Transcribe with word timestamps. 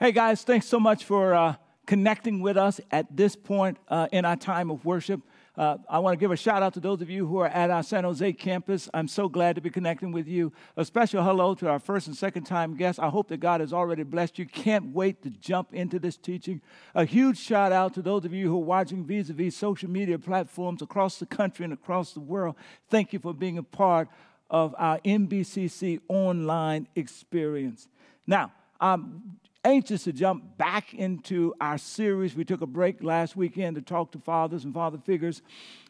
Hey 0.00 0.12
guys, 0.12 0.44
thanks 0.44 0.66
so 0.66 0.78
much 0.78 1.02
for 1.02 1.34
uh, 1.34 1.56
connecting 1.84 2.40
with 2.40 2.56
us 2.56 2.80
at 2.92 3.16
this 3.16 3.34
point 3.34 3.78
uh, 3.88 4.06
in 4.12 4.24
our 4.24 4.36
time 4.36 4.70
of 4.70 4.84
worship. 4.84 5.20
Uh, 5.56 5.78
I 5.90 5.98
want 5.98 6.12
to 6.12 6.20
give 6.20 6.30
a 6.30 6.36
shout 6.36 6.62
out 6.62 6.74
to 6.74 6.80
those 6.80 7.02
of 7.02 7.10
you 7.10 7.26
who 7.26 7.38
are 7.38 7.48
at 7.48 7.68
our 7.68 7.82
San 7.82 8.04
Jose 8.04 8.32
campus. 8.34 8.88
I'm 8.94 9.08
so 9.08 9.28
glad 9.28 9.56
to 9.56 9.60
be 9.60 9.70
connecting 9.70 10.12
with 10.12 10.28
you. 10.28 10.52
A 10.76 10.84
special 10.84 11.24
hello 11.24 11.56
to 11.56 11.68
our 11.68 11.80
first 11.80 12.06
and 12.06 12.16
second 12.16 12.44
time 12.44 12.76
guests. 12.76 13.00
I 13.00 13.08
hope 13.08 13.26
that 13.30 13.38
God 13.38 13.60
has 13.60 13.72
already 13.72 14.04
blessed 14.04 14.38
you. 14.38 14.46
Can't 14.46 14.94
wait 14.94 15.20
to 15.24 15.30
jump 15.30 15.74
into 15.74 15.98
this 15.98 16.16
teaching. 16.16 16.62
A 16.94 17.04
huge 17.04 17.36
shout 17.36 17.72
out 17.72 17.92
to 17.94 18.00
those 18.00 18.24
of 18.24 18.32
you 18.32 18.46
who 18.48 18.54
are 18.58 18.64
watching 18.64 19.04
vis 19.04 19.30
a 19.30 19.32
vis 19.32 19.56
social 19.56 19.90
media 19.90 20.16
platforms 20.16 20.80
across 20.80 21.18
the 21.18 21.26
country 21.26 21.64
and 21.64 21.72
across 21.72 22.12
the 22.12 22.20
world. 22.20 22.54
Thank 22.88 23.12
you 23.12 23.18
for 23.18 23.34
being 23.34 23.58
a 23.58 23.64
part 23.64 24.06
of 24.48 24.76
our 24.78 25.00
NBCC 25.00 26.02
online 26.06 26.86
experience. 26.94 27.88
Now, 28.28 28.52
I'm 28.80 29.40
anxious 29.64 30.04
to 30.04 30.12
jump 30.12 30.56
back 30.56 30.94
into 30.94 31.54
our 31.60 31.78
series. 31.78 32.34
We 32.34 32.44
took 32.44 32.62
a 32.62 32.66
break 32.66 33.02
last 33.02 33.36
weekend 33.36 33.76
to 33.76 33.82
talk 33.82 34.12
to 34.12 34.18
fathers 34.18 34.64
and 34.64 34.72
father 34.72 34.98
figures. 34.98 35.42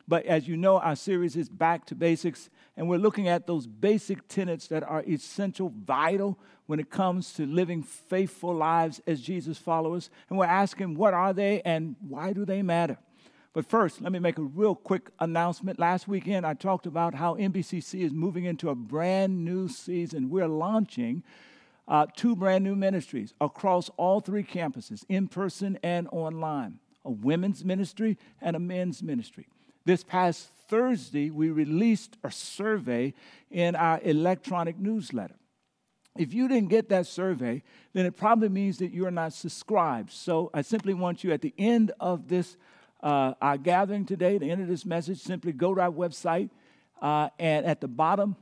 But 0.07 0.25
as 0.25 0.49
you 0.49 0.57
know, 0.57 0.79
our 0.79 0.97
series 0.97 1.37
is 1.37 1.49
Back 1.49 1.85
to 1.87 1.95
Basics, 1.95 2.49
and 2.77 2.89
we're 2.89 2.99
looking 2.99 3.29
at 3.29 3.47
those 3.47 3.67
basic 3.67 4.27
tenets 4.27 4.69
that 4.69 4.83
are 4.83 5.03
essential, 5.07 5.73
vital 5.85 6.39
when 6.67 6.81
it 6.81 6.91
comes 6.91 7.35
to 7.35 7.45
living 7.45 7.83
faithful 7.83 8.55
lives 8.55 9.01
as 9.07 9.21
Jesus 9.21 9.59
followers. 9.59 10.09
And 10.31 10.39
we're 10.39 10.47
asking, 10.47 10.95
what 10.95 11.13
are 11.13 11.35
they 11.35 11.61
and 11.63 11.97
why 12.01 12.33
do 12.33 12.45
they 12.45 12.63
matter? 12.63 12.97
But 13.53 13.67
first, 13.67 14.01
let 14.01 14.13
me 14.13 14.19
make 14.19 14.39
a 14.39 14.43
real 14.43 14.75
quick 14.75 15.11
announcement. 15.19 15.79
Last 15.79 16.07
weekend, 16.07 16.47
I 16.47 16.55
talked 16.55 16.87
about 16.87 17.15
how 17.15 17.35
NBCC 17.35 18.01
is 18.01 18.13
moving 18.13 18.45
into 18.45 18.71
a 18.71 18.75
brand 18.75 19.45
new 19.45 19.69
season. 19.69 20.31
We're 20.31 20.49
launching 20.49 21.23
uh, 21.89 22.07
two 22.15 22.37
brand 22.37 22.63
new 22.63 22.77
ministries 22.77 23.35
across 23.41 23.91
all 23.97 24.21
three 24.21 24.45
campuses, 24.45 25.05
in 25.09 25.27
person 25.27 25.79
and 25.83 26.07
online 26.13 26.79
a 27.05 27.11
women's 27.11 27.65
ministry 27.65 28.19
and 28.41 28.55
a 28.55 28.59
men's 28.59 29.03
ministry. 29.03 29.49
This 29.87 30.05
past 30.05 30.51
Thursday, 30.69 31.31
we 31.31 31.51
released 31.51 32.19
a 32.23 32.31
survey 32.31 33.15
in 33.51 33.75
our 33.75 33.99
electronic 34.03 34.79
newsletter. 34.79 35.37
If 36.17 36.35
you 36.35 36.49
didn't 36.49 36.69
get 36.69 36.91
that 36.91 37.07
survey, 37.07 37.63
then 37.95 38.05
it 38.05 38.17
probably 38.17 38.51
means 38.51 38.79
that 38.79 38.93
you're 38.93 39.11
not 39.11 39.33
subscribed. 39.33 40.11
So 40.11 40.51
I 40.53 40.63
simply 40.63 40.93
want 40.93 41.25
you 41.25 41.33
at 41.33 41.41
the 41.41 41.55
end 41.57 41.93
of 41.99 42.29
this, 42.29 42.57
uh, 43.03 43.33
our 43.41 43.57
gathering 43.57 44.05
today, 44.05 44.37
the 44.37 44.51
end 44.51 44.61
of 44.61 44.69
this 44.69 44.85
message, 44.85 45.21
simply 45.21 45.53
go 45.53 45.75
to 45.75 45.81
our 45.81 45.91
website 45.91 46.51
uh, 47.01 47.31
and 47.39 47.65
at 47.65 47.81
the 47.81 47.89
bottom, 47.89 48.37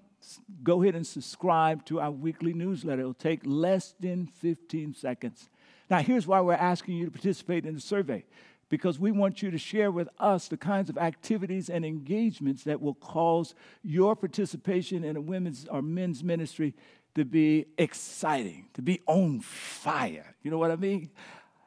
go 0.63 0.83
ahead 0.83 0.95
and 0.95 1.07
subscribe 1.07 1.85
to 1.87 2.01
our 2.01 2.11
weekly 2.11 2.53
newsletter. 2.53 3.01
It'll 3.01 3.15
take 3.15 3.41
less 3.45 3.95
than 4.01 4.27
15 4.27 4.95
seconds. 4.95 5.49
Now, 5.89 5.99
here's 5.99 6.27
why 6.27 6.41
we're 6.41 6.55
asking 6.55 6.97
you 6.97 7.05
to 7.05 7.11
participate 7.11 7.65
in 7.65 7.75
the 7.75 7.81
survey 7.81 8.25
because 8.69 8.99
we 8.99 9.13
want 9.13 9.43
you 9.43 9.51
to 9.51 9.59
share 9.59 9.91
with 9.91 10.09
us 10.19 10.49
the 10.49 10.57
kinds 10.57 10.91
of 10.91 10.99
activities 10.99 11.71
and 11.71 11.85
engagements 11.85 12.65
that 12.65 12.81
will 12.81 12.95
cause 12.95 13.55
your 13.83 14.17
participation 14.17 15.05
in 15.05 15.17
a 15.17 15.21
women's 15.21 15.67
or 15.71 15.83
men's 15.83 16.25
ministry 16.25 16.75
to 17.15 17.25
be 17.25 17.67
exciting, 17.79 18.67
to 18.75 18.83
be 18.83 19.01
on 19.07 19.41
fire. 19.41 20.35
You 20.43 20.51
know 20.51 20.59
what 20.59 20.71
I 20.71 20.77
mean? 20.77 21.11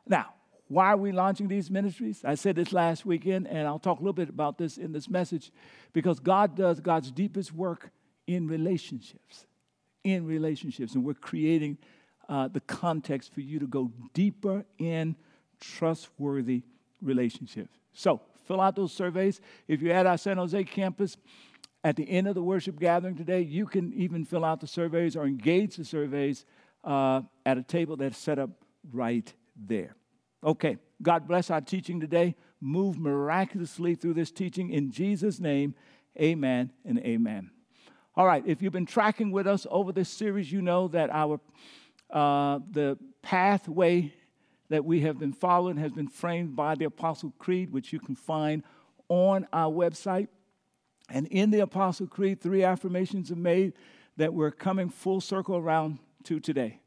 Now, 0.06 0.34
why 0.68 0.88
are 0.88 0.98
we 0.98 1.12
launching 1.12 1.48
these 1.48 1.72
ministries? 1.72 2.24
I 2.24 2.36
said 2.36 2.56
this 2.56 2.72
last 2.72 3.06
weekend, 3.06 3.48
and 3.48 3.68
I'll 3.68 3.80
talk 3.80 4.00
a 4.00 4.02
little 4.02 4.14
bit 4.14 4.30
about 4.30 4.58
this 4.58 4.78
in 4.78 4.92
this 4.92 5.10
message 5.10 5.52
because 5.94 6.20
God 6.20 6.56
does 6.56 6.80
God's 6.80 7.10
deepest 7.10 7.54
work 7.54 7.92
in 8.30 8.48
relationships. 8.48 9.48
In 10.04 10.28
relationships. 10.28 10.94
And 10.94 11.04
we're 11.04 11.16
creating 11.16 11.80
uh, 12.30 12.48
the 12.48 12.60
context 12.62 13.34
for 13.34 13.42
you 13.42 13.58
to 13.58 13.66
go 13.66 13.92
deeper 14.14 14.64
in 14.78 15.16
trustworthy 15.60 16.62
relationships. 17.02 17.80
So, 17.94 18.22
fill 18.46 18.62
out 18.62 18.76
those 18.76 18.94
surveys. 18.94 19.42
If 19.68 19.82
you're 19.82 19.96
at 19.96 20.06
our 20.06 20.18
San 20.18 20.38
Jose 20.38 20.64
campus, 20.66 21.18
at 21.84 21.96
the 21.96 22.08
end 22.08 22.28
of 22.28 22.36
the 22.36 22.44
worship 22.44 22.80
gathering 22.80 23.16
today, 23.16 23.42
you 23.42 23.66
can 23.66 23.92
even 23.94 24.26
fill 24.26 24.46
out 24.46 24.62
the 24.62 24.68
surveys 24.68 25.16
or 25.16 25.26
engage 25.26 25.78
the 25.78 25.86
surveys 25.86 26.46
uh, 26.84 27.22
at 27.48 27.58
a 27.58 27.64
table 27.64 27.98
that's 27.98 28.18
set 28.18 28.38
up 28.38 28.52
right 28.92 29.34
there. 29.56 29.96
Okay, 30.44 30.78
God 31.02 31.28
bless 31.28 31.50
our 31.50 31.62
teaching 31.62 32.00
today. 32.00 32.36
Move 32.62 33.00
miraculously 33.00 33.96
through 33.96 34.14
this 34.14 34.32
teaching 34.32 34.70
in 34.70 34.92
Jesus' 34.92 35.40
name. 35.40 35.74
Amen 36.20 36.72
and 36.86 37.00
amen. 37.00 37.50
All 38.20 38.26
right, 38.26 38.44
if 38.46 38.62
you've 38.62 38.74
been 38.74 38.86
tracking 38.86 39.32
with 39.32 39.48
us 39.48 39.66
over 39.72 39.94
this 39.94 40.10
series, 40.10 40.52
you 40.52 40.62
know 40.62 40.90
that 40.90 41.10
our 41.10 41.40
uh, 42.10 42.60
the 42.70 42.98
pathway 43.22 44.12
that 44.68 44.84
we 44.84 45.00
have 45.00 45.18
been 45.18 45.32
following 45.32 45.78
has 45.78 45.94
been 45.94 46.10
framed 46.10 46.54
by 46.54 46.76
the 46.76 46.84
Apostle 46.84 47.34
Creed, 47.40 47.72
which 47.72 47.94
you 47.94 48.00
can 48.02 48.18
find 48.18 48.64
on 49.08 49.48
our 49.54 49.72
website. 49.72 50.28
And 51.08 51.28
in 51.28 51.50
the 51.50 51.62
Apostle 51.62 52.08
Creed, 52.08 52.42
three 52.42 52.62
affirmations 52.62 53.32
are 53.32 53.38
made 53.38 53.72
that 54.18 54.34
we're 54.34 54.52
coming 54.52 54.90
full 54.90 55.22
circle 55.22 55.56
around 55.56 56.00
to 56.26 56.42
today. 56.42 56.82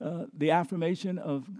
Uh, 0.00 0.26
the 0.32 0.52
affirmation 0.52 1.18
of 1.18 1.50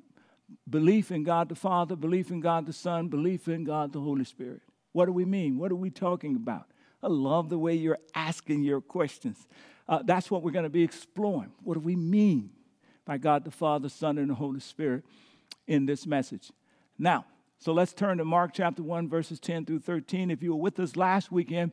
belief 0.70 1.10
in 1.10 1.25
God 1.25 1.48
the 1.48 1.56
Father, 1.56 1.97
belief 1.97 2.31
in 2.31 2.38
God 2.38 2.64
the 2.64 2.72
Son, 2.72 3.08
belief 3.08 3.48
in 3.48 3.64
God 3.64 3.93
the 3.93 4.00
Holy 4.00 4.25
Spirit. 4.25 4.60
What 4.93 5.06
do 5.06 5.12
we 5.12 5.25
mean? 5.25 5.58
What 5.58 5.72
are 5.72 5.76
we 5.76 5.91
talking 5.91 6.37
about? 6.37 6.66
I 7.03 7.09
love 7.09 7.49
the 7.49 7.59
way 7.59 7.75
you're 7.75 7.99
asking 8.15 8.62
your 8.62 8.81
questions. 8.81 9.47
Uh, 9.89 10.01
that's 10.05 10.31
what 10.31 10.43
we're 10.43 10.51
going 10.51 10.65
to 10.65 10.71
be 10.71 10.83
exploring. 10.83 11.53
What 11.62 11.75
do 11.75 11.81
we 11.81 11.97
mean 11.97 12.51
by 13.05 13.19
God 13.19 13.45
the 13.45 13.51
Father, 13.51 13.89
Son, 13.89 14.19
and 14.19 14.31
the 14.31 14.34
Holy 14.34 14.61
Spirit 14.61 15.05
in 15.67 15.87
this 15.87 16.06
message? 16.06 16.51
Now, 16.99 17.25
so 17.59 17.73
let's 17.73 17.93
turn 17.93 18.19
to 18.19 18.25
Mark 18.25 18.53
chapter 18.53 18.83
1, 18.83 19.09
verses 19.09 19.41
10 19.41 19.65
through 19.65 19.81
13. 19.81 20.31
If 20.31 20.43
you 20.43 20.55
were 20.55 20.61
with 20.61 20.79
us 20.81 20.97
last 20.97 21.31
weekend, 21.31 21.73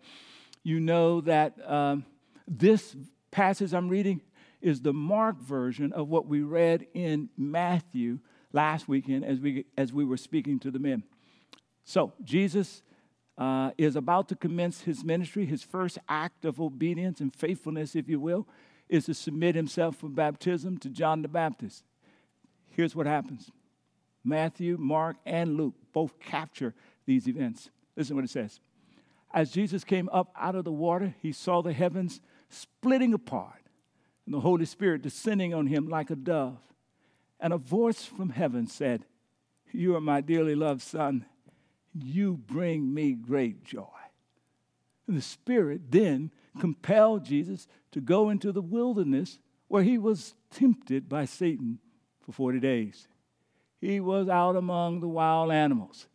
you 0.63 0.79
know 0.79 1.21
that 1.21 1.53
um, 1.69 2.05
this 2.47 2.95
passage 3.31 3.73
I'm 3.73 3.89
reading 3.89 4.21
is 4.61 4.81
the 4.81 4.93
Mark 4.93 5.39
version 5.39 5.91
of 5.91 6.07
what 6.07 6.27
we 6.27 6.41
read 6.41 6.87
in 6.93 7.29
Matthew 7.37 8.19
last 8.53 8.87
weekend 8.87 9.25
as 9.25 9.39
we, 9.39 9.65
as 9.77 9.91
we 9.91 10.05
were 10.05 10.17
speaking 10.17 10.59
to 10.59 10.71
the 10.71 10.79
men. 10.79 11.03
So, 11.83 12.13
Jesus 12.23 12.81
uh, 13.37 13.71
is 13.77 13.95
about 13.95 14.29
to 14.29 14.35
commence 14.35 14.81
his 14.81 15.03
ministry, 15.03 15.45
his 15.45 15.63
first 15.63 15.97
act 16.07 16.45
of 16.45 16.59
obedience 16.59 17.19
and 17.19 17.33
faithfulness, 17.35 17.95
if 17.95 18.07
you 18.07 18.19
will, 18.19 18.47
is 18.89 19.05
to 19.05 19.13
submit 19.13 19.55
himself 19.55 19.95
for 19.95 20.09
baptism 20.09 20.77
to 20.77 20.89
John 20.89 21.21
the 21.21 21.27
Baptist. 21.27 21.83
Here's 22.69 22.95
what 22.95 23.07
happens 23.07 23.51
Matthew, 24.23 24.77
Mark, 24.79 25.17
and 25.25 25.57
Luke 25.57 25.75
both 25.93 26.19
capture 26.19 26.73
these 27.05 27.27
events. 27.27 27.69
Listen 27.95 28.15
to 28.15 28.21
what 28.21 28.25
it 28.25 28.31
says. 28.31 28.59
As 29.33 29.51
Jesus 29.51 29.83
came 29.83 30.09
up 30.09 30.31
out 30.39 30.55
of 30.55 30.63
the 30.63 30.71
water, 30.71 31.15
he 31.19 31.31
saw 31.31 31.61
the 31.61 31.73
heavens 31.73 32.21
splitting 32.49 33.13
apart 33.13 33.63
and 34.25 34.33
the 34.33 34.39
Holy 34.39 34.65
Spirit 34.65 35.01
descending 35.01 35.53
on 35.53 35.67
him 35.67 35.87
like 35.87 36.11
a 36.11 36.15
dove. 36.15 36.59
And 37.39 37.51
a 37.51 37.57
voice 37.57 38.05
from 38.05 38.29
heaven 38.29 38.67
said, 38.67 39.05
You 39.71 39.95
are 39.95 40.01
my 40.01 40.21
dearly 40.21 40.55
loved 40.55 40.81
Son 40.81 41.25
you 41.93 42.37
bring 42.37 42.93
me 42.93 43.13
great 43.13 43.63
joy. 43.63 43.87
And 45.07 45.17
the 45.17 45.21
Spirit 45.21 45.91
then 45.91 46.31
compelled 46.59 47.25
Jesus 47.25 47.67
to 47.91 48.01
go 48.01 48.29
into 48.29 48.51
the 48.51 48.61
wilderness 48.61 49.39
where 49.67 49.83
he 49.83 49.97
was 49.97 50.35
tempted 50.51 51.09
by 51.09 51.25
Satan 51.25 51.79
for 52.21 52.31
40 52.31 52.59
days. 52.59 53.07
He 53.81 53.99
was 53.99 54.29
out 54.29 54.55
among 54.55 55.01
the 55.01 55.07
wild 55.07 55.51
animals, 55.51 56.07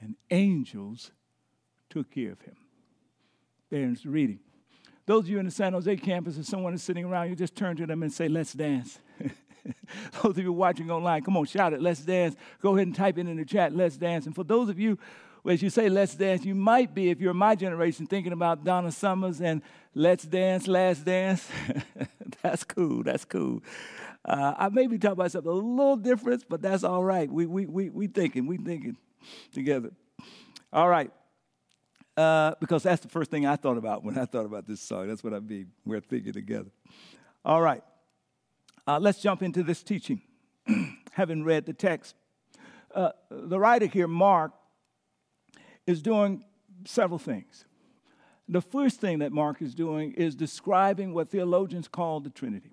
and 0.00 0.16
angels 0.30 1.10
took 1.90 2.10
care 2.10 2.32
of 2.32 2.40
him. 2.40 2.56
There's 3.68 4.02
the 4.02 4.10
reading. 4.10 4.40
Those 5.04 5.24
of 5.24 5.28
you 5.28 5.38
in 5.38 5.44
the 5.44 5.50
San 5.50 5.72
Jose 5.72 5.96
campus, 5.96 6.38
if 6.38 6.46
someone 6.46 6.74
is 6.74 6.82
sitting 6.82 7.04
around, 7.04 7.28
you 7.28 7.36
just 7.36 7.54
turn 7.54 7.76
to 7.76 7.86
them 7.86 8.02
and 8.02 8.12
say, 8.12 8.28
Let's 8.28 8.52
dance. 8.52 8.98
those 10.22 10.36
of 10.36 10.38
you 10.38 10.52
watching 10.52 10.90
online, 10.90 11.22
come 11.22 11.36
on, 11.36 11.44
shout 11.46 11.72
it, 11.72 11.80
let's 11.80 12.00
dance. 12.00 12.36
Go 12.60 12.76
ahead 12.76 12.86
and 12.86 12.96
type 12.96 13.18
it 13.18 13.26
in 13.26 13.36
the 13.36 13.44
chat, 13.44 13.74
let's 13.74 13.96
dance. 13.96 14.26
And 14.26 14.34
for 14.34 14.44
those 14.44 14.68
of 14.68 14.78
you, 14.78 14.98
as 15.48 15.62
you 15.62 15.70
say 15.70 15.88
let's 15.88 16.14
dance, 16.14 16.44
you 16.44 16.54
might 16.54 16.94
be, 16.94 17.10
if 17.10 17.20
you're 17.20 17.34
my 17.34 17.54
generation, 17.54 18.06
thinking 18.06 18.32
about 18.32 18.64
Donna 18.64 18.90
Summers 18.90 19.40
and 19.40 19.62
let's 19.94 20.24
dance, 20.24 20.66
last 20.66 21.04
dance. 21.04 21.48
that's 22.42 22.64
cool, 22.64 23.02
that's 23.02 23.24
cool. 23.24 23.62
Uh, 24.24 24.54
I 24.58 24.68
may 24.70 24.88
be 24.88 24.98
talking 24.98 25.12
about 25.12 25.30
something 25.30 25.50
a 25.50 25.54
little 25.54 25.96
different, 25.96 26.44
but 26.48 26.60
that's 26.60 26.82
all 26.82 27.04
right. 27.04 27.30
We, 27.30 27.46
we, 27.46 27.66
we, 27.66 27.90
we 27.90 28.06
thinking, 28.08 28.46
we 28.46 28.56
thinking 28.56 28.96
together. 29.52 29.92
All 30.72 30.88
right. 30.88 31.12
Uh, 32.16 32.54
because 32.60 32.82
that's 32.82 33.02
the 33.02 33.08
first 33.08 33.30
thing 33.30 33.46
I 33.46 33.56
thought 33.56 33.76
about 33.76 34.02
when 34.02 34.18
I 34.18 34.24
thought 34.24 34.46
about 34.46 34.66
this 34.66 34.80
song. 34.80 35.06
That's 35.06 35.22
what 35.22 35.34
I 35.34 35.38
mean. 35.38 35.70
We're 35.84 36.00
thinking 36.00 36.32
together. 36.32 36.70
All 37.44 37.60
right. 37.60 37.82
Uh, 38.88 39.00
let's 39.00 39.20
jump 39.20 39.42
into 39.42 39.64
this 39.64 39.82
teaching, 39.82 40.20
having 41.12 41.42
read 41.42 41.66
the 41.66 41.72
text. 41.72 42.14
Uh, 42.94 43.10
the 43.30 43.58
writer 43.58 43.86
here, 43.86 44.06
Mark, 44.06 44.52
is 45.88 46.00
doing 46.00 46.44
several 46.84 47.18
things. 47.18 47.64
The 48.48 48.60
first 48.60 49.00
thing 49.00 49.18
that 49.18 49.32
Mark 49.32 49.60
is 49.60 49.74
doing 49.74 50.12
is 50.12 50.36
describing 50.36 51.12
what 51.12 51.28
theologians 51.28 51.88
call 51.88 52.20
the 52.20 52.30
Trinity. 52.30 52.70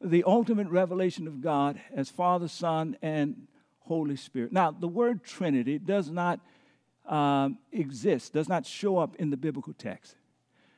the 0.00 0.22
ultimate 0.24 0.68
revelation 0.68 1.26
of 1.26 1.40
God 1.40 1.80
as 1.92 2.08
Father, 2.08 2.48
Son, 2.48 2.96
and 3.02 3.48
Holy 3.80 4.16
Spirit. 4.16 4.52
Now, 4.52 4.70
the 4.70 4.88
word 4.88 5.24
Trinity 5.24 5.78
does 5.78 6.08
not 6.08 6.40
um, 7.04 7.58
exist, 7.72 8.32
does 8.32 8.48
not 8.48 8.64
show 8.64 8.96
up 8.98 9.16
in 9.16 9.30
the 9.30 9.36
biblical 9.36 9.72
text. 9.72 10.14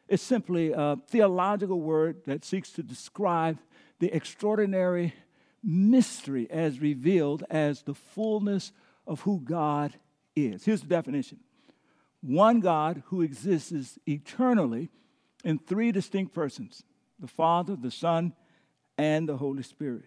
It's 0.09 0.23
simply 0.23 0.73
a 0.73 0.97
theological 1.07 1.81
word 1.81 2.23
that 2.27 2.45
seeks 2.45 2.71
to 2.73 2.83
describe 2.83 3.59
the 4.01 4.15
extraordinary 4.15 5.15
mystery 5.63 6.51
as 6.51 6.81
revealed 6.81 7.45
as 7.51 7.83
the 7.83 7.95
fullness 7.95 8.73
of 9.07 9.21
who 9.21 9.41
God 9.41 9.95
is. 10.35 10.65
Here's 10.65 10.81
the 10.81 10.89
definition 10.89 11.39
one 12.23 12.61
God 12.61 13.03
who 13.07 13.23
exists 13.23 13.99
eternally 14.07 14.91
in 15.45 15.59
three 15.59 15.93
distinct 15.93 16.35
persons 16.35 16.83
the 17.19 17.29
Father, 17.29 17.77
the 17.77 17.91
Son, 17.91 18.33
and 18.99 19.29
the 19.29 19.37
Holy 19.37 19.63
Spirit. 19.63 20.05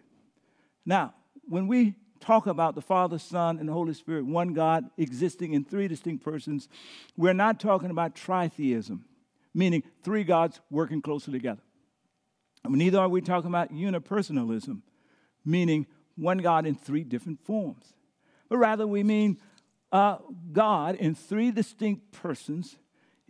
Now, 0.86 1.14
when 1.48 1.68
we 1.68 1.96
talk 2.20 2.48
about 2.48 2.74
the 2.76 2.82
Father, 2.82 3.20
Son, 3.20 3.60
and 3.60 3.68
the 3.68 3.74
Holy 3.74 3.94
Spirit, 3.94 4.26
one 4.26 4.54
God 4.54 4.90
existing 4.98 5.54
in 5.54 5.64
three 5.64 5.88
distinct 5.88 6.24
persons, 6.24 6.70
we're 7.18 7.34
not 7.34 7.60
talking 7.60 7.92
about 7.92 8.16
tritheism, 8.16 9.02
meaning 9.54 9.84
three 10.04 10.24
gods 10.24 10.60
working 10.70 11.02
closely 11.02 11.34
together. 11.34 11.62
Neither 12.70 13.00
are 13.00 13.10
we 13.10 13.22
talking 13.22 13.50
about 13.50 13.74
unipersonalism, 13.74 14.82
meaning 15.46 15.88
one 16.16 16.38
God 16.38 16.66
in 16.66 16.76
three 16.76 17.04
different 17.04 17.44
forms. 17.44 17.94
But 18.50 18.58
rather, 18.58 18.86
we 18.86 19.04
mean 19.04 19.40
uh, 19.92 20.18
God 20.52 20.96
in 20.96 21.16
three 21.16 21.52
distinct 21.52 22.12
persons 22.12 22.78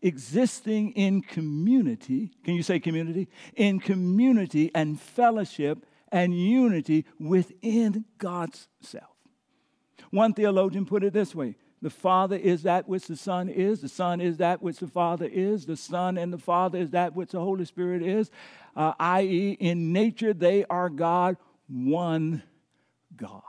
existing 0.01 0.91
in 0.91 1.21
community. 1.21 2.31
Can 2.43 2.55
you 2.55 2.63
say 2.63 2.79
community? 2.79 3.29
In 3.55 3.79
community 3.79 4.69
and 4.75 4.99
fellowship 4.99 5.85
and 6.11 6.37
unity 6.37 7.05
within 7.19 8.05
God's 8.17 8.67
self. 8.81 9.09
One 10.11 10.33
theologian 10.33 10.85
put 10.85 11.03
it 11.03 11.13
this 11.13 11.33
way 11.33 11.55
the 11.83 11.89
Father 11.89 12.37
is 12.37 12.63
that 12.63 12.87
which 12.87 13.07
the 13.07 13.17
Son 13.17 13.49
is, 13.49 13.81
the 13.81 13.89
Son 13.89 14.21
is 14.21 14.37
that 14.37 14.61
which 14.63 14.77
the 14.77 14.87
Father 14.87 15.25
is, 15.29 15.65
the 15.65 15.75
Son 15.75 16.17
and 16.17 16.31
the 16.31 16.37
Father 16.37 16.79
is 16.79 16.91
that 16.91 17.13
which 17.13 17.31
the 17.31 17.41
Holy 17.41 17.65
Spirit 17.65 18.01
is, 18.01 18.31
uh, 18.77 18.93
i.e., 19.01 19.57
in 19.59 19.91
nature 19.91 20.33
they 20.33 20.63
are 20.69 20.89
God, 20.89 21.35
one 21.67 22.41
God. 23.17 23.41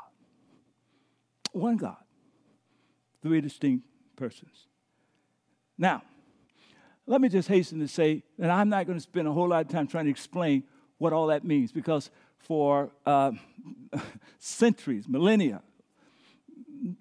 One 1.52 1.76
God. 1.76 1.96
Three 3.22 3.40
distinct 3.40 3.86
persons. 4.16 4.66
Now, 5.78 6.02
let 7.06 7.20
me 7.20 7.28
just 7.28 7.46
hasten 7.46 7.78
to 7.78 7.86
say 7.86 8.24
that 8.40 8.50
I'm 8.50 8.68
not 8.68 8.86
going 8.86 8.98
to 8.98 9.02
spend 9.02 9.28
a 9.28 9.32
whole 9.32 9.50
lot 9.50 9.64
of 9.64 9.68
time 9.70 9.86
trying 9.86 10.06
to 10.06 10.10
explain 10.10 10.64
what 10.98 11.12
all 11.12 11.28
that 11.28 11.44
means 11.44 11.70
because 11.70 12.10
for 12.38 12.90
uh, 13.06 13.30
centuries, 14.40 15.06
millennia, 15.06 15.62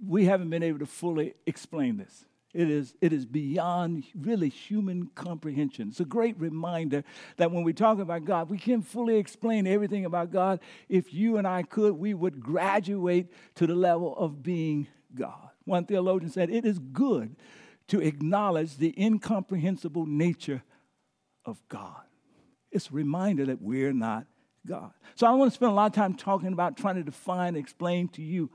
we 0.06 0.26
haven't 0.26 0.50
been 0.50 0.64
able 0.64 0.80
to 0.80 0.86
fully 0.86 1.34
explain 1.46 1.98
this. 1.98 2.26
It 2.54 2.70
is, 2.70 2.94
it 3.02 3.12
is 3.12 3.26
beyond 3.26 4.04
really 4.16 4.48
human 4.48 5.10
comprehension. 5.16 5.90
It's 5.90 6.00
a 6.00 6.06
great 6.06 6.40
reminder 6.40 7.04
that 7.38 7.52
when 7.52 7.64
we 7.64 7.74
talk 7.74 7.98
about 7.98 8.26
God, 8.26 8.48
we 8.48 8.60
can't 8.60 8.86
fully 8.86 9.18
explain 9.18 9.66
everything 9.66 10.06
about 10.06 10.32
God. 10.32 10.60
If 10.88 11.14
you 11.14 11.38
and 11.38 11.48
I 11.48 11.64
could, 11.64 11.94
we 11.94 12.14
would 12.14 12.40
graduate 12.40 13.28
to 13.56 13.66
the 13.66 13.74
level 13.74 14.16
of 14.16 14.44
being 14.44 14.88
God. 15.16 15.50
One 15.66 15.86
theologian 15.86 16.32
said, 16.32 16.52
It 16.52 16.64
is 16.64 16.78
good 16.78 17.36
to 17.88 18.00
acknowledge 18.02 18.78
the 18.78 18.94
incomprehensible 19.04 20.06
nature 20.06 20.62
of 21.46 21.60
God. 21.70 22.04
It's 22.72 22.90
a 22.90 22.94
reminder 22.94 23.46
that 23.48 23.62
we're 23.64 23.94
not 23.94 24.28
God. 24.66 24.92
So 25.16 25.28
I 25.28 25.32
want 25.32 25.52
to 25.52 25.56
spend 25.56 25.72
a 25.72 25.76
lot 25.76 25.88
of 25.88 25.94
time 25.94 26.14
talking 26.14 26.54
about 26.54 26.78
trying 26.78 26.96
to 26.96 27.04
define, 27.04 27.56
explain 27.56 28.08
to 28.10 28.22
you 28.22 28.52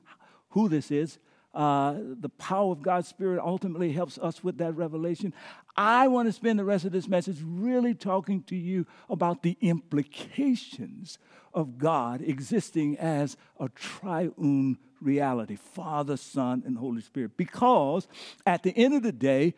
who 0.58 0.69
this 0.69 0.90
is. 0.90 1.19
Uh, 1.55 1.94
the 2.20 2.28
power 2.28 2.72
of 2.72 2.82
God's 2.82 3.06
Spirit 3.08 3.40
ultimately 3.40 3.93
helps 3.93 4.19
us 4.19 4.43
with 4.43 4.58
that 4.58 4.76
revelation. 4.76 5.32
I 5.76 6.08
want 6.08 6.28
to 6.28 6.32
spend 6.32 6.58
the 6.58 6.64
rest 6.64 6.84
of 6.84 6.93
this 6.93 7.08
message 7.08 7.38
really 7.44 7.94
talking 7.94 8.43
to 8.44 8.56
you 8.56 8.87
about 9.08 9.43
the 9.43 9.56
implications 9.60 11.19
of 11.55 11.78
God 11.78 12.22
existing 12.22 12.99
as 12.99 13.37
a 13.60 13.69
triune 13.70 14.78
reality 15.00 15.56
Father, 15.56 16.16
Son, 16.16 16.64
and 16.66 16.76
Holy 16.76 17.02
Spirit. 17.02 17.37
Because 17.37 18.08
at 18.44 18.64
the 18.64 18.76
end 18.76 18.94
of 18.94 19.04
the 19.04 19.12
day, 19.12 19.54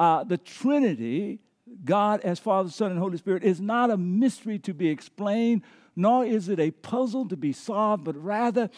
uh, 0.00 0.24
the 0.24 0.38
Trinity, 0.38 1.40
God 1.84 2.20
as 2.22 2.38
Father, 2.38 2.70
Son, 2.70 2.90
and 2.90 2.98
Holy 2.98 3.18
Spirit, 3.18 3.44
is 3.44 3.60
not 3.60 3.90
a 3.90 3.98
mystery 3.98 4.58
to 4.60 4.72
be 4.72 4.88
explained, 4.88 5.62
nor 5.94 6.24
is 6.24 6.48
it 6.48 6.58
a 6.58 6.70
puzzle 6.70 7.28
to 7.28 7.36
be 7.36 7.52
solved, 7.52 8.04
but 8.04 8.16
rather 8.16 8.70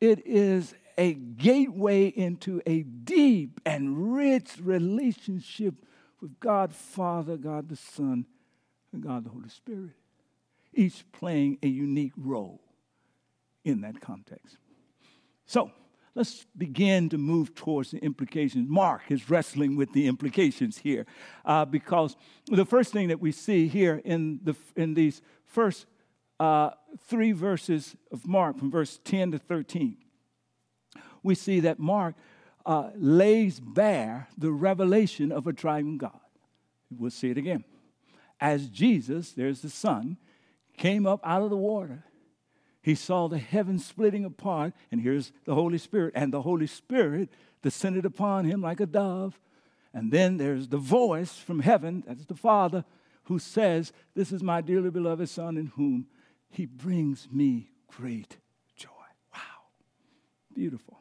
it 0.00 0.26
is 0.26 0.74
a 0.98 1.14
gateway 1.14 2.08
into 2.08 2.60
a 2.66 2.82
deep 2.82 3.60
and 3.64 4.14
rich 4.14 4.58
relationship 4.60 5.74
with 6.20 6.38
God 6.40 6.74
Father, 6.74 7.36
God 7.36 7.68
the 7.68 7.76
Son, 7.76 8.26
and 8.92 9.02
God 9.02 9.24
the 9.24 9.30
Holy 9.30 9.48
Spirit, 9.48 9.92
each 10.74 11.04
playing 11.12 11.58
a 11.62 11.68
unique 11.68 12.12
role 12.16 12.60
in 13.64 13.82
that 13.82 14.00
context. 14.00 14.58
So, 15.46 15.70
let's 16.16 16.46
begin 16.56 17.08
to 17.10 17.18
move 17.18 17.54
towards 17.54 17.92
the 17.92 17.98
implications. 17.98 18.68
Mark 18.68 19.02
is 19.08 19.30
wrestling 19.30 19.76
with 19.76 19.92
the 19.92 20.08
implications 20.08 20.78
here 20.78 21.06
uh, 21.44 21.64
because 21.64 22.16
the 22.48 22.66
first 22.66 22.92
thing 22.92 23.08
that 23.08 23.20
we 23.20 23.30
see 23.30 23.68
here 23.68 24.02
in, 24.04 24.40
the, 24.42 24.56
in 24.74 24.94
these 24.94 25.22
first 25.44 25.86
uh, 26.40 26.70
three 27.06 27.32
verses 27.32 27.94
of 28.10 28.26
Mark, 28.26 28.58
from 28.58 28.70
verse 28.70 28.98
10 29.04 29.32
to 29.32 29.38
13, 29.38 29.96
we 31.28 31.34
see 31.34 31.60
that 31.60 31.78
Mark 31.78 32.14
uh, 32.64 32.90
lays 32.96 33.60
bare 33.60 34.28
the 34.36 34.50
revelation 34.50 35.30
of 35.30 35.46
a 35.46 35.52
triune 35.52 35.98
God. 35.98 36.18
We'll 36.90 37.10
see 37.10 37.30
it 37.30 37.38
again. 37.38 37.64
As 38.40 38.68
Jesus, 38.68 39.32
there's 39.32 39.60
the 39.60 39.68
Son, 39.68 40.16
came 40.76 41.06
up 41.06 41.20
out 41.22 41.42
of 41.42 41.50
the 41.50 41.56
water, 41.56 42.04
he 42.80 42.94
saw 42.94 43.28
the 43.28 43.38
heavens 43.38 43.84
splitting 43.84 44.24
apart, 44.24 44.72
and 44.90 45.02
here's 45.02 45.32
the 45.44 45.54
Holy 45.54 45.76
Spirit, 45.76 46.14
and 46.16 46.32
the 46.32 46.42
Holy 46.42 46.66
Spirit 46.66 47.28
descended 47.60 48.06
upon 48.06 48.46
him 48.46 48.62
like 48.62 48.80
a 48.80 48.86
dove. 48.86 49.38
And 49.92 50.10
then 50.10 50.38
there's 50.38 50.68
the 50.68 50.78
voice 50.78 51.36
from 51.36 51.60
heaven, 51.60 52.04
that's 52.06 52.24
the 52.24 52.34
Father, 52.34 52.84
who 53.24 53.38
says, 53.38 53.92
This 54.14 54.32
is 54.32 54.42
my 54.42 54.62
dearly 54.62 54.90
beloved 54.90 55.28
Son 55.28 55.58
in 55.58 55.66
whom 55.66 56.06
he 56.48 56.64
brings 56.64 57.28
me 57.30 57.70
great 57.88 58.38
joy. 58.76 58.88
Wow. 59.34 59.40
Beautiful. 60.54 60.97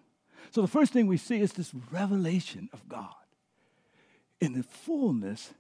So 0.58 0.62
the 0.64 0.68
first 0.68 0.92
thing 0.92 1.06
we 1.06 1.18
see 1.18 1.40
is 1.40 1.54
this 1.54 1.72
revelation 1.92 2.68
of 2.74 2.90
God 2.90 3.14
in 4.42 4.54
the 4.54 4.64
fullness 4.64 5.54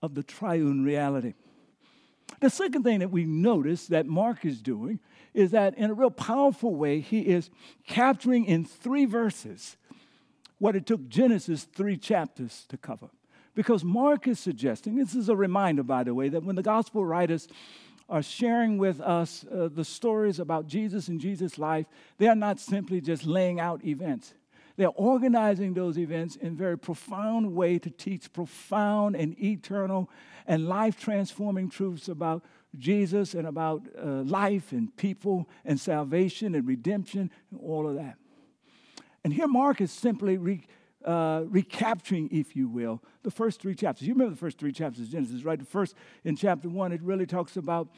of 0.00 0.14
the 0.14 0.22
triune 0.22 0.84
reality. 0.84 1.34
The 2.40 2.48
second 2.48 2.82
thing 2.82 3.00
that 3.00 3.10
we 3.10 3.26
notice 3.26 3.88
that 3.88 4.06
Mark 4.06 4.46
is 4.46 4.62
doing 4.62 5.00
is 5.34 5.50
that 5.50 5.76
in 5.76 5.90
a 5.90 5.92
real 5.92 6.10
powerful 6.10 6.74
way, 6.74 7.00
he 7.00 7.26
is 7.26 7.50
capturing 7.86 8.46
in 8.46 8.64
three 8.64 9.04
verses 9.04 9.76
what 10.60 10.76
it 10.76 10.86
took 10.86 11.10
Genesis 11.10 11.64
three 11.64 11.98
chapters 11.98 12.64
to 12.70 12.78
cover. 12.78 13.10
Because 13.54 13.84
Mark 13.84 14.26
is 14.26 14.40
suggesting, 14.40 14.96
this 14.96 15.14
is 15.14 15.28
a 15.28 15.36
reminder, 15.36 15.82
by 15.82 16.04
the 16.04 16.14
way, 16.14 16.30
that 16.30 16.42
when 16.42 16.56
the 16.56 16.62
gospel 16.62 17.04
writers 17.04 17.48
are 18.08 18.22
sharing 18.22 18.78
with 18.78 19.00
us 19.00 19.44
uh, 19.50 19.68
the 19.72 19.84
stories 19.84 20.38
about 20.38 20.66
Jesus 20.66 21.08
and 21.08 21.20
Jesus' 21.20 21.58
life, 21.58 21.86
they 22.18 22.28
are 22.28 22.36
not 22.36 22.60
simply 22.60 23.00
just 23.00 23.26
laying 23.26 23.58
out 23.58 23.84
events. 23.84 24.34
They're 24.76 24.88
organizing 24.90 25.74
those 25.74 25.98
events 25.98 26.36
in 26.36 26.48
a 26.48 26.56
very 26.56 26.78
profound 26.78 27.54
way 27.54 27.78
to 27.78 27.90
teach 27.90 28.32
profound 28.32 29.16
and 29.16 29.38
eternal 29.42 30.10
and 30.46 30.68
life 30.68 31.00
transforming 31.00 31.70
truths 31.70 32.08
about 32.08 32.44
Jesus 32.78 33.34
and 33.34 33.46
about 33.46 33.82
uh, 33.98 34.22
life 34.22 34.72
and 34.72 34.94
people 34.96 35.48
and 35.64 35.80
salvation 35.80 36.54
and 36.54 36.68
redemption 36.68 37.30
and 37.50 37.60
all 37.60 37.88
of 37.88 37.96
that. 37.96 38.16
And 39.24 39.32
here 39.32 39.48
Mark 39.48 39.80
is 39.80 39.90
simply 39.90 40.36
re, 40.36 40.64
uh, 41.06 41.44
recapturing, 41.46 42.28
if 42.32 42.56
you 42.56 42.68
will, 42.68 43.00
the 43.22 43.30
first 43.30 43.60
three 43.60 43.74
chapters. 43.74 44.06
You 44.06 44.14
remember 44.14 44.34
the 44.34 44.40
first 44.40 44.58
three 44.58 44.72
chapters 44.72 45.02
of 45.06 45.10
Genesis, 45.10 45.44
right? 45.44 45.58
The 45.58 45.64
first, 45.64 45.94
in 46.24 46.36
chapter 46.36 46.68
one, 46.68 46.92
it 46.92 47.00
really 47.00 47.26
talks 47.26 47.56
about 47.56 47.88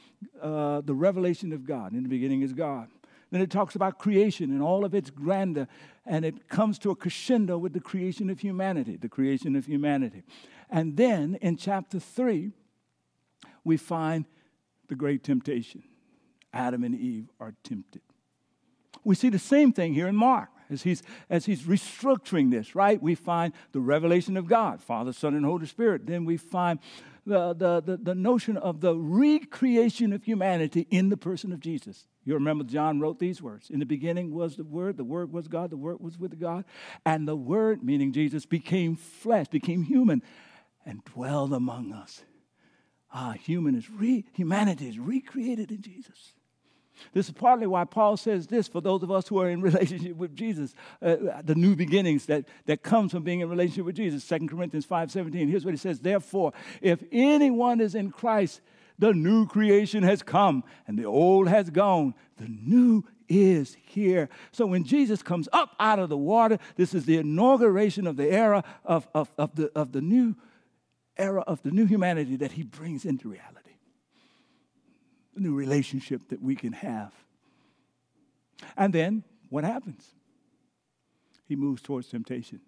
uh, 0.40 0.82
the 0.82 0.94
revelation 0.94 1.52
of 1.52 1.66
God. 1.66 1.92
In 1.92 2.02
the 2.02 2.08
beginning 2.08 2.42
is 2.42 2.52
God. 2.52 2.88
Then 3.30 3.40
it 3.40 3.50
talks 3.50 3.74
about 3.74 3.98
creation 3.98 4.50
and 4.50 4.62
all 4.62 4.84
of 4.84 4.94
its 4.94 5.10
grandeur, 5.10 5.68
and 6.06 6.24
it 6.24 6.48
comes 6.48 6.78
to 6.80 6.90
a 6.90 6.96
crescendo 6.96 7.58
with 7.58 7.72
the 7.72 7.80
creation 7.80 8.30
of 8.30 8.40
humanity, 8.40 8.96
the 8.96 9.08
creation 9.08 9.56
of 9.56 9.66
humanity. 9.66 10.22
And 10.70 10.96
then 10.96 11.38
in 11.40 11.56
chapter 11.56 11.98
three, 11.98 12.52
we 13.64 13.76
find 13.76 14.24
the 14.88 14.94
great 14.94 15.22
temptation. 15.22 15.82
Adam 16.52 16.84
and 16.84 16.94
Eve 16.94 17.28
are 17.38 17.54
tempted. 17.62 18.02
We 19.04 19.14
see 19.14 19.28
the 19.28 19.38
same 19.38 19.72
thing 19.72 19.94
here 19.94 20.08
in 20.08 20.16
Mark 20.16 20.48
as 20.70 20.82
he's, 20.82 21.02
as 21.30 21.46
he's 21.46 21.62
restructuring 21.62 22.50
this, 22.50 22.74
right? 22.74 23.00
We 23.02 23.14
find 23.14 23.52
the 23.72 23.80
revelation 23.80 24.36
of 24.36 24.46
God, 24.46 24.82
Father, 24.82 25.12
Son, 25.12 25.34
and 25.34 25.44
Holy 25.44 25.66
Spirit. 25.66 26.06
Then 26.06 26.24
we 26.24 26.36
find 26.36 26.78
the, 27.26 27.54
the, 27.54 27.82
the, 27.82 27.96
the 27.96 28.14
notion 28.14 28.56
of 28.56 28.80
the 28.80 28.96
recreation 28.96 30.12
of 30.12 30.24
humanity 30.24 30.86
in 30.90 31.08
the 31.08 31.16
person 31.16 31.52
of 31.52 31.60
Jesus. 31.60 32.06
You 32.24 32.34
remember 32.34 32.64
John 32.64 33.00
wrote 33.00 33.18
these 33.18 33.40
words 33.40 33.70
In 33.70 33.78
the 33.78 33.86
beginning 33.86 34.34
was 34.34 34.56
the 34.56 34.64
Word, 34.64 34.96
the 34.96 35.04
Word 35.04 35.32
was 35.32 35.48
God, 35.48 35.70
the 35.70 35.76
Word 35.76 36.00
was 36.00 36.18
with 36.18 36.38
God, 36.40 36.64
and 37.04 37.26
the 37.26 37.36
Word, 37.36 37.82
meaning 37.82 38.12
Jesus, 38.12 38.46
became 38.46 38.96
flesh, 38.96 39.48
became 39.48 39.82
human, 39.82 40.22
and 40.84 41.04
dwelled 41.04 41.52
among 41.52 41.92
us. 41.92 42.22
Ah, 43.12 43.32
human 43.32 43.74
is 43.74 43.90
re- 43.90 44.26
humanity 44.34 44.88
is 44.88 44.98
recreated 44.98 45.70
in 45.70 45.80
Jesus. 45.80 46.34
This 47.12 47.26
is 47.26 47.32
partly 47.32 47.66
why 47.66 47.84
Paul 47.84 48.16
says 48.16 48.46
this 48.46 48.68
for 48.68 48.80
those 48.80 49.02
of 49.02 49.10
us 49.10 49.28
who 49.28 49.40
are 49.40 49.48
in 49.48 49.60
relationship 49.68 50.16
with 50.16 50.34
Jesus, 50.34 50.74
uh, 51.02 51.16
the 51.42 51.54
new 51.54 51.76
beginnings 51.76 52.26
that, 52.26 52.46
that 52.66 52.82
comes 52.82 53.12
from 53.12 53.22
being 53.22 53.40
in 53.40 53.48
relationship 53.48 53.84
with 53.84 53.96
Jesus. 53.96 54.26
2 54.26 54.46
Corinthians 54.46 54.86
5.17, 54.86 55.48
here's 55.48 55.64
what 55.64 55.74
he 55.74 55.78
says, 55.78 56.00
Therefore, 56.00 56.52
if 56.80 57.02
anyone 57.12 57.80
is 57.80 57.94
in 57.94 58.10
Christ, 58.10 58.60
the 58.98 59.12
new 59.12 59.46
creation 59.46 60.02
has 60.02 60.22
come 60.22 60.64
and 60.86 60.98
the 60.98 61.04
old 61.04 61.48
has 61.48 61.70
gone. 61.70 62.14
The 62.36 62.48
new 62.48 63.04
is 63.28 63.76
here. 63.86 64.28
So 64.52 64.66
when 64.66 64.84
Jesus 64.84 65.22
comes 65.22 65.48
up 65.52 65.76
out 65.78 65.98
of 65.98 66.08
the 66.08 66.16
water, 66.16 66.58
this 66.76 66.94
is 66.94 67.04
the 67.04 67.18
inauguration 67.18 68.06
of 68.06 68.16
the 68.16 68.30
era 68.30 68.64
of, 68.84 69.06
of, 69.14 69.30
of, 69.38 69.54
the, 69.54 69.70
of 69.78 69.92
the 69.92 70.00
new 70.00 70.34
era 71.16 71.42
of 71.42 71.60
the 71.62 71.70
new 71.70 71.84
humanity 71.84 72.36
that 72.36 72.52
he 72.52 72.62
brings 72.62 73.04
into 73.04 73.28
reality 73.28 73.57
a 75.38 75.40
new 75.40 75.54
relationship 75.54 76.28
that 76.28 76.42
we 76.42 76.54
can 76.54 76.72
have. 76.72 77.12
And 78.76 78.92
then 78.92 79.24
what 79.48 79.64
happens? 79.64 80.14
He 81.46 81.56
moves 81.56 81.80
towards 81.80 82.08
temptation 82.08 82.60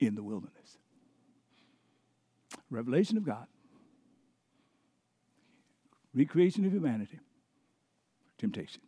in 0.00 0.14
the 0.14 0.22
wilderness. 0.22 0.78
Revelation 2.70 3.16
of 3.16 3.24
God, 3.24 3.46
recreation 6.12 6.64
of 6.64 6.72
humanity, 6.72 7.20
temptation. 8.38 8.80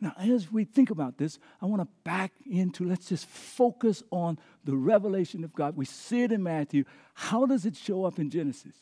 Now, 0.00 0.12
as 0.18 0.52
we 0.52 0.64
think 0.64 0.90
about 0.90 1.16
this, 1.16 1.38
I 1.62 1.66
want 1.66 1.80
to 1.80 1.88
back 2.04 2.32
into 2.44 2.84
let's 2.84 3.08
just 3.08 3.26
focus 3.26 4.02
on 4.10 4.38
the 4.64 4.76
revelation 4.76 5.44
of 5.44 5.54
God. 5.54 5.76
We 5.76 5.86
see 5.86 6.22
it 6.22 6.32
in 6.32 6.42
Matthew. 6.42 6.84
How 7.14 7.46
does 7.46 7.64
it 7.64 7.76
show 7.76 8.04
up 8.04 8.18
in 8.18 8.28
Genesis? 8.28 8.74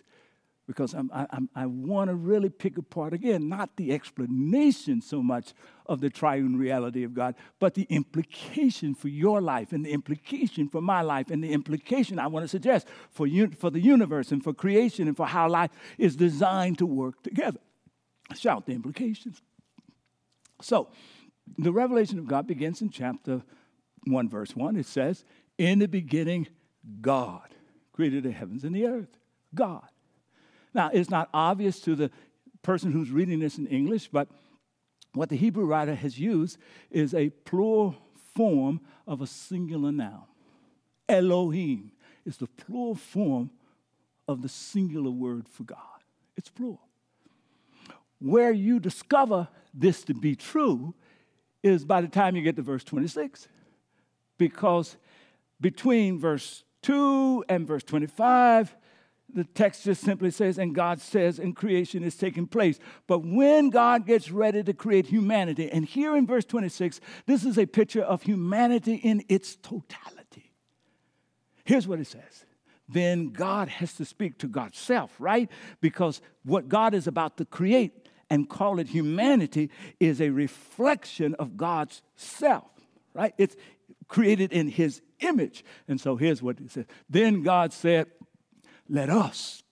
Because 0.66 0.94
I'm, 0.94 1.10
I'm, 1.12 1.48
i 1.54 1.66
want 1.66 2.08
to 2.08 2.14
really 2.14 2.48
pick 2.48 2.78
apart, 2.78 3.12
again, 3.12 3.48
not 3.48 3.76
the 3.76 3.92
explanation 3.92 5.00
so 5.00 5.22
much 5.22 5.52
of 5.86 6.00
the 6.00 6.08
triune 6.08 6.56
reality 6.56 7.02
of 7.02 7.14
God, 7.14 7.34
but 7.58 7.74
the 7.74 7.86
implication 7.90 8.94
for 8.94 9.08
your 9.08 9.40
life 9.40 9.72
and 9.72 9.84
the 9.84 9.90
implication 9.90 10.68
for 10.68 10.80
my 10.80 11.02
life 11.02 11.30
and 11.30 11.42
the 11.42 11.52
implication 11.52 12.18
I 12.18 12.28
want 12.28 12.44
to 12.44 12.48
suggest 12.48 12.86
for, 13.10 13.26
un- 13.26 13.50
for 13.50 13.70
the 13.70 13.80
universe 13.80 14.30
and 14.30 14.42
for 14.42 14.54
creation 14.54 15.08
and 15.08 15.16
for 15.16 15.26
how 15.26 15.48
life 15.48 15.70
is 15.98 16.14
designed 16.14 16.78
to 16.78 16.86
work 16.86 17.22
together. 17.22 17.60
Shout 18.34 18.66
the 18.66 18.72
implications. 18.72 19.42
So, 20.60 20.88
the 21.58 21.72
revelation 21.72 22.18
of 22.20 22.26
God 22.26 22.46
begins 22.46 22.80
in 22.82 22.90
chapter 22.90 23.42
1, 24.06 24.28
verse 24.28 24.54
1. 24.54 24.76
It 24.76 24.86
says, 24.86 25.24
In 25.58 25.80
the 25.80 25.88
beginning, 25.88 26.46
God 27.00 27.48
created 27.92 28.22
the 28.22 28.30
heavens 28.30 28.64
and 28.64 28.74
the 28.74 28.86
earth. 28.86 29.18
God. 29.54 29.82
Now, 30.74 30.90
it's 30.92 31.10
not 31.10 31.28
obvious 31.32 31.80
to 31.80 31.94
the 31.94 32.10
person 32.62 32.92
who's 32.92 33.10
reading 33.10 33.40
this 33.40 33.58
in 33.58 33.66
English, 33.66 34.08
but 34.08 34.28
what 35.14 35.28
the 35.28 35.36
Hebrew 35.36 35.64
writer 35.66 35.94
has 35.94 36.18
used 36.18 36.58
is 36.90 37.14
a 37.14 37.30
plural 37.30 37.96
form 38.34 38.80
of 39.06 39.20
a 39.20 39.26
singular 39.26 39.92
noun. 39.92 40.24
Elohim 41.08 41.92
is 42.24 42.38
the 42.38 42.46
plural 42.46 42.94
form 42.94 43.50
of 44.26 44.42
the 44.42 44.48
singular 44.48 45.10
word 45.10 45.48
for 45.48 45.64
God. 45.64 45.78
It's 46.36 46.48
plural. 46.48 46.80
Where 48.18 48.52
you 48.52 48.78
discover 48.80 49.48
this 49.74 50.04
to 50.04 50.14
be 50.14 50.36
true 50.36 50.94
is 51.62 51.84
by 51.84 52.00
the 52.00 52.08
time 52.08 52.36
you 52.36 52.42
get 52.42 52.56
to 52.56 52.62
verse 52.62 52.84
26. 52.84 53.48
Because 54.38 54.96
between 55.60 56.18
verse 56.18 56.64
2 56.82 57.44
and 57.48 57.66
verse 57.66 57.82
25, 57.82 58.74
the 59.34 59.44
text 59.44 59.84
just 59.84 60.02
simply 60.02 60.30
says, 60.30 60.58
and 60.58 60.74
God 60.74 61.00
says, 61.00 61.38
and 61.38 61.56
creation 61.56 62.02
is 62.02 62.16
taking 62.16 62.46
place. 62.46 62.78
But 63.06 63.20
when 63.20 63.70
God 63.70 64.06
gets 64.06 64.30
ready 64.30 64.62
to 64.62 64.72
create 64.72 65.06
humanity, 65.06 65.70
and 65.70 65.84
here 65.84 66.16
in 66.16 66.26
verse 66.26 66.44
26, 66.44 67.00
this 67.26 67.44
is 67.44 67.58
a 67.58 67.66
picture 67.66 68.02
of 68.02 68.22
humanity 68.22 68.94
in 68.94 69.24
its 69.28 69.56
totality. 69.56 70.52
Here's 71.64 71.86
what 71.88 72.00
it 72.00 72.06
says. 72.06 72.44
Then 72.88 73.28
God 73.28 73.68
has 73.68 73.94
to 73.94 74.04
speak 74.04 74.38
to 74.38 74.48
God's 74.48 74.78
self, 74.78 75.14
right? 75.18 75.50
Because 75.80 76.20
what 76.44 76.68
God 76.68 76.94
is 76.94 77.06
about 77.06 77.38
to 77.38 77.44
create 77.44 78.08
and 78.28 78.48
call 78.48 78.78
it 78.78 78.88
humanity 78.88 79.70
is 80.00 80.20
a 80.20 80.30
reflection 80.30 81.34
of 81.36 81.56
God's 81.56 82.02
self, 82.16 82.70
right? 83.14 83.34
It's 83.38 83.56
created 84.08 84.52
in 84.52 84.68
his 84.68 85.00
image. 85.20 85.64
And 85.88 86.00
so 86.00 86.16
here's 86.16 86.42
what 86.42 86.58
it 86.58 86.70
says. 86.70 86.86
Then 87.08 87.42
God 87.42 87.72
said, 87.72 88.08
let 88.92 89.08
us, 89.08 89.62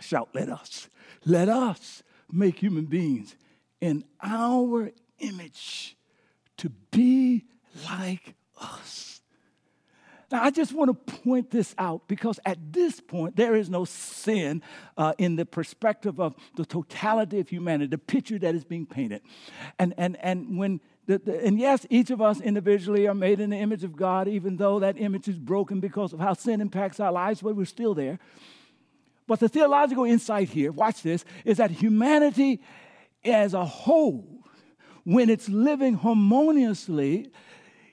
shout, 0.00 0.28
let 0.34 0.48
us, 0.48 0.88
let 1.24 1.48
us 1.48 2.02
make 2.30 2.58
human 2.58 2.84
beings 2.84 3.36
in 3.80 4.04
our 4.20 4.90
image 5.20 5.96
to 6.56 6.68
be 6.90 7.44
like 7.88 8.34
us. 8.60 9.20
Now, 10.32 10.42
I 10.42 10.50
just 10.50 10.72
want 10.72 10.88
to 10.88 11.14
point 11.22 11.50
this 11.50 11.74
out 11.78 12.08
because 12.08 12.40
at 12.44 12.72
this 12.72 13.00
point, 13.00 13.36
there 13.36 13.54
is 13.54 13.70
no 13.70 13.84
sin 13.84 14.62
uh, 14.96 15.12
in 15.16 15.36
the 15.36 15.46
perspective 15.46 16.20
of 16.20 16.34
the 16.56 16.64
totality 16.64 17.38
of 17.38 17.48
humanity, 17.48 17.86
the 17.86 17.98
picture 17.98 18.38
that 18.40 18.54
is 18.54 18.64
being 18.64 18.86
painted. 18.86 19.22
And, 19.78 19.94
and, 19.96 20.16
and 20.20 20.58
when 20.58 20.80
and 21.10 21.58
yes, 21.58 21.86
each 21.90 22.10
of 22.10 22.20
us 22.20 22.40
individually 22.40 23.06
are 23.06 23.14
made 23.14 23.40
in 23.40 23.50
the 23.50 23.56
image 23.56 23.84
of 23.84 23.96
God, 23.96 24.28
even 24.28 24.56
though 24.56 24.78
that 24.80 25.00
image 25.00 25.28
is 25.28 25.38
broken 25.38 25.80
because 25.80 26.12
of 26.12 26.20
how 26.20 26.34
sin 26.34 26.60
impacts 26.60 27.00
our 27.00 27.12
lives, 27.12 27.42
but 27.42 27.56
we're 27.56 27.64
still 27.64 27.94
there. 27.94 28.18
But 29.26 29.40
the 29.40 29.48
theological 29.48 30.04
insight 30.04 30.48
here, 30.48 30.72
watch 30.72 31.02
this, 31.02 31.24
is 31.44 31.58
that 31.58 31.70
humanity 31.70 32.60
as 33.24 33.54
a 33.54 33.64
whole, 33.64 34.44
when 35.04 35.30
it's 35.30 35.48
living 35.48 35.94
harmoniously 35.94 37.30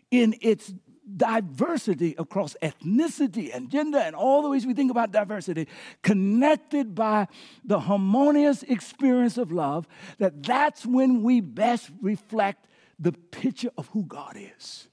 in 0.09 0.36
its 0.41 0.74
diversity 1.15 2.15
across 2.17 2.55
ethnicity 2.62 3.55
and 3.55 3.69
gender 3.69 3.97
and 3.97 4.15
all 4.15 4.41
the 4.41 4.50
ways 4.50 4.65
we 4.65 4.74
think 4.74 4.91
about 4.91 5.12
diversity 5.12 5.67
connected 6.01 6.93
by 6.93 7.27
the 7.63 7.79
harmonious 7.79 8.63
experience 8.63 9.38
of 9.38 9.51
love 9.51 9.88
that 10.17 10.43
that's 10.43 10.86
when 10.86 11.24
we 11.24 11.39
best 11.39 11.91
reflect 12.01 12.67
the 13.00 13.12
picture 13.12 13.72
of 13.77 13.88
who 13.88 14.04
God 14.04 14.38
is 14.38 14.88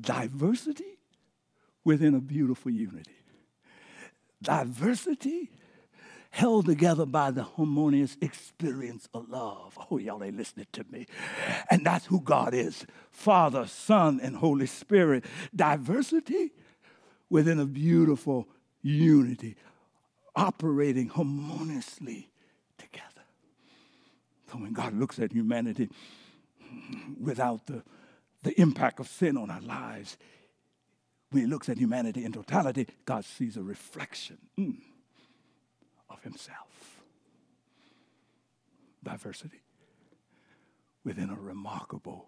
diversity 0.00 0.98
within 1.84 2.14
a 2.14 2.20
beautiful 2.20 2.70
unity. 2.70 3.16
Diversity 4.42 5.50
held 6.30 6.66
together 6.66 7.04
by 7.04 7.30
the 7.30 7.42
harmonious 7.42 8.16
experience 8.20 9.08
of 9.12 9.28
love. 9.28 9.76
Oh, 9.90 9.98
y'all 9.98 10.22
ain't 10.22 10.36
listening 10.36 10.68
to 10.72 10.84
me. 10.90 11.06
And 11.70 11.84
that's 11.84 12.06
who 12.06 12.20
God 12.20 12.54
is 12.54 12.86
Father, 13.10 13.66
Son, 13.66 14.20
and 14.22 14.36
Holy 14.36 14.66
Spirit. 14.66 15.24
Diversity 15.54 16.52
within 17.28 17.58
a 17.60 17.66
beautiful 17.66 18.48
unity, 18.82 19.56
operating 20.34 21.08
harmoniously 21.08 22.30
together. 22.78 23.06
So 24.50 24.58
when 24.58 24.72
God 24.72 24.94
looks 24.94 25.18
at 25.18 25.32
humanity, 25.32 25.88
without 27.20 27.66
the, 27.66 27.82
the 28.42 28.58
impact 28.60 29.00
of 29.00 29.08
sin 29.08 29.36
on 29.36 29.50
our 29.50 29.60
lives. 29.60 30.16
When 31.30 31.44
he 31.44 31.48
looks 31.48 31.68
at 31.68 31.78
humanity 31.78 32.24
in 32.24 32.32
totality, 32.32 32.88
God 33.04 33.24
sees 33.24 33.56
a 33.56 33.62
reflection 33.62 34.38
mm, 34.58 34.76
of 36.08 36.22
himself. 36.22 37.02
Diversity 39.02 39.60
within 41.04 41.30
a 41.30 41.34
remarkable 41.34 42.26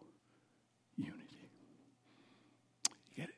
unity. 0.96 1.48
You 3.08 3.16
get 3.16 3.28
it? 3.28 3.34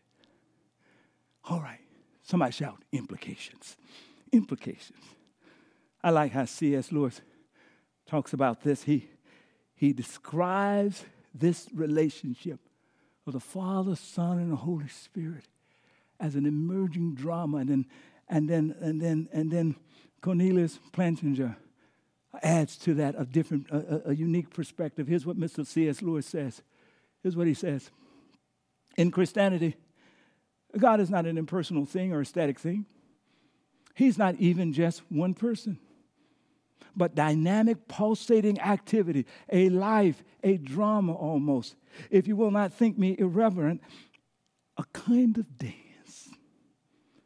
All 1.48 1.60
right. 1.60 1.80
Somebody 2.22 2.52
shout 2.52 2.82
implications. 2.92 3.76
Implications. 4.32 5.02
I 6.02 6.10
like 6.10 6.32
how 6.32 6.44
C.S. 6.44 6.92
Lewis 6.92 7.20
talks 8.06 8.32
about 8.32 8.62
this. 8.62 8.84
He 8.84 9.08
he 9.74 9.92
describes 9.92 11.04
this 11.34 11.68
relationship 11.74 12.60
of 13.26 13.32
the 13.32 13.40
Father, 13.40 13.96
Son, 13.96 14.38
and 14.38 14.52
the 14.52 14.56
Holy 14.56 14.88
Spirit 14.88 15.44
as 16.20 16.34
an 16.34 16.46
emerging 16.46 17.14
drama. 17.14 17.58
And 17.58 17.68
then, 17.68 17.86
and 18.28 18.48
then, 18.48 18.74
and 18.80 19.00
then, 19.00 19.28
and 19.32 19.50
then 19.50 19.76
Cornelius 20.20 20.78
Plantinga 20.92 21.56
adds 22.42 22.76
to 22.78 22.94
that 22.94 23.14
a 23.18 23.24
different, 23.24 23.68
a, 23.70 24.10
a 24.10 24.14
unique 24.14 24.50
perspective. 24.50 25.06
Here's 25.06 25.26
what 25.26 25.38
Mr. 25.38 25.66
C.S. 25.66 26.02
Lewis 26.02 26.26
says. 26.26 26.62
Here's 27.22 27.36
what 27.36 27.46
he 27.46 27.54
says. 27.54 27.90
In 28.96 29.10
Christianity, 29.10 29.76
God 30.76 31.00
is 31.00 31.10
not 31.10 31.26
an 31.26 31.38
impersonal 31.38 31.84
thing 31.84 32.12
or 32.12 32.20
a 32.20 32.26
static 32.26 32.58
thing. 32.58 32.86
He's 33.94 34.18
not 34.18 34.34
even 34.36 34.72
just 34.72 35.02
one 35.08 35.34
person, 35.34 35.78
but 36.96 37.14
dynamic, 37.14 37.88
pulsating 37.88 38.60
activity, 38.60 39.26
a 39.50 39.68
life, 39.68 40.22
a 40.42 40.56
drama 40.56 41.12
almost. 41.14 41.76
If 42.10 42.26
you 42.26 42.36
will 42.36 42.50
not 42.50 42.72
think 42.72 42.98
me 42.98 43.16
irreverent, 43.18 43.80
a 44.76 44.84
kind 44.92 45.36
of 45.38 45.58
dance. 45.58 45.74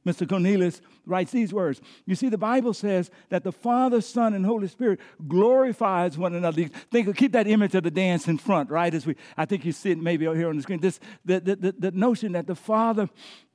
Mr. 0.09 0.29
Cornelius 0.29 0.81
writes 1.05 1.33
these 1.33 1.53
words. 1.53 1.81
You 2.07 2.15
see, 2.15 2.29
the 2.29 2.38
Bible 2.38 2.73
says 2.73 3.11
that 3.29 3.45
the 3.45 3.53
Father, 3.53 4.00
Son, 4.00 4.35
and 4.35 4.45
Holy 4.45 4.69
Spirit 4.69 5.00
glorifies 5.27 6.17
one 6.17 6.35
another. 6.35 6.69
Think, 6.91 7.15
keep 7.17 7.33
that 7.33 7.47
image 7.47 7.75
of 7.75 7.83
the 7.83 7.91
dance 7.91 8.27
in 8.27 8.38
front, 8.38 8.71
right? 8.71 8.93
As 8.93 9.07
we, 9.07 9.17
I 9.37 9.45
think 9.45 9.65
you 9.65 9.73
see 9.73 9.91
it 9.91 9.99
maybe 9.99 10.25
here 10.25 10.49
on 10.49 10.57
the 10.57 10.62
screen. 10.62 10.81
This, 10.81 10.99
the, 11.25 11.41
the, 11.41 11.57
the, 11.57 11.73
the 11.73 11.91
notion 11.91 12.33
that 12.33 12.47
the 12.47 12.55
Father 12.55 13.09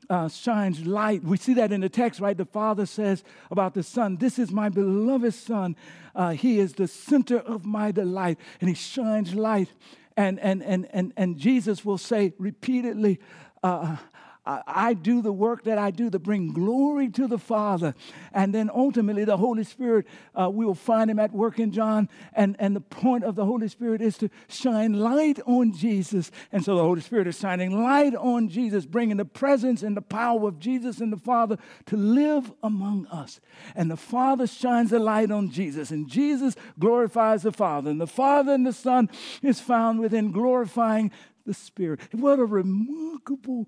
uh, 0.10 0.30
shines 0.30 0.86
light. 0.86 1.24
We 1.24 1.38
see 1.38 1.54
that 1.56 1.72
in 1.72 1.82
the 1.82 1.90
text, 1.90 2.20
right? 2.20 2.38
The 2.38 2.46
Father 2.46 2.86
says 2.86 3.24
about 3.50 3.74
the 3.74 3.84
Son, 3.84 4.18
This 4.18 4.38
is 4.38 4.52
my 4.52 4.70
beloved 4.70 5.34
Son. 5.34 5.76
Uh, 6.16 6.32
he 6.32 6.60
is 6.60 6.74
the 6.74 6.88
center 6.88 7.40
of 7.40 7.66
my 7.66 7.92
delight, 7.92 8.38
and 8.60 8.70
He 8.70 8.76
shines 8.76 9.34
light. 9.34 9.70
And, 10.16 10.40
and, 10.40 10.62
and, 10.62 10.88
and, 10.92 11.14
and 11.18 11.38
Jesus 11.38 11.84
will 11.84 11.98
say 11.98 12.34
repeatedly, 12.38 13.20
uh, 13.64 13.98
I 14.46 14.94
do 14.94 15.22
the 15.22 15.32
work 15.32 15.64
that 15.64 15.78
I 15.78 15.92
do 15.92 16.10
to 16.10 16.20
bring 16.20 16.52
glory 16.52 17.08
to 17.12 17.28
the 17.28 17.38
Father. 17.38 17.96
And 18.34 18.54
then 18.54 18.70
ultimately, 18.74 19.24
the 19.24 19.38
Holy 19.38 19.64
Spirit, 19.64 20.06
uh, 20.36 20.50
we 20.50 20.66
will 20.66 20.76
find 20.76 21.10
him 21.10 21.18
at 21.18 21.32
work 21.32 21.60
in 21.60 21.72
John. 21.72 22.10
And, 22.34 22.58
and 22.60 22.76
the 22.76 22.82
point 22.82 23.24
of 23.24 23.36
the 23.36 23.46
Holy 23.46 23.70
Spirit 23.70 24.02
is 24.02 24.18
to 24.18 24.30
shine 24.50 25.00
light 25.00 25.40
on 25.46 25.72
Jesus. 25.72 26.30
And 26.52 26.64
so 26.64 26.76
the 26.76 26.84
Holy 26.84 27.00
Spirit 27.00 27.28
is 27.28 27.40
shining 27.40 27.82
light 27.84 28.16
on 28.16 28.50
Jesus, 28.50 28.86
bringing 28.86 29.16
the 29.16 29.24
presence 29.24 29.82
and 29.82 29.96
the 29.96 30.02
power 30.02 30.50
of 30.50 30.60
Jesus 30.60 31.00
and 31.00 31.14
the 31.14 31.18
Father 31.18 31.58
to 31.86 31.96
live 31.96 32.52
among 32.62 33.08
us. 33.08 33.40
And 33.76 33.90
the 33.90 33.98
Father 33.98 34.46
shines 34.46 34.90
the 34.90 35.00
light 35.00 35.32
on 35.32 35.52
Jesus, 35.52 35.90
and 35.90 36.10
Jesus 36.10 36.56
glorifies 36.78 37.44
the 37.44 37.54
Father. 37.54 37.90
And 37.90 38.02
the 38.02 38.08
Father 38.08 38.52
and 38.52 38.68
the 38.68 38.74
Son 38.74 39.10
is 39.42 39.62
found 39.62 40.02
within 40.02 40.34
glorifying 40.34 41.12
the 41.46 41.54
Spirit. 41.54 42.02
What 42.12 42.40
a 42.40 42.46
remarkable 42.46 43.68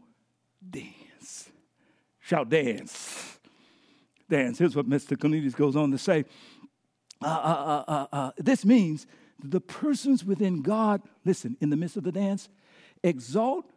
dance. 0.70 1.50
Shout 2.20 2.50
dance. 2.50 3.40
Dance. 4.30 4.58
Here's 4.58 4.76
what 4.76 4.90
Mr. 4.90 5.20
Cornelius 5.20 5.54
goes 5.54 5.76
on 5.76 5.92
to 5.92 5.98
say. 5.98 6.26
Uh, 7.24 7.28
uh, 7.28 7.84
uh, 7.88 8.08
uh, 8.12 8.32
this 8.38 8.66
means 8.66 9.08
the 9.44 9.62
persons 9.62 10.24
within 10.24 10.62
God, 10.62 11.02
listen, 11.24 11.58
in 11.62 11.70
the 11.70 11.76
midst 11.76 11.98
of 11.98 12.04
the 12.04 12.12
dance, 12.12 12.50
exalt, 13.04 13.70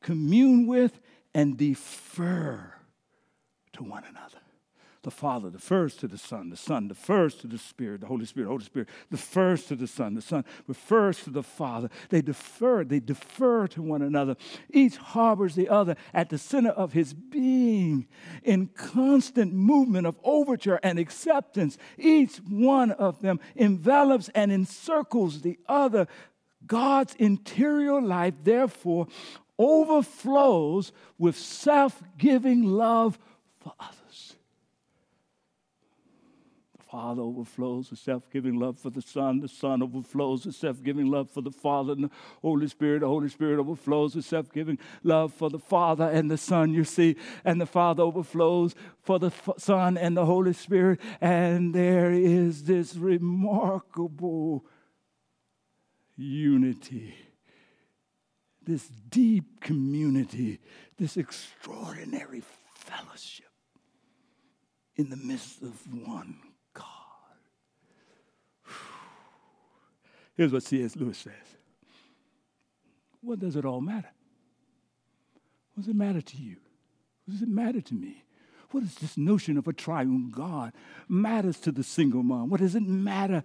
commune 0.00 0.66
with, 0.66 1.00
and 1.34 1.56
defer 1.56 2.72
to 3.72 3.82
one 3.82 4.04
another 4.04 4.38
the 5.02 5.10
Father, 5.10 5.50
the 5.50 5.58
first 5.58 6.00
to 6.00 6.08
the 6.08 6.18
Son, 6.18 6.50
the 6.50 6.56
Son, 6.56 6.88
the 6.88 6.94
first 6.94 7.40
to 7.40 7.46
the 7.46 7.58
Spirit, 7.58 8.00
the 8.00 8.06
Holy 8.06 8.24
Spirit, 8.24 8.48
Holy 8.48 8.64
Spirit, 8.64 8.88
the 9.10 9.16
first 9.16 9.68
to 9.68 9.76
the 9.76 9.86
Son, 9.86 10.14
the 10.14 10.22
Son, 10.22 10.44
the 10.66 10.74
first 10.74 11.24
to 11.24 11.30
the 11.30 11.42
Father. 11.42 11.88
They 12.08 12.22
defer, 12.22 12.84
they 12.84 13.00
defer 13.00 13.66
to 13.68 13.82
one 13.82 14.02
another. 14.02 14.36
Each 14.70 14.96
harbors 14.96 15.54
the 15.54 15.68
other 15.68 15.96
at 16.12 16.30
the 16.30 16.38
center 16.38 16.70
of 16.70 16.92
his 16.92 17.14
being 17.14 18.06
in 18.42 18.68
constant 18.68 19.52
movement 19.52 20.06
of 20.06 20.16
overture 20.24 20.80
and 20.82 20.98
acceptance. 20.98 21.78
Each 21.96 22.36
one 22.48 22.90
of 22.92 23.20
them 23.22 23.40
envelops 23.56 24.28
and 24.30 24.50
encircles 24.50 25.42
the 25.42 25.58
other. 25.68 26.08
God's 26.66 27.14
interior 27.14 28.00
life, 28.00 28.34
therefore, 28.42 29.06
overflows 29.58 30.92
with 31.18 31.36
self 31.36 32.02
giving 32.16 32.64
love 32.64 33.18
for 33.60 33.72
others. 33.78 33.97
Father 36.98 37.22
overflows 37.22 37.90
with 37.90 38.00
self 38.00 38.28
giving 38.28 38.58
love 38.58 38.76
for 38.76 38.90
the 38.90 39.00
Son. 39.00 39.38
The 39.38 39.46
Son 39.46 39.84
overflows 39.84 40.44
with 40.44 40.56
self 40.56 40.82
giving 40.82 41.06
love 41.06 41.30
for 41.30 41.42
the 41.42 41.52
Father. 41.52 41.92
And 41.92 42.04
the 42.04 42.10
Holy 42.42 42.66
Spirit, 42.66 43.02
the 43.02 43.06
Holy 43.06 43.28
Spirit 43.28 43.60
overflows 43.60 44.16
with 44.16 44.24
self 44.24 44.50
giving 44.52 44.78
love 45.04 45.32
for 45.32 45.48
the 45.48 45.60
Father 45.60 46.10
and 46.10 46.28
the 46.28 46.36
Son, 46.36 46.74
you 46.74 46.82
see. 46.82 47.14
And 47.44 47.60
the 47.60 47.66
Father 47.66 48.02
overflows 48.02 48.74
for 49.00 49.20
the 49.20 49.30
Son 49.58 49.96
and 49.96 50.16
the 50.16 50.26
Holy 50.26 50.52
Spirit. 50.52 50.98
And 51.20 51.72
there 51.72 52.10
is 52.10 52.64
this 52.64 52.96
remarkable 52.96 54.64
unity, 56.16 57.14
this 58.66 58.88
deep 59.08 59.60
community, 59.60 60.58
this 60.96 61.16
extraordinary 61.16 62.42
fellowship 62.74 63.46
in 64.96 65.10
the 65.10 65.16
midst 65.16 65.62
of 65.62 65.80
one 66.04 66.38
Here's 70.38 70.52
what 70.52 70.62
C.S. 70.62 70.94
Lewis 70.96 71.18
says 71.18 71.34
What 73.20 73.40
does 73.40 73.56
it 73.56 73.66
all 73.66 73.82
matter? 73.82 74.08
What 75.74 75.82
does 75.82 75.88
it 75.88 75.96
matter 75.96 76.22
to 76.22 76.36
you? 76.36 76.56
What 77.26 77.34
does 77.34 77.42
it 77.42 77.48
matter 77.48 77.80
to 77.80 77.94
me? 77.94 78.24
What 78.70 78.84
does 78.84 78.96
this 78.96 79.16
notion 79.16 79.56
of 79.56 79.66
a 79.66 79.72
triune 79.72 80.30
God 80.30 80.72
matters 81.08 81.58
to 81.60 81.72
the 81.72 81.82
single 81.82 82.22
mom? 82.22 82.50
What 82.50 82.60
does 82.60 82.74
it 82.74 82.82
matter 82.82 83.42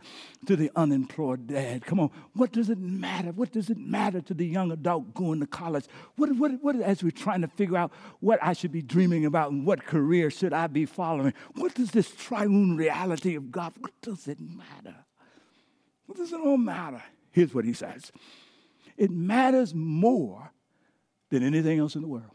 to 0.48 0.56
the 0.58 0.70
unemployed 0.76 1.48
dad? 1.48 1.86
Come 1.86 2.02
on, 2.02 2.12
what 2.34 2.52
does 2.52 2.70
it 2.70 2.78
matter? 2.78 3.32
What 3.32 3.54
does 3.54 3.70
it 3.70 3.78
matter 3.78 4.20
to 4.20 4.34
the 4.34 4.46
young 4.46 4.72
adult 4.72 5.14
going 5.14 5.40
to 5.40 5.48
college? 5.48 5.86
What, 6.18 6.36
what, 6.36 6.62
what, 6.62 6.76
as 6.76 7.04
we're 7.04 7.12
trying 7.12 7.40
to 7.40 7.48
figure 7.48 7.78
out 7.78 7.94
what 8.20 8.38
I 8.44 8.52
should 8.52 8.74
be 8.74 8.82
dreaming 8.82 9.26
about 9.26 9.52
and 9.52 9.66
what 9.66 9.86
career 9.86 10.30
should 10.30 10.52
I 10.54 10.68
be 10.68 10.86
following, 10.86 11.34
what 11.56 11.74
does 11.74 11.92
this 11.92 12.12
triune 12.12 12.76
reality 12.76 13.36
of 13.36 13.50
God, 13.50 13.72
what 13.80 13.94
does 14.02 14.28
it 14.28 14.40
matter? 14.42 15.06
What 16.06 16.18
does 16.18 16.34
it 16.34 16.40
all 16.40 16.58
matter? 16.58 17.02
Here's 17.32 17.54
what 17.54 17.66
he 17.66 17.74
says 17.74 18.12
it 18.98 19.12
matters 19.12 19.74
more 19.74 20.52
than 21.30 21.44
anything 21.44 21.80
else 21.80 21.96
in 21.96 22.02
the 22.02 22.08
world. 22.08 22.32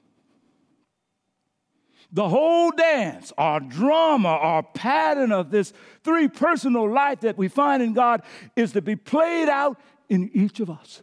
The 2.11 2.29
whole 2.29 2.71
dance, 2.71 3.33
our 3.37 3.61
drama, 3.61 4.29
our 4.29 4.63
pattern 4.63 5.31
of 5.31 5.51
this 5.51 5.75
three 6.03 6.27
personal 6.27 6.91
life 6.91 7.21
that 7.21 7.37
we 7.37 7.49
find 7.49 7.83
in 7.83 7.93
God 7.93 8.23
is 8.57 8.73
to 8.73 8.83
be 8.83 8.97
played 8.97 9.49
out 9.49 9.79
in 10.09 10.31
each 10.33 10.61
of 10.61 10.71
us. 10.71 11.03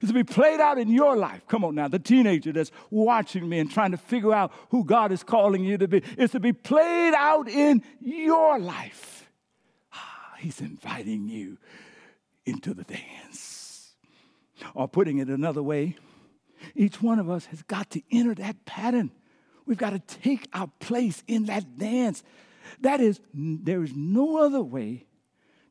It's 0.00 0.08
to 0.10 0.14
be 0.14 0.24
played 0.24 0.60
out 0.60 0.78
in 0.78 0.88
your 0.88 1.16
life. 1.16 1.46
Come 1.46 1.64
on 1.64 1.76
now, 1.76 1.88
the 1.88 2.00
teenager 2.00 2.52
that's 2.52 2.72
watching 2.90 3.48
me 3.48 3.60
and 3.60 3.70
trying 3.70 3.92
to 3.92 3.96
figure 3.96 4.34
out 4.34 4.52
who 4.70 4.84
God 4.84 5.12
is 5.12 5.22
calling 5.22 5.64
you 5.64 5.78
to 5.78 5.88
be. 5.88 6.02
It's 6.18 6.32
to 6.32 6.40
be 6.40 6.52
played 6.52 7.14
out 7.14 7.48
in 7.48 7.82
your 8.00 8.58
life. 8.58 9.15
He's 10.38 10.60
inviting 10.60 11.28
you 11.28 11.58
into 12.44 12.74
the 12.74 12.84
dance. 12.84 13.94
Or 14.74 14.88
putting 14.88 15.18
it 15.18 15.28
another 15.28 15.62
way, 15.62 15.96
each 16.74 17.02
one 17.02 17.18
of 17.18 17.28
us 17.28 17.46
has 17.46 17.62
got 17.62 17.90
to 17.90 18.02
enter 18.10 18.34
that 18.36 18.64
pattern. 18.64 19.10
We've 19.66 19.76
got 19.76 19.90
to 19.90 19.98
take 19.98 20.48
our 20.52 20.70
place 20.80 21.22
in 21.26 21.46
that 21.46 21.76
dance. 21.76 22.22
That 22.80 23.00
is, 23.00 23.20
there 23.34 23.82
is 23.82 23.92
no 23.94 24.38
other 24.38 24.62
way 24.62 25.06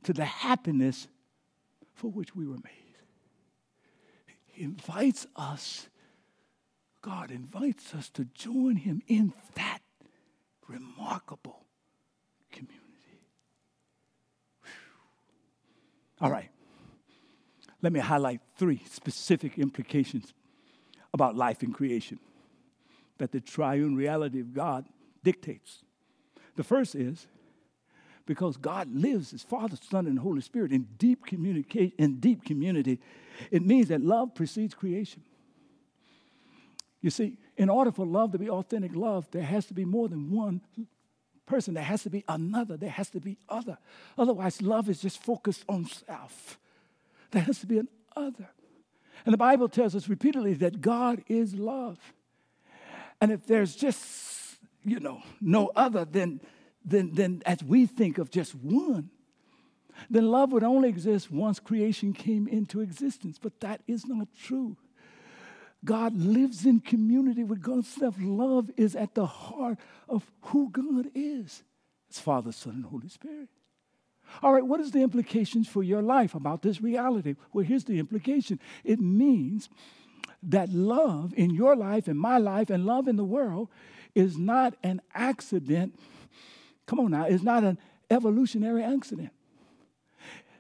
to 0.03 0.13
the 0.13 0.25
happiness 0.25 1.07
for 1.93 2.11
which 2.11 2.35
we 2.35 2.45
were 2.45 2.57
made. 2.57 2.71
He 4.45 4.63
invites 4.63 5.25
us, 5.35 5.87
God 7.01 7.31
invites 7.31 7.93
us 7.93 8.09
to 8.11 8.25
join 8.25 8.77
Him 8.77 9.01
in 9.07 9.33
that 9.55 9.79
remarkable 10.67 11.65
community. 12.51 12.84
All 16.25 16.31
right. 16.31 16.49
Let 17.83 17.93
me 17.93 17.99
highlight 17.99 18.41
three 18.57 18.81
specific 18.89 19.59
implications 19.59 20.33
about 21.13 21.35
life 21.35 21.61
in 21.61 21.71
creation 21.71 22.17
that 23.19 23.31
the 23.31 23.39
triune 23.39 23.95
reality 23.95 24.39
of 24.39 24.51
God 24.51 24.87
dictates. 25.23 25.83
The 26.55 26.63
first 26.63 26.95
is 26.95 27.27
because 28.25 28.57
God 28.57 28.91
lives 28.91 29.33
as 29.33 29.43
Father, 29.43 29.77
Son, 29.79 30.07
and 30.07 30.17
Holy 30.17 30.41
Spirit 30.41 30.71
in 30.71 30.87
deep 30.97 31.27
communication, 31.27 31.93
in 31.99 32.19
deep 32.19 32.43
community, 32.43 32.99
it 33.51 33.61
means 33.61 33.89
that 33.89 34.01
love 34.01 34.33
precedes 34.33 34.73
creation. 34.73 35.21
You 37.01 37.11
see, 37.11 37.37
in 37.55 37.69
order 37.69 37.91
for 37.91 38.03
love 38.03 38.31
to 38.31 38.39
be 38.39 38.49
authentic 38.49 38.95
love, 38.95 39.29
there 39.29 39.43
has 39.43 39.67
to 39.67 39.75
be 39.75 39.85
more 39.85 40.09
than 40.09 40.31
one 40.31 40.61
person. 41.45 41.73
There 41.73 41.83
has 41.83 42.03
to 42.03 42.09
be 42.09 42.23
another. 42.27 42.77
There 42.77 42.89
has 42.89 43.09
to 43.11 43.19
be 43.19 43.37
other. 43.49 43.77
Otherwise, 44.17 44.61
love 44.61 44.89
is 44.89 45.01
just 45.01 45.21
focused 45.21 45.63
on 45.67 45.85
self. 45.85 46.59
There 47.31 47.41
has 47.41 47.59
to 47.59 47.67
be 47.67 47.77
an 47.79 47.87
other. 48.15 48.49
And 49.25 49.33
the 49.33 49.37
Bible 49.37 49.69
tells 49.69 49.95
us 49.95 50.07
repeatedly 50.07 50.53
that 50.55 50.81
God 50.81 51.23
is 51.27 51.55
love. 51.55 51.97
And 53.21 53.31
if 53.31 53.45
there's 53.47 53.75
just, 53.75 54.57
you 54.83 54.99
know, 54.99 55.21
no 55.41 55.71
other, 55.75 56.05
then, 56.05 56.41
then, 56.83 57.11
then 57.13 57.41
as 57.45 57.63
we 57.63 57.85
think 57.85 58.17
of 58.17 58.29
just 58.29 58.53
one, 58.55 59.09
then 60.09 60.29
love 60.29 60.51
would 60.51 60.63
only 60.63 60.89
exist 60.89 61.31
once 61.31 61.59
creation 61.59 62.13
came 62.13 62.47
into 62.47 62.81
existence. 62.81 63.39
But 63.41 63.61
that 63.61 63.81
is 63.87 64.05
not 64.05 64.27
true. 64.37 64.77
God 65.85 66.17
lives 66.17 66.65
in 66.65 66.79
community 66.79 67.43
with 67.43 67.61
God's 67.61 67.87
self. 67.87 68.15
Love 68.19 68.71
is 68.75 68.95
at 68.95 69.13
the 69.13 69.25
heart 69.25 69.77
of 70.09 70.29
who 70.41 70.69
God 70.71 71.11
is. 71.13 71.63
It's 72.09 72.19
Father, 72.19 72.51
Son, 72.51 72.73
and 72.73 72.85
Holy 72.85 73.07
Spirit. 73.07 73.49
All 74.41 74.53
right, 74.53 74.65
what 74.65 74.79
is 74.79 74.91
the 74.91 75.01
implications 75.01 75.67
for 75.67 75.83
your 75.83 76.01
life 76.01 76.33
about 76.33 76.61
this 76.61 76.81
reality? 76.81 77.35
Well, 77.53 77.63
here's 77.63 77.83
the 77.83 77.99
implication. 77.99 78.59
It 78.83 78.99
means 78.99 79.69
that 80.43 80.69
love 80.69 81.33
in 81.37 81.51
your 81.51 81.75
life 81.75 82.07
and 82.07 82.19
my 82.19 82.37
life 82.37 82.69
and 82.69 82.85
love 82.85 83.07
in 83.07 83.15
the 83.15 83.23
world 83.23 83.69
is 84.13 84.37
not 84.37 84.75
an 84.83 85.01
accident. 85.13 85.99
Come 86.85 86.99
on 86.99 87.11
now, 87.11 87.25
it's 87.25 87.43
not 87.43 87.63
an 87.63 87.77
evolutionary 88.09 88.83
accident. 88.83 89.31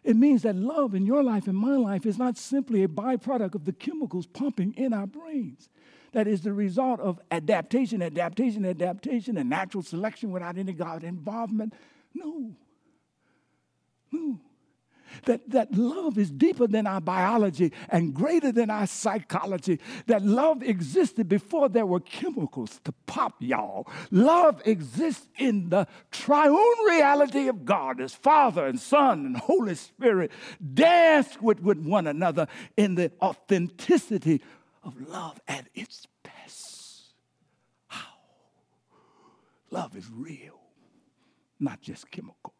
It 0.05 0.15
means 0.15 0.43
that 0.43 0.55
love 0.55 0.93
in 0.93 1.07
your 1.07 1.23
life 1.23 1.47
and 1.47 1.57
my 1.57 1.75
life 1.77 2.05
is 2.05 2.19
not 2.19 2.37
simply 2.37 2.83
a 2.83 2.87
byproduct 2.87 3.55
of 3.55 3.65
the 3.65 3.73
chemicals 3.73 4.27
pumping 4.27 4.75
in 4.77 4.93
our 4.93 5.07
brains. 5.07 5.67
That 6.11 6.27
is 6.27 6.41
the 6.41 6.53
result 6.53 6.99
of 6.99 7.19
adaptation, 7.31 8.03
adaptation, 8.03 8.65
adaptation, 8.65 9.35
and 9.35 9.49
natural 9.49 9.81
selection 9.81 10.31
without 10.31 10.59
any 10.59 10.73
God 10.73 11.03
involvement. 11.03 11.73
No. 12.13 12.55
No 14.11 14.39
that, 15.23 15.49
that 15.49 15.73
love 15.73 16.17
is 16.17 16.31
deeper 16.31 16.67
than 16.67 16.87
our 16.87 17.01
biology 17.01 17.71
and 17.89 18.13
greater 18.13 18.51
than 18.51 18.69
our 18.69 18.87
psychology. 18.87 19.79
That 20.07 20.23
love 20.23 20.63
existed 20.63 21.29
before 21.29 21.69
there 21.69 21.85
were 21.85 21.99
chemicals 21.99 22.79
to 22.83 22.91
pop 23.05 23.35
y'all. 23.39 23.87
Love 24.11 24.61
exists 24.65 25.27
in 25.37 25.69
the 25.69 25.87
triune 26.11 26.85
reality 26.87 27.47
of 27.47 27.65
God 27.65 28.01
as 28.01 28.13
Father 28.13 28.65
and 28.65 28.79
Son 28.79 29.25
and 29.25 29.37
Holy 29.37 29.75
Spirit 29.75 30.31
dance 30.73 31.41
with, 31.41 31.61
with 31.61 31.79
one 31.79 32.07
another 32.07 32.47
in 32.75 32.95
the 32.95 33.11
authenticity 33.21 34.41
of 34.83 35.09
love 35.09 35.39
at 35.47 35.67
its 35.73 36.07
best. 36.23 37.13
How? 37.87 38.13
Love 39.71 39.95
is 39.95 40.09
real, 40.09 40.59
not 41.59 41.81
just 41.81 42.09
chemical. 42.11 42.54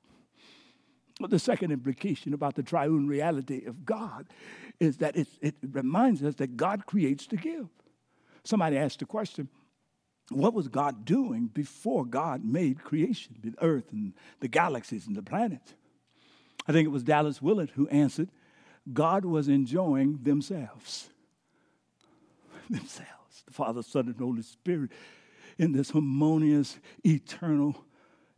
Well, 1.19 1.29
the 1.29 1.39
second 1.39 1.71
implication 1.71 2.33
about 2.33 2.55
the 2.55 2.63
triune 2.63 3.07
reality 3.07 3.65
of 3.65 3.85
God 3.85 4.27
is 4.79 4.97
that 4.97 5.15
it, 5.15 5.27
it 5.41 5.55
reminds 5.71 6.21
us 6.23 6.35
that 6.35 6.57
God 6.57 6.85
creates 6.85 7.25
to 7.27 7.37
give. 7.37 7.67
Somebody 8.43 8.77
asked 8.77 8.99
the 8.99 9.05
question, 9.05 9.47
what 10.29 10.53
was 10.53 10.67
God 10.67 11.05
doing 11.05 11.47
before 11.47 12.03
God 12.03 12.43
made 12.43 12.83
creation, 12.83 13.35
the 13.43 13.53
earth 13.61 13.91
and 13.91 14.13
the 14.39 14.47
galaxies 14.47 15.07
and 15.07 15.15
the 15.15 15.23
planets? 15.23 15.73
I 16.67 16.71
think 16.71 16.85
it 16.85 16.91
was 16.91 17.03
Dallas 17.03 17.41
Willard 17.41 17.71
who 17.75 17.87
answered, 17.89 18.29
God 18.91 19.23
was 19.23 19.47
enjoying 19.47 20.19
themselves. 20.23 21.09
themselves, 22.69 23.43
the 23.45 23.53
Father, 23.53 23.83
Son, 23.83 24.07
and 24.07 24.17
Holy 24.17 24.41
Spirit, 24.41 24.91
in 25.57 25.71
this 25.71 25.91
harmonious, 25.91 26.77
eternal 27.05 27.84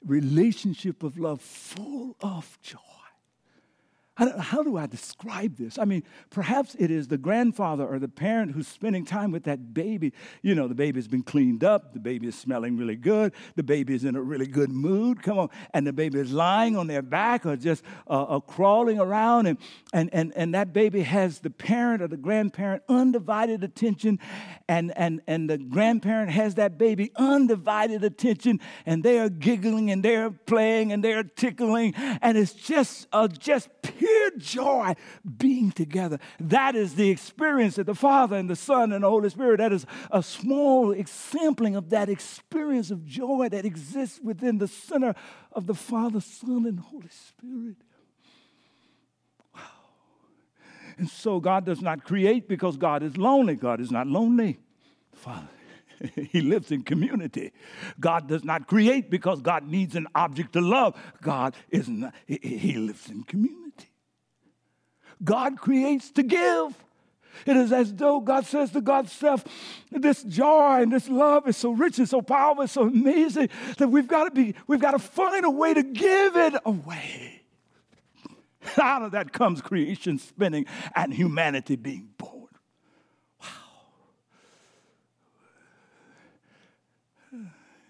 relationship 0.05 1.03
of 1.03 1.17
love 1.17 1.41
full 1.41 2.15
of 2.21 2.57
joy. 2.61 2.96
How 4.17 4.63
do 4.63 4.77
I 4.77 4.87
describe 4.87 5.57
this? 5.57 5.77
I 5.77 5.85
mean, 5.85 6.03
perhaps 6.31 6.75
it 6.79 6.89
is 6.89 7.07
the 7.07 7.19
grandfather 7.19 7.85
or 7.85 7.99
the 7.99 8.07
parent 8.07 8.53
who's 8.53 8.67
spending 8.67 9.05
time 9.05 9.31
with 9.31 9.43
that 9.43 9.75
baby. 9.75 10.11
You 10.41 10.55
know, 10.55 10.67
the 10.67 10.73
baby's 10.73 11.07
been 11.07 11.21
cleaned 11.21 11.63
up, 11.63 11.93
the 11.93 11.99
baby 11.99 12.27
is 12.27 12.35
smelling 12.35 12.77
really 12.77 12.95
good, 12.95 13.31
the 13.55 13.61
baby 13.61 13.93
is 13.93 14.03
in 14.03 14.15
a 14.15 14.21
really 14.21 14.47
good 14.47 14.71
mood. 14.71 15.21
Come 15.21 15.37
on. 15.37 15.49
And 15.71 15.85
the 15.85 15.93
baby 15.93 16.19
is 16.19 16.31
lying 16.31 16.75
on 16.75 16.87
their 16.87 17.03
back 17.03 17.45
or 17.45 17.55
just 17.55 17.83
uh, 18.07 18.23
uh, 18.23 18.39
crawling 18.39 18.99
around, 18.99 19.45
and, 19.45 19.59
and, 19.93 20.09
and, 20.11 20.33
and 20.35 20.53
that 20.55 20.73
baby 20.73 21.03
has 21.03 21.39
the 21.39 21.51
parent 21.51 22.01
or 22.01 22.07
the 22.07 22.17
grandparent 22.17 22.81
undivided 22.89 23.63
attention, 23.63 24.19
and, 24.67 24.97
and, 24.97 25.21
and 25.27 25.47
the 25.47 25.59
grandparent 25.59 26.31
has 26.31 26.55
that 26.55 26.79
baby 26.79 27.11
undivided 27.17 28.03
attention, 28.03 28.59
and 28.87 29.03
they 29.03 29.19
are 29.19 29.29
giggling 29.29 29.91
and 29.91 30.03
they're 30.03 30.31
playing 30.31 30.91
and 30.91 31.03
they're 31.03 31.23
tickling, 31.23 31.93
and 31.95 32.35
it's 32.35 32.53
just, 32.53 33.07
uh, 33.13 33.27
just 33.27 33.69
pure 34.07 34.31
joy 34.37 34.93
being 35.37 35.71
together. 35.71 36.19
That 36.39 36.75
is 36.75 36.95
the 36.95 37.09
experience 37.09 37.77
of 37.77 37.85
the 37.85 37.95
Father 37.95 38.37
and 38.37 38.49
the 38.49 38.55
Son 38.55 38.91
and 38.91 39.03
the 39.03 39.09
Holy 39.09 39.29
Spirit. 39.29 39.57
That 39.57 39.73
is 39.73 39.85
a 40.11 40.23
small 40.23 40.95
sampling 41.05 41.75
of 41.75 41.89
that 41.89 42.09
experience 42.09 42.91
of 42.91 43.05
joy 43.05 43.49
that 43.49 43.65
exists 43.65 44.19
within 44.23 44.57
the 44.57 44.67
center 44.67 45.15
of 45.51 45.67
the 45.67 45.75
Father, 45.75 46.21
Son, 46.21 46.65
and 46.65 46.79
Holy 46.79 47.09
Spirit. 47.09 47.77
Wow. 49.55 49.61
And 50.97 51.09
so 51.09 51.39
God 51.39 51.65
does 51.65 51.81
not 51.81 52.03
create 52.03 52.47
because 52.47 52.77
God 52.77 53.03
is 53.03 53.17
lonely. 53.17 53.55
God 53.55 53.81
is 53.81 53.91
not 53.91 54.07
lonely. 54.07 54.59
Father 55.13 55.49
he 56.31 56.41
lives 56.41 56.71
in 56.71 56.83
community. 56.83 57.51
God 57.99 58.27
does 58.27 58.43
not 58.43 58.67
create 58.67 59.09
because 59.09 59.41
God 59.41 59.67
needs 59.67 59.95
an 59.95 60.07
object 60.13 60.53
to 60.53 60.61
love. 60.61 60.95
God 61.21 61.55
is 61.69 61.87
not, 61.87 62.13
he 62.27 62.77
lives 62.77 63.09
in 63.09 63.23
community. 63.23 63.89
God 65.23 65.57
creates 65.57 66.11
to 66.11 66.23
give. 66.23 66.75
It 67.45 67.55
is 67.55 67.71
as 67.71 67.93
though 67.93 68.19
God 68.19 68.45
says 68.45 68.71
to 68.71 68.81
God's 68.81 69.11
self, 69.11 69.43
this 69.91 70.23
joy 70.23 70.81
and 70.81 70.91
this 70.91 71.07
love 71.07 71.47
is 71.47 71.55
so 71.57 71.71
rich 71.71 71.99
and 71.99 72.09
so 72.09 72.21
powerful 72.21 72.61
and 72.61 72.69
so 72.69 72.83
amazing 72.83 73.49
that 73.77 73.89
we've 73.89 74.07
got 74.07 74.25
to 74.25 74.31
be, 74.31 74.55
we've 74.65 74.79
got 74.79 74.91
to 74.91 74.99
find 74.99 75.45
a 75.45 75.49
way 75.49 75.73
to 75.73 75.83
give 75.83 76.35
it 76.35 76.55
away. 76.65 77.41
Out 78.81 79.03
of 79.03 79.11
that 79.11 79.31
comes 79.31 79.61
creation 79.61 80.19
spinning 80.19 80.65
and 80.95 81.13
humanity 81.13 81.75
being 81.75 82.09
born. 82.17 82.47
Wow. 83.41 83.47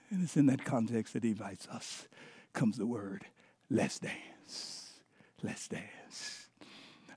And 0.10 0.24
it's 0.24 0.38
in 0.38 0.48
that 0.48 0.66
context 0.66 1.14
that 1.14 1.24
he 1.24 1.30
invites 1.30 1.68
us. 1.68 2.08
Comes 2.54 2.78
the 2.78 2.86
word, 2.86 3.26
let's 3.70 4.00
dance. 4.00 4.94
Let's 5.44 5.68
dance. 5.68 5.84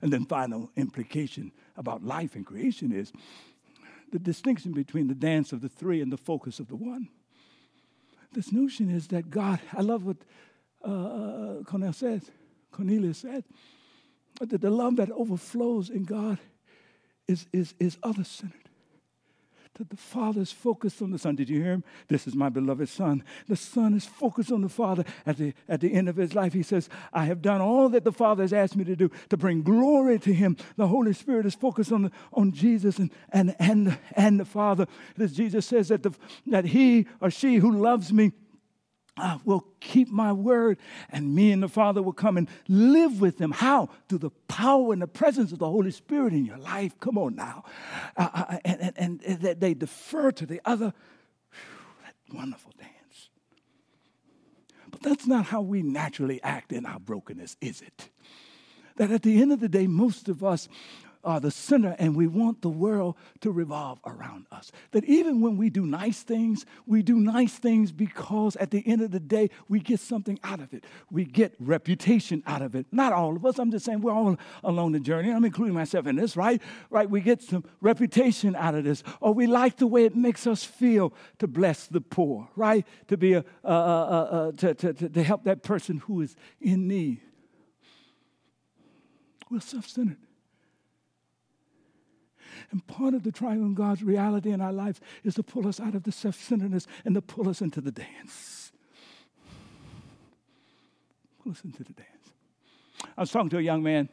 And 0.01 0.11
then 0.11 0.25
final 0.25 0.71
implication 0.75 1.51
about 1.77 2.03
life 2.03 2.35
and 2.35 2.45
creation 2.45 2.91
is 2.91 3.11
the 4.11 4.19
distinction 4.19 4.73
between 4.73 5.07
the 5.07 5.15
dance 5.15 5.51
of 5.53 5.61
the 5.61 5.69
three 5.69 6.01
and 6.01 6.11
the 6.11 6.17
focus 6.17 6.59
of 6.59 6.67
the 6.67 6.75
one. 6.75 7.09
This 8.33 8.51
notion 8.51 8.89
is 8.89 9.07
that 9.09 9.29
God, 9.29 9.59
I 9.73 9.81
love 9.81 10.05
what 10.05 10.17
uh, 10.85 10.91
uh 10.91 11.63
Cornel 11.63 11.93
says, 11.93 12.31
Cornelius 12.71 13.19
said, 13.19 13.43
that 14.39 14.61
the 14.61 14.71
love 14.71 14.95
that 14.95 15.11
overflows 15.11 15.89
in 15.89 16.03
God 16.03 16.39
is, 17.27 17.45
is, 17.53 17.75
is 17.79 17.97
other 18.01 18.23
centered 18.23 18.70
that 19.75 19.89
the 19.89 19.97
Father 19.97 20.41
is 20.41 20.51
focused 20.51 21.01
on 21.01 21.11
the 21.11 21.17
Son. 21.17 21.35
Did 21.35 21.49
you 21.49 21.61
hear 21.61 21.71
him? 21.73 21.83
This 22.07 22.27
is 22.27 22.35
my 22.35 22.49
beloved 22.49 22.89
Son. 22.89 23.23
The 23.47 23.55
Son 23.55 23.93
is 23.93 24.05
focused 24.05 24.51
on 24.51 24.61
the 24.61 24.69
Father. 24.69 25.05
At 25.25 25.37
the, 25.37 25.53
at 25.69 25.79
the 25.79 25.93
end 25.93 26.09
of 26.09 26.17
his 26.17 26.35
life, 26.35 26.53
he 26.53 26.63
says, 26.63 26.89
I 27.13 27.25
have 27.25 27.41
done 27.41 27.61
all 27.61 27.87
that 27.89 28.03
the 28.03 28.11
Father 28.11 28.43
has 28.43 28.53
asked 28.53 28.75
me 28.75 28.83
to 28.83 28.95
do 28.95 29.09
to 29.29 29.37
bring 29.37 29.63
glory 29.63 30.19
to 30.19 30.33
him. 30.33 30.57
The 30.75 30.87
Holy 30.87 31.13
Spirit 31.13 31.45
is 31.45 31.55
focused 31.55 31.91
on, 31.91 32.03
the, 32.03 32.11
on 32.33 32.51
Jesus 32.51 32.99
and, 32.99 33.11
and, 33.31 33.55
and, 33.59 33.97
and 34.13 34.39
the 34.39 34.45
Father. 34.45 34.87
As 35.17 35.33
Jesus 35.33 35.65
says 35.65 35.87
that, 35.87 36.03
the, 36.03 36.11
that 36.47 36.65
he 36.65 37.07
or 37.21 37.31
she 37.31 37.55
who 37.55 37.71
loves 37.71 38.11
me 38.11 38.33
I 39.17 39.39
will 39.43 39.65
keep 39.79 40.09
my 40.09 40.31
word, 40.31 40.77
and 41.09 41.35
me 41.35 41.51
and 41.51 41.61
the 41.61 41.67
Father 41.67 42.01
will 42.01 42.13
come 42.13 42.37
and 42.37 42.47
live 42.67 43.19
with 43.19 43.37
them. 43.37 43.51
How? 43.51 43.89
Through 44.07 44.19
the 44.19 44.29
power 44.47 44.93
and 44.93 45.01
the 45.01 45.07
presence 45.07 45.51
of 45.51 45.59
the 45.59 45.69
Holy 45.69 45.91
Spirit 45.91 46.33
in 46.33 46.45
your 46.45 46.57
life. 46.57 46.97
Come 46.99 47.17
on 47.17 47.35
now. 47.35 47.63
Uh, 48.15 48.29
uh, 48.33 48.45
uh 48.49 48.57
and, 48.63 48.93
and, 48.97 49.21
and, 49.23 49.59
they 49.59 49.73
defer 49.73 50.31
to 50.31 50.45
the 50.45 50.61
other. 50.63 50.93
Whew, 51.51 51.93
that 52.03 52.35
wonderful 52.35 52.71
dance. 52.79 53.29
But 54.89 55.01
that's 55.01 55.27
not 55.27 55.45
how 55.45 55.61
we 55.61 55.81
naturally 55.81 56.41
act 56.41 56.71
in 56.71 56.85
our 56.85 56.99
brokenness, 56.99 57.57
is 57.59 57.81
it? 57.81 58.09
That 58.95 59.11
at 59.11 59.23
the 59.23 59.41
end 59.41 59.51
of 59.51 59.59
the 59.59 59.69
day, 59.69 59.87
most 59.87 60.29
of 60.29 60.43
us 60.43 60.69
are 61.23 61.39
the 61.39 61.51
center 61.51 61.95
and 61.99 62.15
we 62.15 62.27
want 62.27 62.61
the 62.61 62.69
world 62.69 63.15
to 63.41 63.51
revolve 63.51 63.99
around 64.05 64.45
us. 64.51 64.71
That 64.91 65.03
even 65.05 65.41
when 65.41 65.57
we 65.57 65.69
do 65.69 65.85
nice 65.85 66.23
things, 66.23 66.65
we 66.85 67.01
do 67.01 67.19
nice 67.19 67.53
things 67.53 67.91
because 67.91 68.55
at 68.57 68.71
the 68.71 68.85
end 68.87 69.01
of 69.01 69.11
the 69.11 69.19
day, 69.19 69.49
we 69.67 69.79
get 69.79 69.99
something 69.99 70.39
out 70.43 70.59
of 70.59 70.73
it. 70.73 70.85
We 71.09 71.25
get 71.25 71.55
reputation 71.59 72.43
out 72.45 72.61
of 72.61 72.75
it. 72.75 72.85
Not 72.91 73.13
all 73.13 73.35
of 73.35 73.45
us, 73.45 73.59
I'm 73.59 73.71
just 73.71 73.85
saying 73.85 74.01
we're 74.01 74.13
all 74.13 74.37
along 74.63 74.93
the 74.93 74.99
journey. 74.99 75.31
I'm 75.31 75.45
including 75.45 75.73
myself 75.73 76.07
in 76.07 76.15
this, 76.15 76.35
right? 76.35 76.61
Right, 76.89 77.09
we 77.09 77.21
get 77.21 77.41
some 77.41 77.63
reputation 77.81 78.55
out 78.55 78.75
of 78.75 78.83
this. 78.83 79.03
Or 79.19 79.33
we 79.33 79.47
like 79.47 79.77
the 79.77 79.87
way 79.87 80.05
it 80.05 80.15
makes 80.15 80.47
us 80.47 80.63
feel 80.63 81.13
to 81.39 81.47
bless 81.47 81.87
the 81.87 82.01
poor, 82.01 82.49
right? 82.55 82.85
To 83.07 83.17
be 83.17 83.33
a, 83.33 83.43
to, 83.63 84.73
to, 84.73 84.93
to 84.93 85.23
help 85.23 85.43
that 85.45 85.63
person 85.63 85.97
who 85.97 86.21
is 86.21 86.35
in 86.59 86.87
need. 86.87 87.21
We're 89.49 89.59
self 89.59 89.87
centered. 89.87 90.17
And 92.71 92.85
part 92.87 93.13
of 93.13 93.23
the 93.23 93.31
triune 93.31 93.73
God's 93.73 94.01
reality 94.01 94.51
in 94.51 94.61
our 94.61 94.71
lives 94.71 95.01
is 95.23 95.35
to 95.35 95.43
pull 95.43 95.67
us 95.67 95.79
out 95.79 95.93
of 95.93 96.03
the 96.03 96.11
self 96.11 96.35
centeredness 96.35 96.87
and 97.03 97.15
to 97.15 97.21
pull 97.21 97.49
us 97.49 97.61
into 97.61 97.81
the 97.81 97.91
dance. 97.91 98.71
Pull 101.43 101.51
us 101.51 101.61
into 101.65 101.83
the 101.83 101.93
dance. 101.93 102.07
I 103.17 103.21
was 103.21 103.31
talking 103.31 103.49
to 103.49 103.57
a 103.57 103.61
young 103.61 103.83
man 103.83 104.07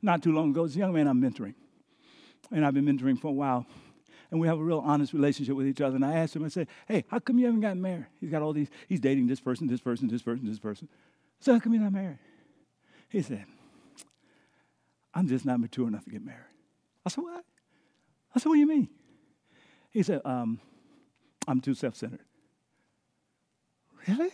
not 0.00 0.22
too 0.22 0.32
long 0.32 0.50
ago. 0.50 0.64
It's 0.64 0.76
a 0.76 0.78
young 0.78 0.92
man 0.92 1.08
I'm 1.08 1.20
mentoring. 1.20 1.54
and 2.52 2.64
I've 2.64 2.74
been 2.74 2.84
mentoring 2.84 3.18
for 3.18 3.28
a 3.28 3.32
while. 3.32 3.66
And 4.30 4.40
we 4.40 4.46
have 4.46 4.58
a 4.58 4.62
real 4.62 4.82
honest 4.84 5.12
relationship 5.12 5.56
with 5.56 5.66
each 5.66 5.80
other. 5.80 5.96
And 5.96 6.04
I 6.04 6.14
asked 6.14 6.36
him, 6.36 6.44
I 6.44 6.48
said, 6.48 6.68
Hey, 6.86 7.04
how 7.08 7.18
come 7.18 7.38
you 7.38 7.46
haven't 7.46 7.60
gotten 7.60 7.82
married? 7.82 8.06
He's 8.20 8.30
got 8.30 8.42
all 8.42 8.52
these, 8.52 8.68
he's 8.88 9.00
dating 9.00 9.26
this 9.26 9.40
person, 9.40 9.66
this 9.66 9.80
person, 9.80 10.08
this 10.08 10.22
person, 10.22 10.46
this 10.46 10.58
person. 10.58 10.88
So 11.40 11.52
how 11.52 11.58
come 11.58 11.74
you're 11.74 11.82
not 11.82 11.92
married? 11.92 12.18
He 13.08 13.22
said, 13.22 13.44
I'm 15.12 15.28
just 15.28 15.44
not 15.44 15.60
mature 15.60 15.86
enough 15.86 16.04
to 16.04 16.10
get 16.10 16.24
married. 16.24 16.53
I 17.04 17.10
said, 17.10 17.24
What? 17.24 17.44
I 18.34 18.38
said, 18.38 18.48
What 18.48 18.54
do 18.54 18.60
you 18.60 18.66
mean? 18.66 18.88
He 19.90 20.02
said, 20.02 20.20
um, 20.24 20.60
I'm 21.46 21.60
too 21.60 21.74
self 21.74 21.96
centered. 21.96 22.20
Really? 24.08 24.30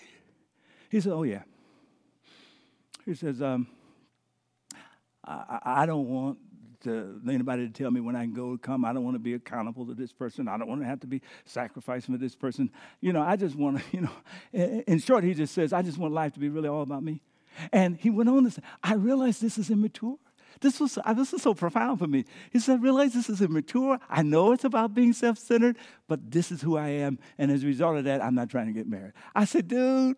He 0.90 1.00
said, 1.00 1.12
Oh, 1.12 1.22
yeah. 1.22 1.42
He 3.04 3.14
says, 3.14 3.42
um, 3.42 3.66
I, 5.24 5.60
I 5.64 5.86
don't 5.86 6.08
want 6.08 6.38
to, 6.84 7.20
anybody 7.28 7.66
to 7.66 7.72
tell 7.72 7.90
me 7.90 8.00
when 8.00 8.16
I 8.16 8.22
can 8.22 8.32
go 8.32 8.50
or 8.50 8.58
come. 8.58 8.84
I 8.84 8.92
don't 8.92 9.04
want 9.04 9.14
to 9.14 9.20
be 9.20 9.34
accountable 9.34 9.86
to 9.86 9.94
this 9.94 10.12
person. 10.12 10.48
I 10.48 10.56
don't 10.56 10.68
want 10.68 10.80
to 10.80 10.86
have 10.86 11.00
to 11.00 11.06
be 11.06 11.20
sacrificing 11.44 12.14
for 12.14 12.18
this 12.18 12.34
person. 12.34 12.70
You 13.00 13.12
know, 13.12 13.22
I 13.22 13.36
just 13.36 13.56
want 13.56 13.78
to, 13.78 13.84
you 13.92 14.00
know, 14.02 14.82
in, 14.86 14.98
short, 14.98 15.24
he 15.24 15.34
just 15.34 15.54
says, 15.54 15.72
I 15.72 15.82
just 15.82 15.98
want 15.98 16.14
life 16.14 16.32
to 16.34 16.40
be 16.40 16.48
really 16.48 16.68
all 16.68 16.82
about 16.82 17.02
me. 17.02 17.22
And 17.72 17.96
he 17.96 18.10
went 18.10 18.28
on 18.28 18.44
to 18.44 18.50
say, 18.50 18.62
I 18.82 18.94
realize 18.94 19.40
this 19.40 19.58
is 19.58 19.70
immature. 19.70 20.16
This 20.60 20.80
was 20.80 20.98
this 21.14 21.32
is 21.32 21.42
so 21.42 21.54
profound 21.54 21.98
for 21.98 22.06
me. 22.06 22.24
He 22.50 22.58
said, 22.58 22.80
I 22.80 22.82
realize 22.82 23.14
this 23.14 23.30
is 23.30 23.40
immature. 23.40 23.98
I 24.08 24.22
know 24.22 24.52
it's 24.52 24.64
about 24.64 24.94
being 24.94 25.12
self-centered, 25.12 25.76
but 26.08 26.30
this 26.30 26.50
is 26.52 26.60
who 26.60 26.76
I 26.76 26.88
am. 26.88 27.18
And 27.38 27.50
as 27.50 27.62
a 27.62 27.66
result 27.66 27.96
of 27.96 28.04
that, 28.04 28.22
I'm 28.22 28.34
not 28.34 28.50
trying 28.50 28.66
to 28.66 28.72
get 28.72 28.86
married. 28.86 29.12
I 29.34 29.44
said, 29.44 29.68
dude, 29.68 30.16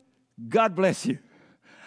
God 0.48 0.74
bless 0.74 1.06
you. 1.06 1.18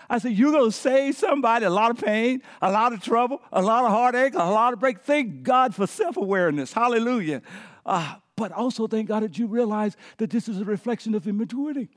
I 0.10 0.19
said, 0.19 0.34
You're 0.34 0.51
to 0.63 0.71
save 0.71 1.15
somebody 1.15 1.65
a 1.65 1.69
lot 1.69 1.91
of 1.91 1.97
pain, 1.97 2.41
a 2.62 2.71
lot 2.71 2.93
of 2.93 3.01
trouble, 3.01 3.41
a 3.51 3.62
lot 3.62 3.86
of 3.86 3.91
heartache, 3.91 4.34
a 4.34 4.38
lot 4.38 4.73
of 4.73 4.79
break. 4.79 5.01
Thank 5.01 5.43
God 5.43 5.73
for 5.73 5.88
self 5.88 6.17
awareness. 6.17 6.73
Hallelujah. 6.73 7.41
Uh, 7.86 8.15
but 8.36 8.51
also 8.51 8.88
thank 8.88 9.08
God 9.08 9.23
that 9.23 9.38
you 9.38 9.47
realize 9.47 9.95
that 10.17 10.29
this 10.29 10.47
is 10.47 10.60
a 10.60 10.65
reflection 10.65 11.15
of 11.15 11.27
immaturity. 11.27 11.89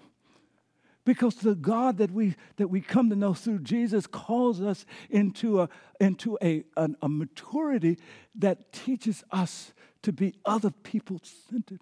Because 1.09 1.37
the 1.37 1.55
God 1.55 1.97
that 1.97 2.11
we, 2.11 2.37
that 2.57 2.69
we 2.69 2.83
come 2.83 3.09
to 3.09 3.17
know 3.17 3.33
through 3.33 3.61
Jesus 3.61 4.07
calls 4.07 4.61
us 4.61 4.85
into, 5.09 5.63
a, 5.63 5.71
into 5.99 6.37
a, 6.43 6.65
a 6.77 7.09
maturity 7.09 7.97
that 8.35 8.75
teaches 8.75 9.25
us 9.31 9.73
to 10.03 10.13
be 10.13 10.35
other 10.45 10.71
people 10.71 11.19
centered. 11.51 11.81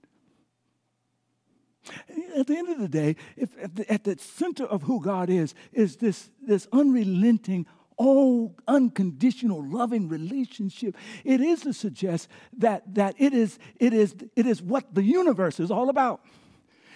At 2.37 2.47
the 2.47 2.57
end 2.57 2.69
of 2.69 2.79
the 2.79 2.87
day, 2.87 3.17
if 3.37 3.51
at 3.61 3.75
the, 3.75 3.93
at 3.93 4.05
the 4.05 4.17
center 4.17 4.65
of 4.65 4.85
who 4.85 5.03
God 5.03 5.29
is, 5.29 5.57
is 5.73 5.97
this, 5.97 6.31
this 6.41 6.69
unrelenting, 6.73 7.67
all 7.97 8.55
unconditional 8.69 9.61
loving 9.69 10.09
relationship 10.09 10.95
it 11.25 11.41
is 11.41 11.63
to 11.63 11.73
suggest 11.73 12.29
that, 12.59 12.95
that 12.95 13.17
it, 13.19 13.35
is, 13.35 13.59
it, 13.81 13.93
is, 13.93 14.15
it 14.37 14.47
is 14.47 14.63
what 14.63 14.95
the 14.95 15.03
universe 15.03 15.59
is 15.59 15.73
all 15.73 15.89
about 15.89 16.21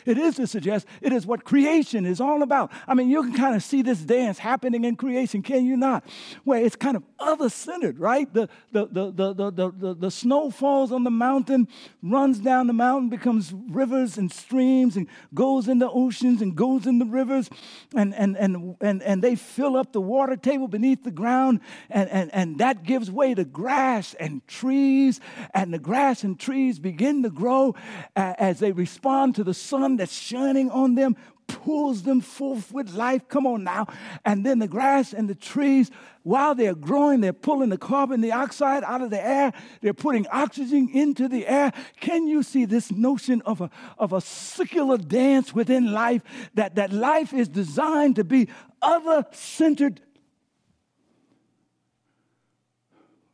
it 0.06 0.18
is 0.18 0.36
to 0.36 0.46
suggest 0.46 0.86
it 1.00 1.12
is 1.12 1.26
what 1.26 1.44
creation 1.44 2.06
is 2.06 2.20
all 2.20 2.42
about. 2.42 2.70
I 2.86 2.94
mean, 2.94 3.10
you 3.10 3.22
can 3.22 3.34
kind 3.34 3.54
of 3.54 3.62
see 3.62 3.82
this 3.82 4.00
dance 4.00 4.38
happening 4.38 4.84
in 4.84 4.96
creation, 4.96 5.42
can 5.42 5.64
you 5.64 5.76
not? 5.76 6.04
Where 6.44 6.62
it's 6.64 6.76
kind 6.76 6.96
of 6.96 7.02
other 7.18 7.48
centered, 7.48 7.98
right? 7.98 8.32
The, 8.32 8.48
the, 8.72 8.86
the, 8.86 9.10
the, 9.10 9.34
the, 9.34 9.50
the, 9.50 9.70
the, 9.70 9.94
the 9.94 10.10
snow 10.10 10.50
falls 10.50 10.92
on 10.92 11.04
the 11.04 11.10
mountain, 11.10 11.68
runs 12.02 12.38
down 12.38 12.66
the 12.66 12.72
mountain, 12.72 13.08
becomes 13.08 13.52
rivers 13.52 14.18
and 14.18 14.32
streams, 14.32 14.96
and 14.96 15.06
goes 15.34 15.68
into 15.68 15.88
oceans 15.90 16.42
and 16.42 16.56
goes 16.56 16.86
into 16.86 17.04
rivers, 17.04 17.50
and, 17.94 18.14
and, 18.14 18.36
and, 18.36 18.76
and, 18.80 19.02
and 19.02 19.22
they 19.22 19.34
fill 19.34 19.76
up 19.76 19.92
the 19.92 20.00
water 20.00 20.36
table 20.36 20.68
beneath 20.68 21.04
the 21.04 21.10
ground, 21.10 21.60
and, 21.90 22.08
and, 22.10 22.34
and 22.34 22.58
that 22.58 22.82
gives 22.82 23.10
way 23.10 23.34
to 23.34 23.44
grass 23.44 24.14
and 24.14 24.46
trees, 24.46 25.20
and 25.54 25.72
the 25.72 25.78
grass 25.78 26.24
and 26.24 26.38
trees 26.38 26.78
begin 26.78 27.22
to 27.22 27.30
grow 27.30 27.74
as 28.16 28.58
they 28.60 28.72
respond 28.72 29.34
to 29.34 29.44
the 29.44 29.54
sun 29.54 29.89
sun 29.90 29.96
that's 29.96 30.12
shining 30.12 30.70
on 30.70 30.94
them 30.94 31.16
pulls 31.46 32.04
them 32.04 32.20
forth 32.20 32.72
with 32.72 32.94
life. 32.94 33.26
Come 33.26 33.44
on 33.44 33.64
now. 33.64 33.88
And 34.24 34.46
then 34.46 34.60
the 34.60 34.68
grass 34.68 35.12
and 35.12 35.28
the 35.28 35.34
trees, 35.34 35.90
while 36.22 36.54
they're 36.54 36.76
growing, 36.76 37.20
they're 37.20 37.32
pulling 37.32 37.70
the 37.70 37.76
carbon 37.76 38.20
dioxide 38.20 38.84
out 38.84 39.02
of 39.02 39.10
the 39.10 39.20
air. 39.20 39.52
They're 39.80 39.92
putting 39.92 40.28
oxygen 40.28 40.88
into 40.92 41.26
the 41.26 41.48
air. 41.48 41.72
Can 41.98 42.28
you 42.28 42.44
see 42.44 42.66
this 42.66 42.92
notion 42.92 43.42
of 43.42 43.60
a, 43.60 43.70
of 43.98 44.12
a 44.12 44.20
circular 44.20 44.96
dance 44.96 45.52
within 45.52 45.92
life? 45.92 46.22
That, 46.54 46.76
that 46.76 46.92
life 46.92 47.32
is 47.32 47.48
designed 47.48 48.14
to 48.16 48.24
be 48.24 48.48
other 48.80 49.26
centered. 49.32 50.00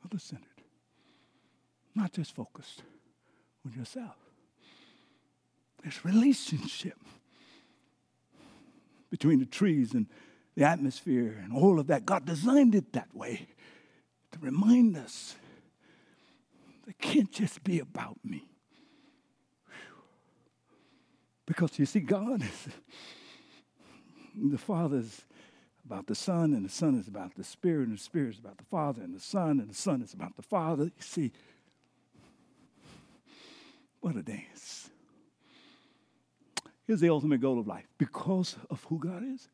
Other 0.06 0.18
centered. 0.18 0.46
Not 1.94 2.14
just 2.14 2.34
focused 2.34 2.82
on 3.66 3.74
yourself. 3.74 4.25
There's 5.86 6.04
relationship 6.04 6.98
between 9.08 9.38
the 9.38 9.46
trees 9.46 9.94
and 9.94 10.08
the 10.56 10.64
atmosphere 10.64 11.40
and 11.44 11.52
all 11.52 11.78
of 11.78 11.86
that. 11.86 12.04
God 12.04 12.26
designed 12.26 12.74
it 12.74 12.92
that 12.94 13.14
way 13.14 13.46
to 14.32 14.38
remind 14.40 14.96
us 14.96 15.36
it 16.88 16.98
can't 16.98 17.30
just 17.30 17.62
be 17.62 17.78
about 17.78 18.16
me. 18.24 18.48
Because 21.46 21.78
you 21.78 21.86
see, 21.86 22.00
God 22.00 22.42
is 22.42 22.68
the 24.34 24.58
Father 24.58 24.98
is 24.98 25.22
about 25.84 26.08
the 26.08 26.16
Son, 26.16 26.52
and 26.52 26.64
the 26.64 26.68
Son 26.68 26.98
is 26.98 27.06
about 27.06 27.36
the 27.36 27.44
Spirit, 27.44 27.86
and 27.86 27.96
the 27.96 28.02
Spirit 28.02 28.30
is 28.30 28.40
about 28.40 28.58
the 28.58 28.64
Father, 28.64 29.02
and 29.02 29.14
the 29.14 29.20
Son, 29.20 29.60
and 29.60 29.70
the 29.70 29.74
Son 29.74 30.02
is 30.02 30.14
about 30.14 30.34
the 30.34 30.42
Father. 30.42 30.86
You 30.86 30.90
see, 30.98 31.30
what 34.00 34.16
a 34.16 34.22
dance. 34.24 34.85
Here's 36.86 37.00
the 37.00 37.10
ultimate 37.10 37.40
goal 37.40 37.58
of 37.58 37.66
life 37.66 37.86
because 37.98 38.56
of 38.70 38.84
who 38.84 38.98
God 38.98 39.22
is. 39.24 39.48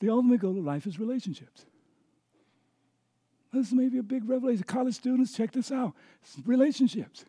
The 0.00 0.10
ultimate 0.10 0.40
goal 0.40 0.58
of 0.58 0.64
life 0.64 0.86
is 0.86 0.98
relationships. 0.98 1.64
This 3.52 3.72
may 3.72 3.88
be 3.88 3.98
a 3.98 4.02
big 4.02 4.28
revelation. 4.28 4.64
College 4.64 4.94
students, 4.94 5.32
check 5.32 5.52
this 5.52 5.70
out 5.70 5.94
it's 6.22 6.36
relationships. 6.46 7.24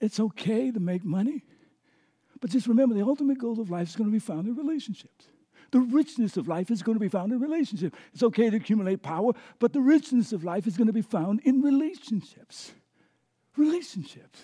It's 0.00 0.20
okay 0.20 0.70
to 0.70 0.80
make 0.80 1.04
money, 1.04 1.44
but 2.40 2.50
just 2.50 2.66
remember 2.66 2.94
the 2.94 3.02
ultimate 3.02 3.38
goal 3.38 3.60
of 3.60 3.70
life 3.70 3.88
is 3.88 3.96
going 3.96 4.08
to 4.08 4.12
be 4.12 4.18
found 4.18 4.46
in 4.46 4.54
relationships. 4.54 5.26
The 5.72 5.80
richness 5.80 6.36
of 6.36 6.48
life 6.48 6.70
is 6.70 6.82
going 6.82 6.96
to 6.96 7.00
be 7.00 7.08
found 7.08 7.32
in 7.32 7.40
relationships. 7.40 7.98
It's 8.14 8.22
okay 8.22 8.48
to 8.48 8.56
accumulate 8.56 9.02
power, 9.02 9.32
but 9.58 9.72
the 9.72 9.80
richness 9.80 10.32
of 10.32 10.44
life 10.44 10.66
is 10.66 10.76
going 10.76 10.86
to 10.86 10.92
be 10.92 11.02
found 11.02 11.40
in 11.40 11.60
relationships. 11.60 12.72
Relationships. 13.56 14.42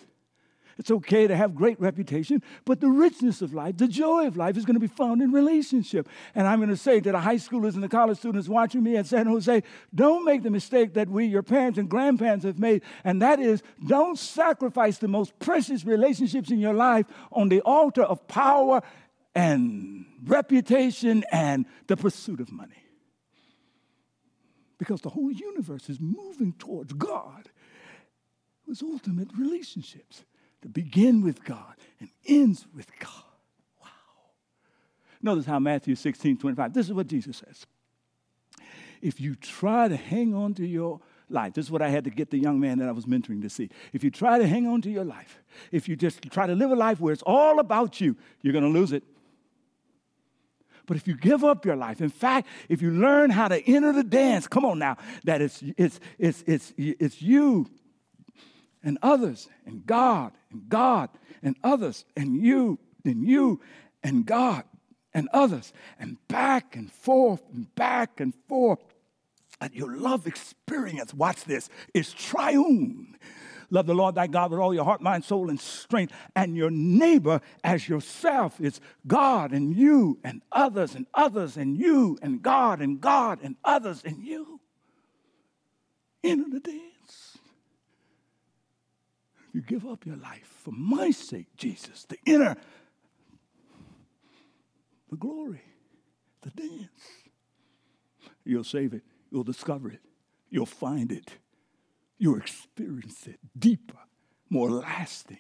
It's 0.79 0.91
okay 0.91 1.27
to 1.27 1.37
have 1.37 1.55
great 1.55 1.81
reputation, 1.81 2.43
but 2.65 2.81
the 2.81 2.89
richness 2.89 3.43
of 3.43 3.53
life, 3.53 3.77
the 3.77 3.89
joy 3.89 4.27
of 4.27 4.37
life 4.37 4.57
is 4.57 4.65
going 4.65 4.75
to 4.75 4.81
be 4.81 4.87
found 4.87 5.23
in 5.23 5.33
relationship. 5.33 6.09
And 6.35 6.47
I'm 6.47 6.59
going 6.59 6.71
to 6.71 6.77
say 6.77 7.01
to 7.01 7.13
the 7.13 7.21
high 7.21 7.37
schoolers 7.37 7.75
and 7.75 7.83
the 7.83 7.89
college 7.89 8.19
students 8.19 8.49
watching 8.49 8.83
me 8.83 8.97
at 8.97 9.07
San 9.07 9.27
Jose, 9.27 9.63
don't 9.95 10.25
make 10.25 10.43
the 10.43 10.51
mistake 10.51 10.95
that 10.95 11.09
we, 11.09 11.27
your 11.27 11.43
parents 11.43 11.79
and 11.79 11.89
grandparents, 11.89 12.45
have 12.45 12.59
made, 12.59 12.83
and 13.05 13.21
that 13.23 13.41
is 13.41 13.63
don't 13.87 14.19
sacrifice 14.19 14.99
the 14.99 15.09
most 15.09 15.39
precious 15.39 15.85
relationships 15.85 16.51
in 16.51 16.59
your 16.59 16.75
life 16.75 17.07
on 17.31 17.49
the 17.49 17.61
altar 17.63 18.03
of 18.03 18.27
power 18.29 18.83
and 19.35 20.05
reputation 20.25 21.25
and 21.33 21.67
the 21.87 21.97
pursuit 21.97 22.41
of 22.41 22.51
money. 22.51 22.85
Because 24.79 25.01
the 25.01 25.11
whole 25.11 25.31
universe 25.31 25.89
is 25.89 26.01
moving 26.01 26.55
towards 26.59 26.93
God 26.93 27.51
whose 28.67 28.83
ultimate 28.83 29.29
relationships 29.39 30.25
that 30.63 30.73
begin 30.73 31.23
with 31.23 31.45
God 31.45 31.75
and 32.01 32.09
ends 32.27 32.67
with 32.75 32.87
God. 32.99 33.11
Wow. 33.81 33.89
Notice 35.21 35.47
how 35.47 35.59
Matthew 35.59 35.95
16, 35.95 36.39
25, 36.39 36.73
this 36.73 36.87
is 36.87 36.93
what 36.93 37.07
Jesus 37.07 37.37
says. 37.37 37.67
If 39.01 39.21
you 39.21 39.35
try 39.35 39.89
to 39.89 39.97
hang 39.97 40.35
on 40.35 40.55
to 40.55 40.67
your 40.67 41.01
life, 41.29 41.55
this 41.55 41.67
is 41.67 41.71
what 41.71 41.83
I 41.83 41.89
had 41.89 42.05
to 42.05 42.11
get 42.11 42.31
the 42.31 42.39
young 42.39 42.61
man 42.61 42.79
that 42.79 42.89
I 42.89 42.93
was 42.93 43.07
mentoring 43.07 43.43
to 43.43 43.51
see. 43.51 43.69
If 43.93 44.05
you 44.05 44.11
try 44.11 44.39
to 44.39 44.47
hang 44.47 44.67
on 44.67 44.81
to 44.83 44.91
your 44.91 45.05
life, 45.05 45.43
if 45.73 45.89
you 45.89 45.97
just 45.97 46.23
try 46.31 46.47
to 46.47 46.55
live 46.55 46.71
a 46.71 46.77
life 46.77 47.01
where 47.01 47.13
it's 47.13 47.23
all 47.27 47.59
about 47.59 48.01
you, 48.01 48.17
you're 48.41 48.53
going 48.53 48.65
to 48.65 48.71
lose 48.71 48.93
it. 48.93 49.03
But 50.87 50.97
if 50.97 51.07
you 51.07 51.17
give 51.17 51.45
up 51.45 51.65
your 51.65 51.77
life, 51.77 52.01
in 52.01 52.09
fact, 52.09 52.49
if 52.69 52.83
you 52.83 52.91
learn 52.91 53.31
how 53.31 53.49
to 53.49 53.61
enter 53.69 53.93
the 53.93 54.03
dance, 54.03 54.47
come 54.47 54.65
on 54.65 54.79
now, 54.79 54.97
that 55.25 55.41
it's, 55.41 55.63
it's, 55.77 56.01
it's, 56.19 56.45
it's, 56.47 56.73
it's 56.77 57.23
you 57.23 57.69
and 58.85 58.99
others 59.03 59.49
and 59.67 59.87
God 59.87 60.33
and 60.51 60.69
God 60.69 61.11
and 61.43 61.57
others 61.63 62.05
and 62.17 62.37
you 62.37 62.79
and 63.05 63.27
you 63.27 63.61
and 64.03 64.27
God 64.27 64.65
and 65.15 65.29
others 65.33 65.73
and 65.99 66.17
back 66.29 66.77
and 66.77 66.91
forth 66.91 67.43
and 67.53 67.73
back 67.75 68.21
and 68.21 68.35
forth. 68.49 68.81
And 69.61 69.73
your 69.75 69.97
love 69.97 70.27
experience, 70.27 71.15
watch 71.15 71.45
this, 71.45 71.69
is 71.95 72.13
triune. 72.13 73.17
Love 73.71 73.87
the 73.87 73.95
Lord 73.95 74.17
thy 74.17 74.27
God 74.27 74.51
with 74.51 74.61
all 74.61 74.75
your 74.75 74.85
heart, 74.85 75.01
mind, 75.01 75.25
soul, 75.25 75.49
and 75.49 75.59
strength, 75.59 76.13
and 76.37 76.55
your 76.55 76.71
neighbor 76.71 77.41
as 77.65 77.89
yourself. 77.89 78.61
is 78.61 78.83
God 79.07 79.53
and 79.53 79.75
you 79.75 80.19
and 80.23 80.43
others 80.53 80.95
and 80.95 81.07
others 81.15 81.57
and 81.57 81.79
you 81.79 82.19
and 82.21 82.43
God 82.43 82.83
and 82.83 83.01
God 83.01 83.39
and 83.43 83.57
others 83.65 84.03
and 84.05 84.23
you. 84.23 84.61
Enter 86.23 86.51
the 86.51 86.61
dance. 86.61 87.32
You 89.53 89.61
give 89.61 89.87
up 89.87 90.07
your 90.07 90.17
life 90.17 90.51
for 90.63 90.73
my 90.73 91.11
sake, 91.11 91.49
Jesus, 91.57 92.07
the 92.09 92.17
inner, 92.25 92.57
the 95.11 95.17
glory, 95.17 95.63
the 96.41 96.51
dance. 96.51 96.91
You'll 98.45 98.65
save 98.65 98.95
it. 98.95 99.03
You'll 99.31 99.45
discover 99.45 99.91
it. 99.91 100.01
You'll 100.51 100.67
find 100.67 101.13
it. 101.13 101.37
You'll 102.19 102.39
experience 102.39 103.27
it 103.27 103.39
deeper, 103.59 103.99
more 104.49 104.71
lasting 104.71 105.39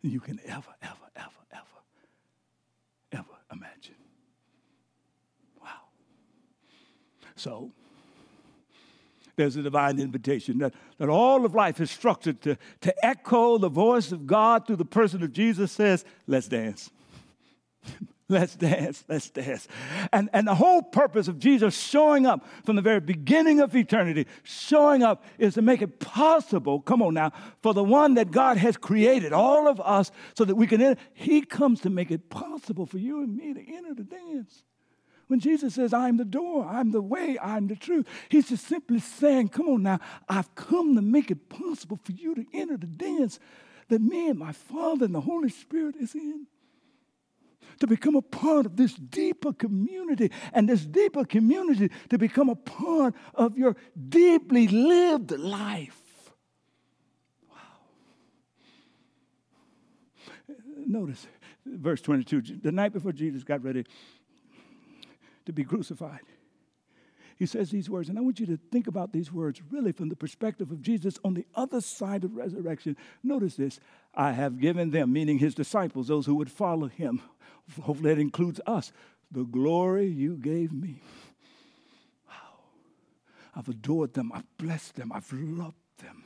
than 0.00 0.10
you 0.10 0.20
can 0.20 0.40
ever, 0.46 0.74
ever, 0.82 1.10
ever, 1.16 1.30
ever, 1.52 1.64
ever 3.12 3.38
imagine. 3.52 3.96
Wow. 5.60 5.88
So, 7.36 7.72
there's 9.36 9.56
a 9.56 9.62
divine 9.62 9.98
invitation 9.98 10.58
that, 10.58 10.74
that 10.98 11.08
all 11.08 11.44
of 11.44 11.54
life 11.54 11.80
is 11.80 11.90
structured 11.90 12.40
to, 12.42 12.56
to 12.80 13.04
echo 13.04 13.58
the 13.58 13.68
voice 13.68 14.12
of 14.12 14.26
God 14.26 14.66
through 14.66 14.76
the 14.76 14.84
person 14.84 15.22
of 15.22 15.32
Jesus 15.32 15.72
says, 15.72 16.04
let's 16.26 16.48
dance. 16.48 16.90
let's 18.28 18.56
dance, 18.56 19.04
let's 19.08 19.30
dance. 19.30 19.68
And, 20.12 20.28
and 20.32 20.46
the 20.46 20.54
whole 20.54 20.82
purpose 20.82 21.28
of 21.28 21.38
Jesus 21.38 21.78
showing 21.78 22.26
up 22.26 22.46
from 22.64 22.76
the 22.76 22.82
very 22.82 23.00
beginning 23.00 23.60
of 23.60 23.74
eternity, 23.76 24.26
showing 24.42 25.02
up 25.02 25.24
is 25.38 25.54
to 25.54 25.62
make 25.62 25.82
it 25.82 26.00
possible, 26.00 26.80
come 26.80 27.02
on 27.02 27.14
now, 27.14 27.32
for 27.62 27.74
the 27.74 27.84
one 27.84 28.14
that 28.14 28.30
God 28.30 28.56
has 28.56 28.76
created, 28.76 29.32
all 29.32 29.68
of 29.68 29.80
us, 29.80 30.10
so 30.34 30.44
that 30.44 30.56
we 30.56 30.66
can 30.66 30.80
enter. 30.82 31.00
He 31.14 31.42
comes 31.42 31.80
to 31.82 31.90
make 31.90 32.10
it 32.10 32.30
possible 32.30 32.86
for 32.86 32.98
you 32.98 33.22
and 33.22 33.36
me 33.36 33.54
to 33.54 33.74
enter 33.76 33.94
the 33.94 34.04
dance. 34.04 34.64
When 35.32 35.40
Jesus 35.40 35.76
says, 35.76 35.94
I'm 35.94 36.18
the 36.18 36.26
door, 36.26 36.66
I'm 36.66 36.90
the 36.90 37.00
way, 37.00 37.38
I'm 37.42 37.66
the 37.66 37.74
truth, 37.74 38.06
he's 38.28 38.50
just 38.50 38.66
simply 38.66 39.00
saying, 39.00 39.48
Come 39.48 39.66
on 39.66 39.82
now, 39.82 39.98
I've 40.28 40.54
come 40.54 40.94
to 40.94 41.00
make 41.00 41.30
it 41.30 41.48
possible 41.48 41.98
for 42.04 42.12
you 42.12 42.34
to 42.34 42.44
enter 42.52 42.76
the 42.76 42.86
dance 42.86 43.38
that 43.88 44.02
me 44.02 44.28
and 44.28 44.38
my 44.38 44.52
Father 44.52 45.06
and 45.06 45.14
the 45.14 45.22
Holy 45.22 45.48
Spirit 45.48 45.96
is 45.96 46.14
in. 46.14 46.46
To 47.80 47.86
become 47.86 48.14
a 48.14 48.20
part 48.20 48.66
of 48.66 48.76
this 48.76 48.92
deeper 48.92 49.54
community, 49.54 50.30
and 50.52 50.68
this 50.68 50.84
deeper 50.84 51.24
community 51.24 51.90
to 52.10 52.18
become 52.18 52.50
a 52.50 52.54
part 52.54 53.14
of 53.34 53.56
your 53.56 53.74
deeply 54.10 54.68
lived 54.68 55.30
life. 55.30 55.98
Wow. 57.48 57.56
Notice 60.86 61.26
verse 61.64 62.02
22 62.02 62.58
the 62.60 62.70
night 62.70 62.92
before 62.92 63.12
Jesus 63.12 63.44
got 63.44 63.64
ready 63.64 63.86
to 65.46 65.52
be 65.52 65.64
crucified. 65.64 66.20
He 67.36 67.46
says 67.46 67.70
these 67.70 67.90
words, 67.90 68.08
and 68.08 68.18
I 68.18 68.20
want 68.20 68.38
you 68.38 68.46
to 68.46 68.58
think 68.70 68.86
about 68.86 69.12
these 69.12 69.32
words 69.32 69.60
really 69.70 69.92
from 69.92 70.08
the 70.08 70.16
perspective 70.16 70.70
of 70.70 70.80
Jesus 70.80 71.18
on 71.24 71.34
the 71.34 71.46
other 71.54 71.80
side 71.80 72.24
of 72.24 72.36
resurrection. 72.36 72.96
Notice 73.22 73.56
this 73.56 73.80
I 74.14 74.32
have 74.32 74.60
given 74.60 74.90
them, 74.90 75.12
meaning 75.12 75.38
his 75.38 75.54
disciples, 75.54 76.08
those 76.08 76.26
who 76.26 76.34
would 76.36 76.50
follow 76.50 76.86
him. 76.86 77.20
Hopefully, 77.80 78.14
that 78.14 78.20
includes 78.20 78.60
us. 78.66 78.92
The 79.30 79.44
glory 79.44 80.06
you 80.06 80.36
gave 80.36 80.72
me. 80.72 81.02
Wow. 82.28 82.60
I've 83.56 83.68
adored 83.68 84.14
them, 84.14 84.30
I've 84.32 84.56
blessed 84.58 84.96
them, 84.96 85.10
I've 85.12 85.32
loved 85.32 85.76
them. 85.98 86.24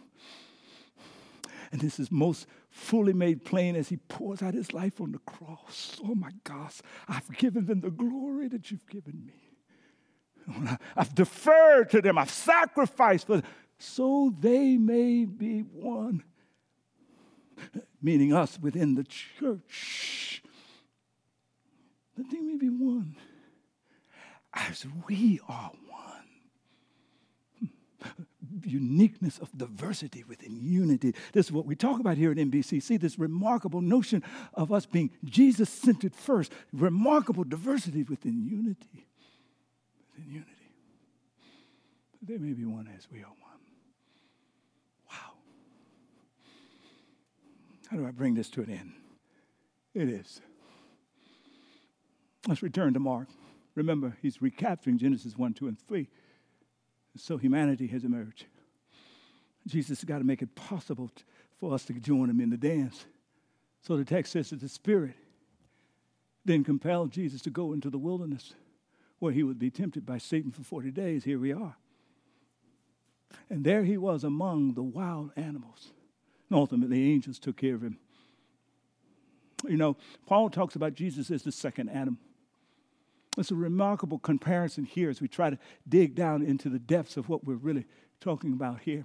And 1.72 1.80
this 1.80 1.98
is 1.98 2.10
most 2.10 2.46
fully 2.76 3.14
made 3.14 3.42
plain 3.42 3.74
as 3.74 3.88
he 3.88 3.96
pours 3.96 4.42
out 4.42 4.52
his 4.52 4.74
life 4.74 5.00
on 5.00 5.10
the 5.12 5.18
cross. 5.20 5.98
Oh 6.04 6.14
my 6.14 6.30
gosh, 6.44 6.82
I've 7.08 7.28
given 7.38 7.64
them 7.64 7.80
the 7.80 7.90
glory 7.90 8.48
that 8.48 8.70
you've 8.70 8.86
given 8.86 9.24
me. 9.24 10.78
I've 10.94 11.14
deferred 11.14 11.90
to 11.90 12.02
them, 12.02 12.18
I've 12.18 12.30
sacrificed 12.30 13.26
for 13.26 13.38
them, 13.38 13.50
so 13.78 14.32
they 14.38 14.76
may 14.76 15.24
be 15.24 15.60
one. 15.60 16.22
Meaning 18.02 18.34
us 18.34 18.58
within 18.60 18.94
the 18.94 19.04
church. 19.04 20.42
That 22.16 22.30
they 22.30 22.40
may 22.40 22.56
be 22.56 22.68
one 22.68 23.16
as 24.52 24.86
we 25.08 25.40
are 25.48 25.72
uniqueness 28.64 29.38
of 29.38 29.56
diversity 29.56 30.24
within 30.24 30.56
unity. 30.56 31.14
This 31.32 31.46
is 31.46 31.52
what 31.52 31.66
we 31.66 31.74
talk 31.76 32.00
about 32.00 32.16
here 32.16 32.30
at 32.30 32.36
NBCC 32.36 33.00
this 33.00 33.18
remarkable 33.18 33.80
notion 33.80 34.22
of 34.54 34.72
us 34.72 34.86
being 34.86 35.10
Jesus 35.24 35.68
centered 35.68 36.14
first, 36.14 36.52
remarkable 36.72 37.44
diversity 37.44 38.02
within 38.02 38.44
unity. 38.44 39.06
Within 40.14 40.32
unity. 40.32 40.52
There 42.22 42.38
may 42.38 42.52
be 42.52 42.64
one 42.64 42.88
as 42.96 43.06
we 43.10 43.20
are 43.20 43.22
one. 43.22 43.60
Wow. 45.10 45.34
How 47.88 47.96
do 47.96 48.06
I 48.06 48.10
bring 48.10 48.34
this 48.34 48.48
to 48.50 48.62
an 48.62 48.70
end? 48.70 48.92
It 49.94 50.08
is. 50.08 50.40
Let's 52.48 52.62
return 52.62 52.94
to 52.94 53.00
Mark. 53.00 53.28
Remember, 53.74 54.16
he's 54.22 54.40
recapturing 54.40 54.98
Genesis 54.98 55.36
1, 55.36 55.54
2, 55.54 55.68
and 55.68 55.78
3. 55.78 56.08
So 57.16 57.36
humanity 57.36 57.86
has 57.88 58.04
emerged. 58.04 58.46
Jesus 59.66 60.00
has 60.00 60.04
got 60.04 60.18
to 60.18 60.24
make 60.24 60.42
it 60.42 60.54
possible 60.54 61.10
for 61.58 61.74
us 61.74 61.84
to 61.86 61.92
join 61.94 62.30
him 62.30 62.40
in 62.40 62.50
the 62.50 62.56
dance. 62.56 63.04
So 63.82 63.96
the 63.96 64.04
text 64.04 64.32
says 64.32 64.50
that 64.50 64.60
the 64.60 64.68
Spirit 64.68 65.14
then 66.44 66.64
compelled 66.64 67.10
Jesus 67.10 67.42
to 67.42 67.50
go 67.50 67.72
into 67.72 67.90
the 67.90 67.98
wilderness 67.98 68.54
where 69.18 69.32
he 69.32 69.42
would 69.42 69.58
be 69.58 69.70
tempted 69.70 70.04
by 70.04 70.18
Satan 70.18 70.52
for 70.52 70.62
40 70.62 70.90
days. 70.90 71.24
Here 71.24 71.38
we 71.38 71.52
are. 71.52 71.76
And 73.48 73.64
there 73.64 73.84
he 73.84 73.96
was 73.96 74.24
among 74.24 74.74
the 74.74 74.82
wild 74.82 75.32
animals. 75.36 75.92
And 76.48 76.58
ultimately, 76.58 77.12
angels 77.12 77.38
took 77.38 77.56
care 77.56 77.74
of 77.74 77.82
him. 77.82 77.98
You 79.64 79.76
know, 79.76 79.96
Paul 80.26 80.50
talks 80.50 80.76
about 80.76 80.94
Jesus 80.94 81.30
as 81.30 81.42
the 81.42 81.52
second 81.52 81.88
Adam. 81.88 82.18
It's 83.36 83.50
a 83.50 83.54
remarkable 83.54 84.18
comparison 84.18 84.84
here 84.84 85.10
as 85.10 85.20
we 85.20 85.28
try 85.28 85.50
to 85.50 85.58
dig 85.88 86.14
down 86.14 86.42
into 86.42 86.68
the 86.68 86.78
depths 86.78 87.16
of 87.16 87.28
what 87.28 87.44
we're 87.44 87.56
really 87.56 87.84
talking 88.20 88.52
about 88.52 88.80
here. 88.80 89.04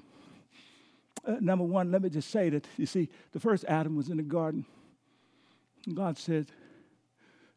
Uh, 1.26 1.36
number 1.40 1.66
one, 1.66 1.92
let 1.92 2.02
me 2.02 2.10
just 2.10 2.32
say 2.32 2.50
that, 2.50 2.66
you 2.78 2.86
see, 2.86 3.10
the 3.34 3.40
first 3.40 3.66
Adam 3.66 3.96
was 3.96 4.10
in 4.10 4.18
the 4.18 4.24
garden. 4.24 4.66
God 5.94 6.18
said, 6.18 6.48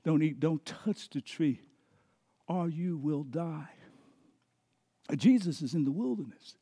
Don't 0.05 0.23
eat, 0.23 0.41
don't 0.41 0.65
touch 0.65 1.09
the 1.11 1.21
tree, 1.21 1.61
or 2.49 2.69
you 2.69 2.97
will 2.97 3.23
die. 3.23 3.69
Jesus 5.17 5.63
is 5.63 5.75
in 5.75 5.85
the 5.85 5.93
wilderness. 5.93 6.57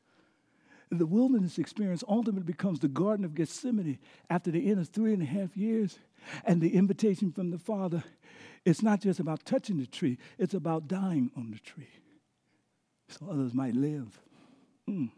The 0.91 1.07
wilderness 1.07 1.59
experience 1.59 2.05
ultimately 2.07 2.45
becomes 2.45 2.81
the 2.81 2.89
Garden 2.89 3.25
of 3.25 3.35
Gethsemane 3.35 3.99
after 4.29 4.51
the 4.51 4.71
end 4.71 4.79
of 4.79 4.89
three 4.89 5.15
and 5.15 5.23
a 5.23 5.27
half 5.27 5.57
years. 5.57 5.99
And 6.45 6.61
the 6.61 6.75
invitation 6.75 7.33
from 7.33 7.51
the 7.51 7.59
Father 7.59 8.05
it's 8.65 8.83
not 8.83 9.01
just 9.01 9.21
about 9.21 9.45
touching 9.45 9.79
the 9.79 9.87
tree, 9.87 10.19
it's 10.39 10.55
about 10.55 10.89
dying 10.89 11.31
on 11.37 11.51
the 11.51 11.59
tree 11.59 11.89
so 13.13 13.29
others 13.31 13.55
might 13.55 13.75
live. 13.75 14.21
Mm. 14.89 15.11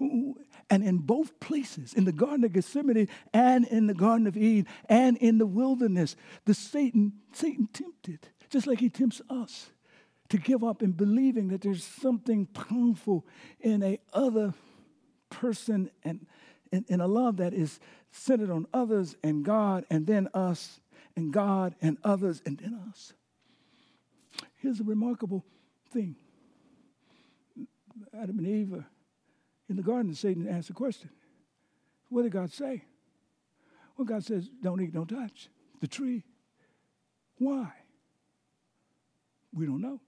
Wow. 0.00 0.34
And 0.70 0.84
in 0.84 0.98
both 0.98 1.38
places, 1.40 1.94
in 1.94 2.04
the 2.04 2.12
Garden 2.12 2.44
of 2.44 2.52
Gethsemane 2.52 3.08
and 3.32 3.66
in 3.66 3.86
the 3.86 3.94
Garden 3.94 4.26
of 4.26 4.36
Eden 4.36 4.66
and 4.88 5.16
in 5.18 5.38
the 5.38 5.46
wilderness, 5.46 6.16
the 6.44 6.54
Satan, 6.54 7.12
Satan 7.32 7.68
tempted, 7.72 8.28
just 8.50 8.66
like 8.66 8.80
he 8.80 8.88
tempts 8.88 9.20
us 9.30 9.70
to 10.30 10.38
give 10.38 10.62
up 10.62 10.82
in 10.82 10.92
believing 10.92 11.48
that 11.48 11.62
there's 11.62 11.84
something 11.84 12.46
powerful 12.46 13.24
in 13.60 13.82
a 13.82 13.98
other 14.12 14.54
person 15.30 15.90
and 16.04 16.26
in 16.70 17.00
a 17.00 17.06
love 17.06 17.38
that 17.38 17.54
is 17.54 17.80
centered 18.10 18.50
on 18.50 18.66
others 18.74 19.16
and 19.22 19.42
God 19.42 19.86
and 19.90 20.06
then 20.06 20.28
us 20.34 20.80
and 21.18 21.32
God 21.32 21.74
and 21.82 21.98
others 22.04 22.40
and 22.46 22.56
then 22.58 22.80
us. 22.88 23.12
Here's 24.56 24.78
a 24.78 24.84
remarkable 24.84 25.44
thing 25.92 26.14
Adam 28.14 28.38
and 28.38 28.46
Eve 28.46 28.72
are 28.72 28.86
in 29.68 29.76
the 29.76 29.82
garden, 29.82 30.14
Satan 30.14 30.48
asked 30.48 30.70
a 30.70 30.74
question 30.74 31.10
What 32.08 32.22
did 32.22 32.32
God 32.32 32.52
say? 32.52 32.84
Well, 33.96 34.04
God 34.04 34.24
says, 34.24 34.48
Don't 34.62 34.80
eat, 34.80 34.94
don't 34.94 35.08
touch 35.08 35.48
the 35.80 35.88
tree. 35.88 36.22
Why? 37.38 37.72
We 39.52 39.66
don't 39.66 39.80
know. 39.80 40.00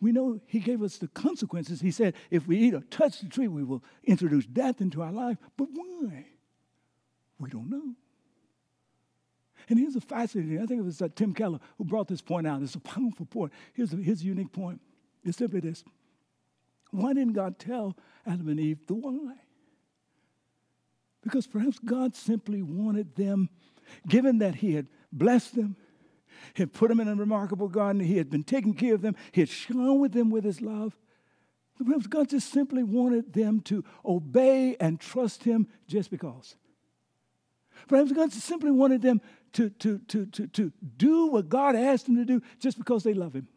We 0.00 0.10
know 0.10 0.40
He 0.46 0.60
gave 0.60 0.82
us 0.82 0.96
the 0.96 1.08
consequences. 1.08 1.82
He 1.82 1.90
said, 1.90 2.14
if 2.30 2.46
we 2.46 2.58
eat 2.58 2.74
or 2.74 2.80
touch 2.90 3.20
the 3.20 3.28
tree, 3.28 3.48
we 3.48 3.62
will 3.62 3.84
introduce 4.04 4.46
death 4.46 4.80
into 4.80 5.02
our 5.02 5.12
life. 5.12 5.36
But 5.56 5.68
why? 5.72 6.26
We 7.38 7.50
don't 7.50 7.70
know. 7.70 7.94
And 9.68 9.78
here's 9.78 9.96
a 9.96 10.00
fascinating, 10.00 10.60
I 10.62 10.66
think 10.66 10.80
it 10.80 10.84
was 10.84 11.02
uh, 11.02 11.08
Tim 11.14 11.34
Keller 11.34 11.58
who 11.78 11.84
brought 11.84 12.08
this 12.08 12.20
point 12.20 12.46
out. 12.46 12.62
It's 12.62 12.74
a 12.74 12.80
powerful 12.80 13.26
point. 13.26 13.52
Here's 13.74 13.92
a, 13.92 13.96
his 13.96 14.22
unique 14.22 14.52
point. 14.52 14.80
It's 15.24 15.38
simply 15.38 15.60
this. 15.60 15.82
Why 16.92 17.12
didn't 17.12 17.32
God 17.32 17.58
tell 17.58 17.96
Adam 18.24 18.48
and 18.48 18.60
Eve 18.60 18.86
the 18.86 18.94
why? 18.94 19.34
Because 21.22 21.46
perhaps 21.46 21.80
God 21.80 22.14
simply 22.14 22.62
wanted 22.62 23.16
them, 23.16 23.48
given 24.06 24.38
that 24.38 24.56
He 24.56 24.74
had 24.74 24.86
blessed 25.12 25.56
them, 25.56 25.74
He 26.54 26.62
had 26.62 26.72
put 26.72 26.88
them 26.88 27.00
in 27.00 27.08
a 27.08 27.16
remarkable 27.16 27.68
garden, 27.68 28.00
He 28.00 28.18
had 28.18 28.30
been 28.30 28.44
taking 28.44 28.74
care 28.74 28.94
of 28.94 29.02
them, 29.02 29.16
He 29.32 29.40
had 29.40 29.48
showered 29.48 30.12
them 30.12 30.30
with 30.30 30.44
His 30.44 30.60
love, 30.60 30.96
Perhaps 31.84 32.06
God 32.06 32.30
just 32.30 32.50
simply 32.50 32.82
wanted 32.82 33.32
them 33.32 33.60
to 33.62 33.84
obey 34.04 34.76
and 34.80 34.98
trust 34.98 35.44
Him 35.44 35.68
just 35.86 36.10
because. 36.10 36.56
Perhaps 37.88 38.12
God 38.12 38.32
simply 38.32 38.70
wanted 38.70 39.02
them 39.02 39.20
to, 39.52 39.70
to, 39.70 39.98
to, 40.08 40.26
to, 40.26 40.46
to 40.48 40.72
do 40.96 41.26
what 41.26 41.48
God 41.48 41.76
asked 41.76 42.06
them 42.06 42.16
to 42.16 42.24
do 42.24 42.42
just 42.58 42.78
because 42.78 43.04
they 43.04 43.14
love 43.14 43.34
Him, 43.34 43.48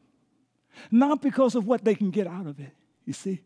not 0.92 1.22
because 1.22 1.56
of 1.56 1.66
what 1.66 1.84
they 1.84 1.96
can 1.96 2.12
get 2.12 2.28
out 2.28 2.48
of 2.48 2.60
it, 2.60 2.72
you 3.06 3.14
see? 3.14 3.42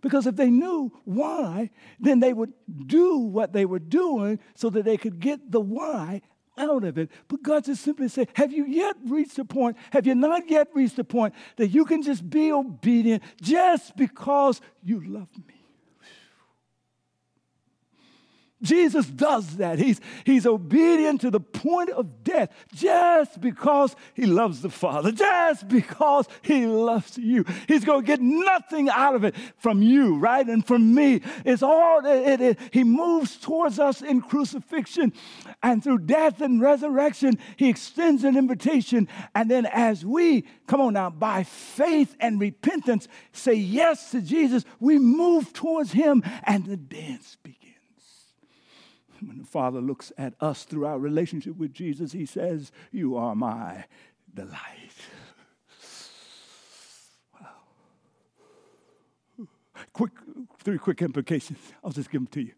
Because 0.00 0.26
if 0.26 0.36
they 0.36 0.50
knew 0.50 0.92
why, 1.04 1.70
then 1.98 2.20
they 2.20 2.32
would 2.32 2.52
do 2.86 3.18
what 3.18 3.52
they 3.52 3.64
were 3.64 3.78
doing 3.78 4.38
so 4.54 4.70
that 4.70 4.84
they 4.84 4.96
could 4.96 5.18
get 5.18 5.50
the 5.50 5.60
why 5.60 6.22
out 6.56 6.84
of 6.84 6.98
it. 6.98 7.10
But 7.28 7.42
God 7.42 7.64
just 7.64 7.82
simply 7.82 8.08
said, 8.08 8.28
Have 8.34 8.52
you 8.52 8.66
yet 8.66 8.96
reached 9.04 9.38
a 9.38 9.44
point? 9.44 9.76
Have 9.90 10.06
you 10.06 10.14
not 10.14 10.48
yet 10.50 10.68
reached 10.74 10.98
a 10.98 11.04
point 11.04 11.34
that 11.56 11.68
you 11.68 11.84
can 11.84 12.02
just 12.02 12.28
be 12.28 12.52
obedient 12.52 13.22
just 13.40 13.96
because 13.96 14.60
you 14.82 15.00
love 15.00 15.28
me? 15.46 15.57
Jesus 18.60 19.06
does 19.06 19.56
that. 19.56 19.78
He's, 19.78 20.00
he's 20.24 20.46
obedient 20.46 21.20
to 21.20 21.30
the 21.30 21.40
point 21.40 21.90
of 21.90 22.24
death 22.24 22.50
just 22.74 23.40
because 23.40 23.94
he 24.14 24.26
loves 24.26 24.62
the 24.62 24.70
Father, 24.70 25.12
just 25.12 25.68
because 25.68 26.26
he 26.42 26.66
loves 26.66 27.16
you. 27.16 27.44
He's 27.68 27.84
going 27.84 28.00
to 28.00 28.06
get 28.06 28.20
nothing 28.20 28.88
out 28.88 29.14
of 29.14 29.24
it 29.24 29.36
from 29.58 29.80
you, 29.80 30.18
right? 30.18 30.46
And 30.46 30.66
from 30.66 30.94
me. 30.94 31.20
It's 31.44 31.62
all, 31.62 32.04
it, 32.04 32.40
it, 32.40 32.58
he 32.72 32.82
moves 32.82 33.36
towards 33.36 33.78
us 33.78 34.02
in 34.02 34.20
crucifixion. 34.20 35.12
And 35.62 35.82
through 35.82 35.98
death 36.00 36.40
and 36.40 36.60
resurrection, 36.60 37.38
he 37.56 37.68
extends 37.68 38.24
an 38.24 38.36
invitation. 38.36 39.08
And 39.34 39.48
then 39.50 39.66
as 39.66 40.04
we, 40.04 40.46
come 40.66 40.80
on 40.80 40.94
now, 40.94 41.10
by 41.10 41.44
faith 41.44 42.16
and 42.18 42.40
repentance, 42.40 43.06
say 43.32 43.54
yes 43.54 44.10
to 44.10 44.20
Jesus, 44.20 44.64
we 44.80 44.98
move 44.98 45.52
towards 45.52 45.92
him 45.92 46.24
and 46.44 46.66
the 46.66 46.76
dance 46.76 47.36
begins. 47.42 47.57
When 49.20 49.38
the 49.38 49.44
Father 49.44 49.80
looks 49.80 50.12
at 50.16 50.34
us 50.40 50.64
through 50.64 50.86
our 50.86 50.98
relationship 50.98 51.56
with 51.56 51.72
Jesus, 51.72 52.12
he 52.12 52.26
says, 52.26 52.72
You 52.92 53.16
are 53.16 53.34
my 53.34 53.84
delight. 54.32 54.92
Wow. 57.40 57.48
Quick, 59.92 60.12
three 60.58 60.78
quick 60.78 61.02
implications. 61.02 61.58
I'll 61.82 61.90
just 61.90 62.10
give 62.10 62.20
them 62.20 62.28
to 62.28 62.42
you. 62.42 62.52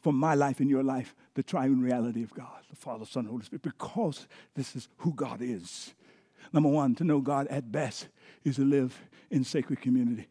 For 0.00 0.12
my 0.12 0.34
life 0.34 0.60
and 0.60 0.70
your 0.70 0.82
life, 0.82 1.14
the 1.34 1.42
triune 1.42 1.80
reality 1.80 2.22
of 2.22 2.32
God, 2.34 2.62
the 2.70 2.76
Father, 2.76 3.04
Son, 3.04 3.24
and 3.24 3.30
Holy 3.30 3.44
Spirit, 3.44 3.62
because 3.62 4.26
this 4.54 4.74
is 4.74 4.88
who 4.98 5.12
God 5.12 5.40
is. 5.40 5.94
Number 6.52 6.68
one, 6.68 6.94
to 6.96 7.04
know 7.04 7.20
God 7.20 7.46
at 7.48 7.70
best 7.70 8.08
is 8.44 8.56
to 8.56 8.64
live 8.64 8.98
in 9.30 9.44
sacred 9.44 9.80
community 9.80 10.28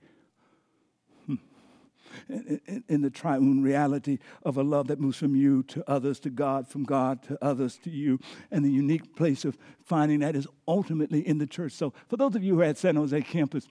in, 2.29 2.83
in, 2.87 3.01
the 3.01 3.09
triune 3.09 3.61
reality 3.61 4.19
of 4.43 4.57
a 4.57 4.63
love 4.63 4.87
that 4.87 4.99
moves 4.99 5.17
from 5.17 5.35
you 5.35 5.63
to 5.63 5.83
others 5.87 6.19
to 6.21 6.29
God, 6.29 6.67
from 6.67 6.83
God 6.83 7.23
to 7.23 7.37
others 7.43 7.77
to 7.83 7.89
you. 7.89 8.19
And 8.51 8.63
the 8.63 8.71
unique 8.71 9.15
place 9.15 9.45
of 9.45 9.57
finding 9.83 10.19
that 10.19 10.35
is 10.35 10.47
ultimately 10.67 11.27
in 11.27 11.37
the 11.37 11.47
church. 11.47 11.73
So, 11.73 11.93
for 12.07 12.17
those 12.17 12.35
of 12.35 12.43
you 12.43 12.55
who 12.55 12.61
are 12.61 12.65
at 12.65 12.77
San 12.77 12.95
Jose 12.95 13.21
campus, 13.21 13.67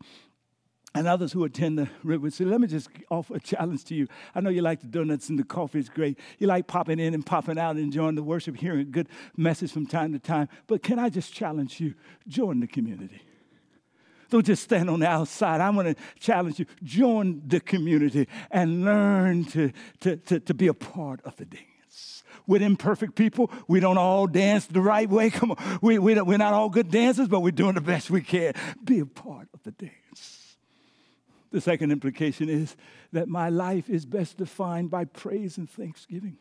and 0.97 1.07
others 1.07 1.33
who 1.33 1.45
attend 1.45 1.79
the 1.79 1.89
River 2.03 2.31
City, 2.31 2.49
let 2.49 2.61
me 2.61 2.67
just 2.67 2.89
offer 3.11 3.37
a 3.37 3.41
challenge 3.41 3.85
to 3.85 3.95
you. 3.95 4.09
I 4.35 4.41
know 4.41 4.49
you 4.49 4.63
like 4.63 4.81
the 4.81 4.87
donuts 4.87 5.29
and 5.29 5.39
the 5.39 5.45
coffee 5.45 5.79
is 5.79 5.91
great. 5.91 6.19
You 6.39 6.47
like 6.47 6.67
popping 6.67 6.99
in 6.99 7.13
and 7.13 7.25
popping 7.25 7.59
out, 7.59 7.77
and 7.77 7.81
enjoying 7.81 8.15
the 8.15 8.23
worship, 8.23 8.57
hearing 8.57 8.81
a 8.81 8.85
good 8.85 9.09
message 9.37 9.73
from 9.73 9.87
time 9.87 10.15
to 10.15 10.19
time. 10.19 10.49
But 10.67 10.83
can 10.83 10.99
I 10.99 11.11
just 11.11 11.35
challenge 11.35 11.81
you? 11.81 11.95
Join 12.27 12.61
the 12.61 12.67
community. 12.67 13.21
Don't 14.31 14.45
just 14.45 14.63
stand 14.63 14.91
on 14.91 15.01
the 15.01 15.09
outside. 15.09 15.61
I 15.61 15.71
want 15.71 15.97
to 15.97 16.03
challenge 16.19 16.59
you. 16.59 16.67
Join 16.83 17.43
the 17.47 17.61
community 17.61 18.29
and 18.51 18.85
learn 18.85 19.45
to, 19.47 19.73
to, 20.01 20.17
to, 20.17 20.41
to 20.41 20.55
be 20.55 20.67
a 20.67 20.75
part 20.75 21.21
of 21.25 21.37
the 21.37 21.45
dance. 21.45 22.23
With 22.47 22.63
imperfect 22.63 23.15
people, 23.15 23.51
we 23.67 23.81
don't 23.81 23.99
all 23.99 24.27
dance 24.27 24.67
the 24.67 24.81
right 24.81 25.09
way. 25.09 25.31
Come 25.31 25.53
on. 25.53 25.79
We, 25.83 25.99
we 25.99 26.21
we're 26.21 26.39
not 26.39 26.53
all 26.53 26.69
good 26.69 26.91
dancers, 26.91 27.29
but 27.29 27.41
we're 27.41 27.51
doing 27.51 27.75
the 27.75 27.81
best 27.81 28.11
we 28.11 28.23
can. 28.23 28.55
Be 28.85 29.01
a 29.01 29.07
part 29.07 29.49
of 29.55 29.63
the 29.63 29.73
dance. 29.73 30.57
The 31.51 31.61
second 31.61 31.93
implication 31.93 32.49
is 32.49 32.77
that 33.13 33.29
my 33.29 33.49
life 33.49 33.89
is 33.89 34.05
best 34.05 34.37
defined 34.37 34.91
by 34.91 35.05
praise 35.05 35.59
and 35.59 35.71
thanksgiving 35.71 36.37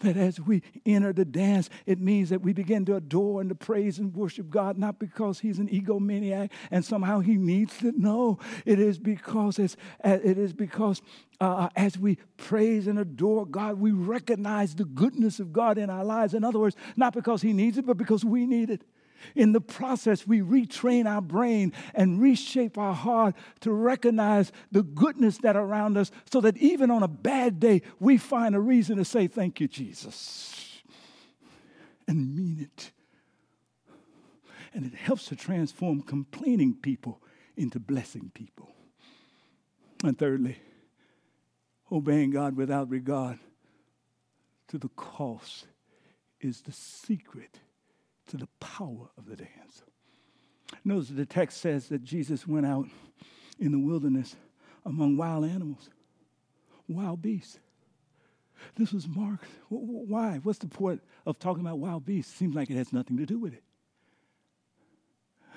that 0.00 0.16
as 0.16 0.40
we 0.40 0.62
enter 0.84 1.12
the 1.12 1.24
dance, 1.24 1.70
it 1.86 2.00
means 2.00 2.30
that 2.30 2.42
we 2.42 2.52
begin 2.52 2.84
to 2.86 2.96
adore 2.96 3.40
and 3.40 3.48
to 3.48 3.54
praise 3.54 3.98
and 3.98 4.14
worship 4.14 4.50
God, 4.50 4.76
not 4.76 4.98
because 4.98 5.40
He's 5.40 5.58
an 5.58 5.68
egomaniac 5.68 6.50
and 6.70 6.84
somehow 6.84 7.20
He 7.20 7.36
needs 7.36 7.82
it. 7.82 7.96
No, 7.96 8.38
it 8.66 8.78
is 8.78 8.98
because 8.98 9.58
it's, 9.58 9.76
it 10.04 10.38
is 10.38 10.52
because 10.52 11.00
uh, 11.40 11.68
as 11.76 11.98
we 11.98 12.18
praise 12.36 12.86
and 12.86 12.98
adore 12.98 13.46
God, 13.46 13.78
we 13.78 13.92
recognize 13.92 14.74
the 14.74 14.84
goodness 14.84 15.40
of 15.40 15.52
God 15.52 15.78
in 15.78 15.88
our 15.88 16.04
lives. 16.04 16.34
In 16.34 16.44
other 16.44 16.58
words, 16.58 16.76
not 16.96 17.14
because 17.14 17.42
He 17.42 17.52
needs 17.52 17.78
it, 17.78 17.86
but 17.86 17.96
because 17.96 18.24
we 18.24 18.46
need 18.46 18.70
it. 18.70 18.82
In 19.34 19.52
the 19.52 19.60
process, 19.60 20.26
we 20.26 20.40
retrain 20.40 21.06
our 21.06 21.20
brain 21.20 21.72
and 21.94 22.20
reshape 22.20 22.78
our 22.78 22.94
heart 22.94 23.34
to 23.60 23.72
recognize 23.72 24.52
the 24.72 24.82
goodness 24.82 25.38
that 25.38 25.56
around 25.56 25.96
us 25.96 26.10
so 26.30 26.40
that 26.40 26.56
even 26.58 26.90
on 26.90 27.02
a 27.02 27.08
bad 27.08 27.60
day, 27.60 27.82
we 27.98 28.16
find 28.16 28.54
a 28.54 28.60
reason 28.60 28.96
to 28.96 29.04
say, 29.04 29.26
Thank 29.26 29.60
you, 29.60 29.68
Jesus, 29.68 30.82
and 32.06 32.34
mean 32.34 32.60
it. 32.60 32.92
And 34.72 34.84
it 34.84 34.94
helps 34.94 35.26
to 35.26 35.36
transform 35.36 36.02
complaining 36.02 36.74
people 36.74 37.20
into 37.56 37.80
blessing 37.80 38.30
people. 38.34 38.70
And 40.04 40.18
thirdly, 40.18 40.58
obeying 41.90 42.30
God 42.30 42.56
without 42.56 42.88
regard 42.88 43.38
to 44.68 44.78
the 44.78 44.88
cost 44.90 45.66
is 46.40 46.62
the 46.62 46.72
secret 46.72 47.58
to 48.30 48.36
the 48.36 48.48
power 48.60 49.10
of 49.18 49.26
the 49.26 49.36
dance. 49.36 49.82
Notice 50.84 51.08
the 51.08 51.26
text 51.26 51.60
says 51.60 51.88
that 51.88 52.04
Jesus 52.04 52.46
went 52.46 52.66
out 52.66 52.86
in 53.58 53.72
the 53.72 53.78
wilderness 53.78 54.36
among 54.86 55.16
wild 55.16 55.44
animals, 55.44 55.90
wild 56.88 57.20
beasts. 57.20 57.58
This 58.76 58.92
was 58.92 59.08
Mark. 59.08 59.40
Why? 59.68 60.38
What's 60.42 60.58
the 60.58 60.68
point 60.68 61.02
of 61.26 61.38
talking 61.38 61.60
about 61.60 61.78
wild 61.78 62.04
beasts? 62.04 62.34
Seems 62.34 62.54
like 62.54 62.70
it 62.70 62.76
has 62.76 62.92
nothing 62.92 63.16
to 63.16 63.26
do 63.26 63.38
with 63.38 63.54
it. 63.54 63.62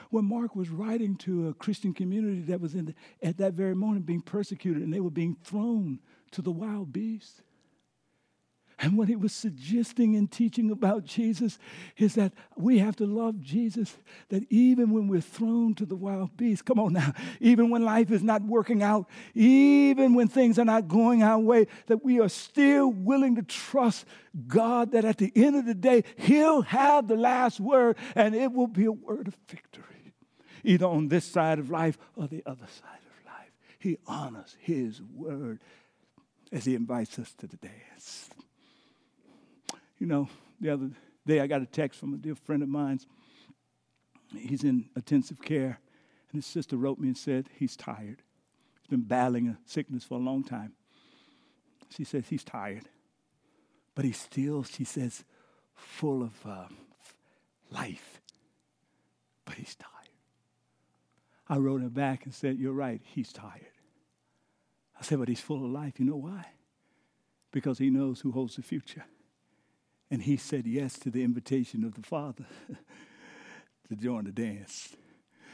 When 0.09 0.25
Mark 0.25 0.55
was 0.55 0.69
writing 0.69 1.15
to 1.17 1.49
a 1.49 1.53
Christian 1.53 1.93
community 1.93 2.41
that 2.41 2.61
was 2.61 2.75
in 2.75 2.85
the, 2.85 2.95
at 3.21 3.37
that 3.37 3.53
very 3.53 3.75
moment 3.75 4.05
being 4.05 4.21
persecuted 4.21 4.83
and 4.83 4.93
they 4.93 4.99
were 4.99 5.09
being 5.09 5.35
thrown 5.43 5.99
to 6.31 6.41
the 6.41 6.51
wild 6.51 6.93
beasts. 6.93 7.41
And 8.79 8.97
what 8.97 9.07
he 9.07 9.15
was 9.15 9.33
suggesting 9.33 10.15
and 10.15 10.31
teaching 10.31 10.71
about 10.71 11.05
Jesus 11.05 11.59
is 11.97 12.15
that 12.15 12.33
we 12.57 12.79
have 12.79 12.95
to 12.97 13.05
love 13.05 13.41
Jesus, 13.41 13.97
that 14.29 14.43
even 14.49 14.91
when 14.91 15.07
we're 15.07 15.21
thrown 15.21 15.75
to 15.75 15.85
the 15.85 15.95
wild 15.95 16.35
beasts, 16.35 16.61
come 16.61 16.79
on 16.79 16.93
now, 16.93 17.13
even 17.39 17.69
when 17.69 17.83
life 17.83 18.11
is 18.11 18.23
not 18.23 18.41
working 18.41 18.81
out, 18.81 19.07
even 19.35 20.13
when 20.15 20.27
things 20.27 20.57
are 20.57 20.65
not 20.65 20.87
going 20.87 21.23
our 21.23 21.39
way, 21.39 21.67
that 21.87 22.03
we 22.03 22.19
are 22.19 22.29
still 22.29 22.91
willing 22.91 23.35
to 23.35 23.43
trust 23.43 24.05
God 24.47 24.91
that 24.91 25.05
at 25.05 25.17
the 25.17 25.31
end 25.35 25.55
of 25.55 25.65
the 25.65 25.75
day, 25.75 26.03
He'll 26.17 26.63
have 26.63 27.07
the 27.07 27.15
last 27.15 27.59
word 27.59 27.97
and 28.15 28.33
it 28.33 28.51
will 28.51 28.67
be 28.67 28.85
a 28.85 28.91
word 28.91 29.27
of 29.27 29.37
victory, 29.47 30.13
either 30.63 30.87
on 30.87 31.09
this 31.09 31.25
side 31.25 31.59
of 31.59 31.69
life 31.69 31.97
or 32.15 32.27
the 32.27 32.43
other 32.45 32.67
side 32.67 32.99
of 33.05 33.25
life. 33.25 33.51
He 33.77 33.97
honors 34.07 34.57
His 34.59 35.01
word 35.01 35.59
as 36.51 36.65
He 36.65 36.73
invites 36.73 37.19
us 37.19 37.33
to 37.35 37.47
the 37.47 37.57
dance. 37.57 38.29
You 40.03 40.09
know, 40.09 40.27
the 40.59 40.69
other 40.69 40.89
day 41.25 41.39
I 41.39 41.47
got 41.47 41.61
a 41.61 41.65
text 41.65 41.97
from 41.97 42.13
a 42.13 42.17
dear 42.17 42.35
friend 42.35 42.61
of 42.61 42.67
mine. 42.67 42.99
He's 44.37 44.65
in 44.65 44.89
intensive 44.97 45.41
care, 45.41 45.79
and 46.29 46.43
his 46.43 46.45
sister 46.45 46.75
wrote 46.75 46.99
me 46.99 47.07
and 47.07 47.17
said 47.17 47.47
he's 47.57 47.77
tired. 47.77 48.21
He's 48.81 48.89
been 48.89 49.03
battling 49.03 49.47
a 49.47 49.57
sickness 49.65 50.03
for 50.03 50.15
a 50.15 50.21
long 50.21 50.43
time. 50.43 50.73
She 51.87 52.03
says 52.03 52.25
he's 52.27 52.43
tired, 52.43 52.89
but 53.95 54.03
he's 54.03 54.19
still, 54.19 54.63
she 54.63 54.83
says, 54.83 55.23
full 55.73 56.21
of 56.21 56.33
uh, 56.45 56.65
life, 57.71 58.19
but 59.45 59.55
he's 59.55 59.73
tired. 59.73 59.89
I 61.47 61.59
wrote 61.59 61.81
her 61.81 61.87
back 61.87 62.25
and 62.25 62.33
said, 62.33 62.57
You're 62.59 62.73
right, 62.73 62.99
he's 63.05 63.31
tired. 63.31 63.71
I 64.99 65.03
said, 65.03 65.19
But 65.19 65.29
he's 65.29 65.39
full 65.39 65.63
of 65.63 65.71
life. 65.71 65.97
You 65.97 66.07
know 66.07 66.17
why? 66.17 66.47
Because 67.53 67.77
he 67.77 67.89
knows 67.89 68.19
who 68.19 68.33
holds 68.33 68.57
the 68.57 68.63
future. 68.63 69.05
And 70.13 70.21
he 70.21 70.37
said 70.37 70.67
yes 70.67 70.99
to 70.99 71.09
the 71.09 71.23
invitation 71.23 71.83
of 71.83 71.95
the 71.95 72.03
Father 72.03 72.45
to 73.89 73.95
join 73.95 74.25
the 74.25 74.31
dance. 74.31 74.95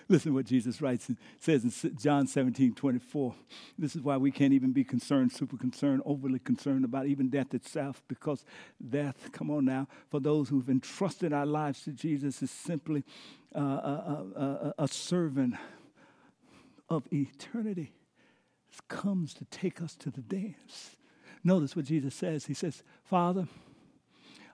Listen 0.10 0.34
to 0.34 0.36
what 0.36 0.48
Jesus 0.48 0.82
writes 0.82 1.08
and 1.08 1.18
says 1.40 1.64
in 1.64 1.96
John 1.96 2.28
17, 2.28 2.76
24. 2.76 3.36
This 3.78 3.96
is 3.96 4.02
why 4.02 4.18
we 4.18 4.32
can't 4.32 4.52
even 4.52 4.74
be 4.74 4.84
concerned, 4.84 5.32
super 5.32 5.56
concerned, 5.56 6.02
overly 6.06 6.40
concerned 6.40 6.84
about 6.84 7.06
even 7.06 7.30
death 7.30 7.54
itself, 7.54 8.04
because 8.10 8.44
death, 8.90 9.30
come 9.32 9.50
on 9.50 9.64
now, 9.64 9.88
for 10.12 10.20
those 10.20 10.50
who've 10.50 10.70
entrusted 10.70 11.32
our 11.32 11.46
lives 11.46 11.84
to 11.84 11.94
Jesus 11.94 12.42
is 12.42 12.52
simply 12.52 13.06
uh, 13.56 13.60
a, 13.62 14.26
a, 14.36 14.42
a, 14.42 14.74
a 14.80 14.88
servant 14.90 15.56
of 16.90 17.08
eternity 17.14 17.94
comes 18.90 19.34
to 19.36 19.46
take 19.46 19.82
us 19.82 19.96
to 19.96 20.12
the 20.12 20.20
dance. 20.20 20.98
Notice 21.46 21.78
what 21.78 21.86
Jesus 21.86 22.14
says. 22.14 22.46
He 22.46 22.54
says, 22.54 22.84
Father, 23.06 23.48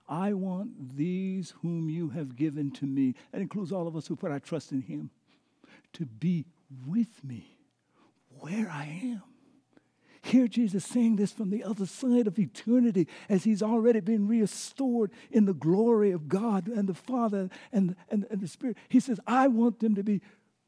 I 0.07 0.33
want 0.33 0.95
these 0.97 1.53
whom 1.61 1.89
you 1.89 2.09
have 2.09 2.35
given 2.35 2.71
to 2.71 2.85
me, 2.85 3.15
that 3.31 3.41
includes 3.41 3.71
all 3.71 3.87
of 3.87 3.95
us 3.95 4.07
who 4.07 4.15
put 4.15 4.31
our 4.31 4.39
trust 4.39 4.71
in 4.71 4.81
Him, 4.81 5.09
to 5.93 6.05
be 6.05 6.45
with 6.85 7.23
me 7.23 7.57
where 8.39 8.69
I 8.69 8.99
am. 9.03 9.23
Hear 10.21 10.47
Jesus 10.47 10.83
saying 10.83 11.17
this 11.17 11.31
from 11.31 11.51
the 11.51 11.63
other 11.63 11.85
side 11.85 12.25
of 12.25 12.39
eternity 12.39 13.07
as 13.29 13.43
he's 13.43 13.61
already 13.61 13.99
been 13.99 14.27
restored 14.27 15.11
in 15.29 15.45
the 15.45 15.53
glory 15.53 16.11
of 16.11 16.27
God 16.27 16.67
and 16.67 16.89
the 16.89 16.95
Father 16.95 17.49
and, 17.71 17.95
and, 18.09 18.25
and 18.31 18.41
the 18.41 18.47
Spirit. 18.47 18.77
He 18.89 18.99
says, 18.99 19.19
I 19.27 19.47
want 19.47 19.81
them 19.81 19.93
to 19.93 20.03
be 20.03 20.21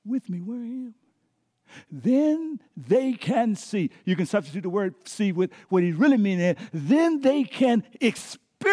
with 0.06 0.30
me 0.30 0.42
where 0.42 0.60
I 0.60 0.66
am. 0.66 0.96
Then 1.92 2.60
they 2.78 3.14
can 3.14 3.56
see. 3.56 3.90
You 4.06 4.16
can 4.16 4.28
substitute 4.28 4.62
the 4.62 4.70
word 4.70 4.94
see 5.06 5.32
with 5.32 5.52
what 5.70 5.82
he 5.82 5.92
really 5.92 6.18
means. 6.18 6.56
Then 6.72 7.22
they 7.22 7.44
can 7.44 7.84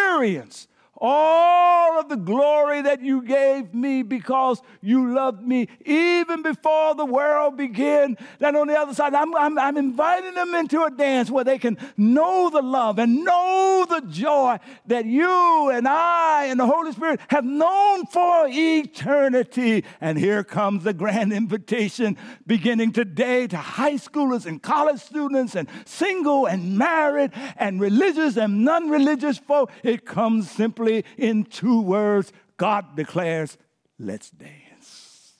experience 0.04 0.68
all 0.98 1.98
of 1.98 2.08
the 2.08 2.16
glory 2.16 2.82
that 2.82 3.02
you 3.02 3.22
gave 3.22 3.74
me 3.74 4.02
because 4.02 4.62
you 4.80 5.12
loved 5.12 5.42
me 5.42 5.68
even 5.84 6.42
before 6.42 6.94
the 6.94 7.04
world 7.04 7.56
began. 7.56 8.16
Then 8.38 8.56
on 8.56 8.68
the 8.68 8.78
other 8.78 8.94
side, 8.94 9.14
I'm, 9.14 9.34
I'm, 9.34 9.58
I'm, 9.58 9.76
inviting 9.76 10.34
them 10.34 10.54
into 10.54 10.84
a 10.84 10.90
dance 10.90 11.30
where 11.30 11.44
they 11.44 11.58
can 11.58 11.76
know 11.96 12.48
the 12.48 12.62
love 12.62 12.98
and 12.98 13.24
know 13.24 13.86
the 13.88 14.00
joy 14.08 14.58
that 14.86 15.04
you 15.04 15.70
and 15.70 15.88
I 15.88 16.46
and 16.46 16.60
the 16.60 16.66
Holy 16.66 16.92
Spirit 16.92 17.20
have 17.28 17.44
known 17.44 18.06
for 18.06 18.46
eternity. 18.48 19.84
And 20.00 20.16
here 20.16 20.44
comes 20.44 20.84
the 20.84 20.94
grand 20.94 21.32
invitation 21.32 22.16
beginning 22.46 22.92
today 22.92 23.46
to 23.48 23.56
high 23.56 23.94
schoolers 23.94 24.46
and 24.46 24.62
college 24.62 25.00
students 25.00 25.54
and 25.56 25.68
single 25.84 26.46
and 26.46 26.78
married 26.78 27.32
and 27.56 27.80
religious 27.80 28.36
and 28.36 28.64
non 28.64 28.88
religious 28.88 29.38
folk. 29.38 29.70
It 29.82 30.04
comes 30.04 30.50
simply 30.50 30.83
simply 30.84 31.04
in 31.16 31.44
two 31.44 31.80
words 31.80 32.32
God 32.56 32.96
declares, 32.96 33.58
let's 33.98 34.30
dance. 34.30 35.32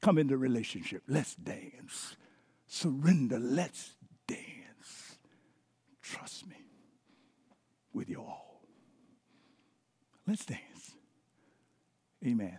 Come 0.00 0.18
into 0.18 0.36
relationship, 0.36 1.02
let's 1.08 1.34
dance. 1.34 2.16
Surrender, 2.66 3.38
let's 3.38 3.94
dance. 4.26 5.18
Trust 6.02 6.46
me 6.46 6.56
with 7.92 8.08
your 8.08 8.26
all. 8.26 8.62
Let's 10.26 10.44
dance. 10.44 10.94
Amen. 12.26 12.58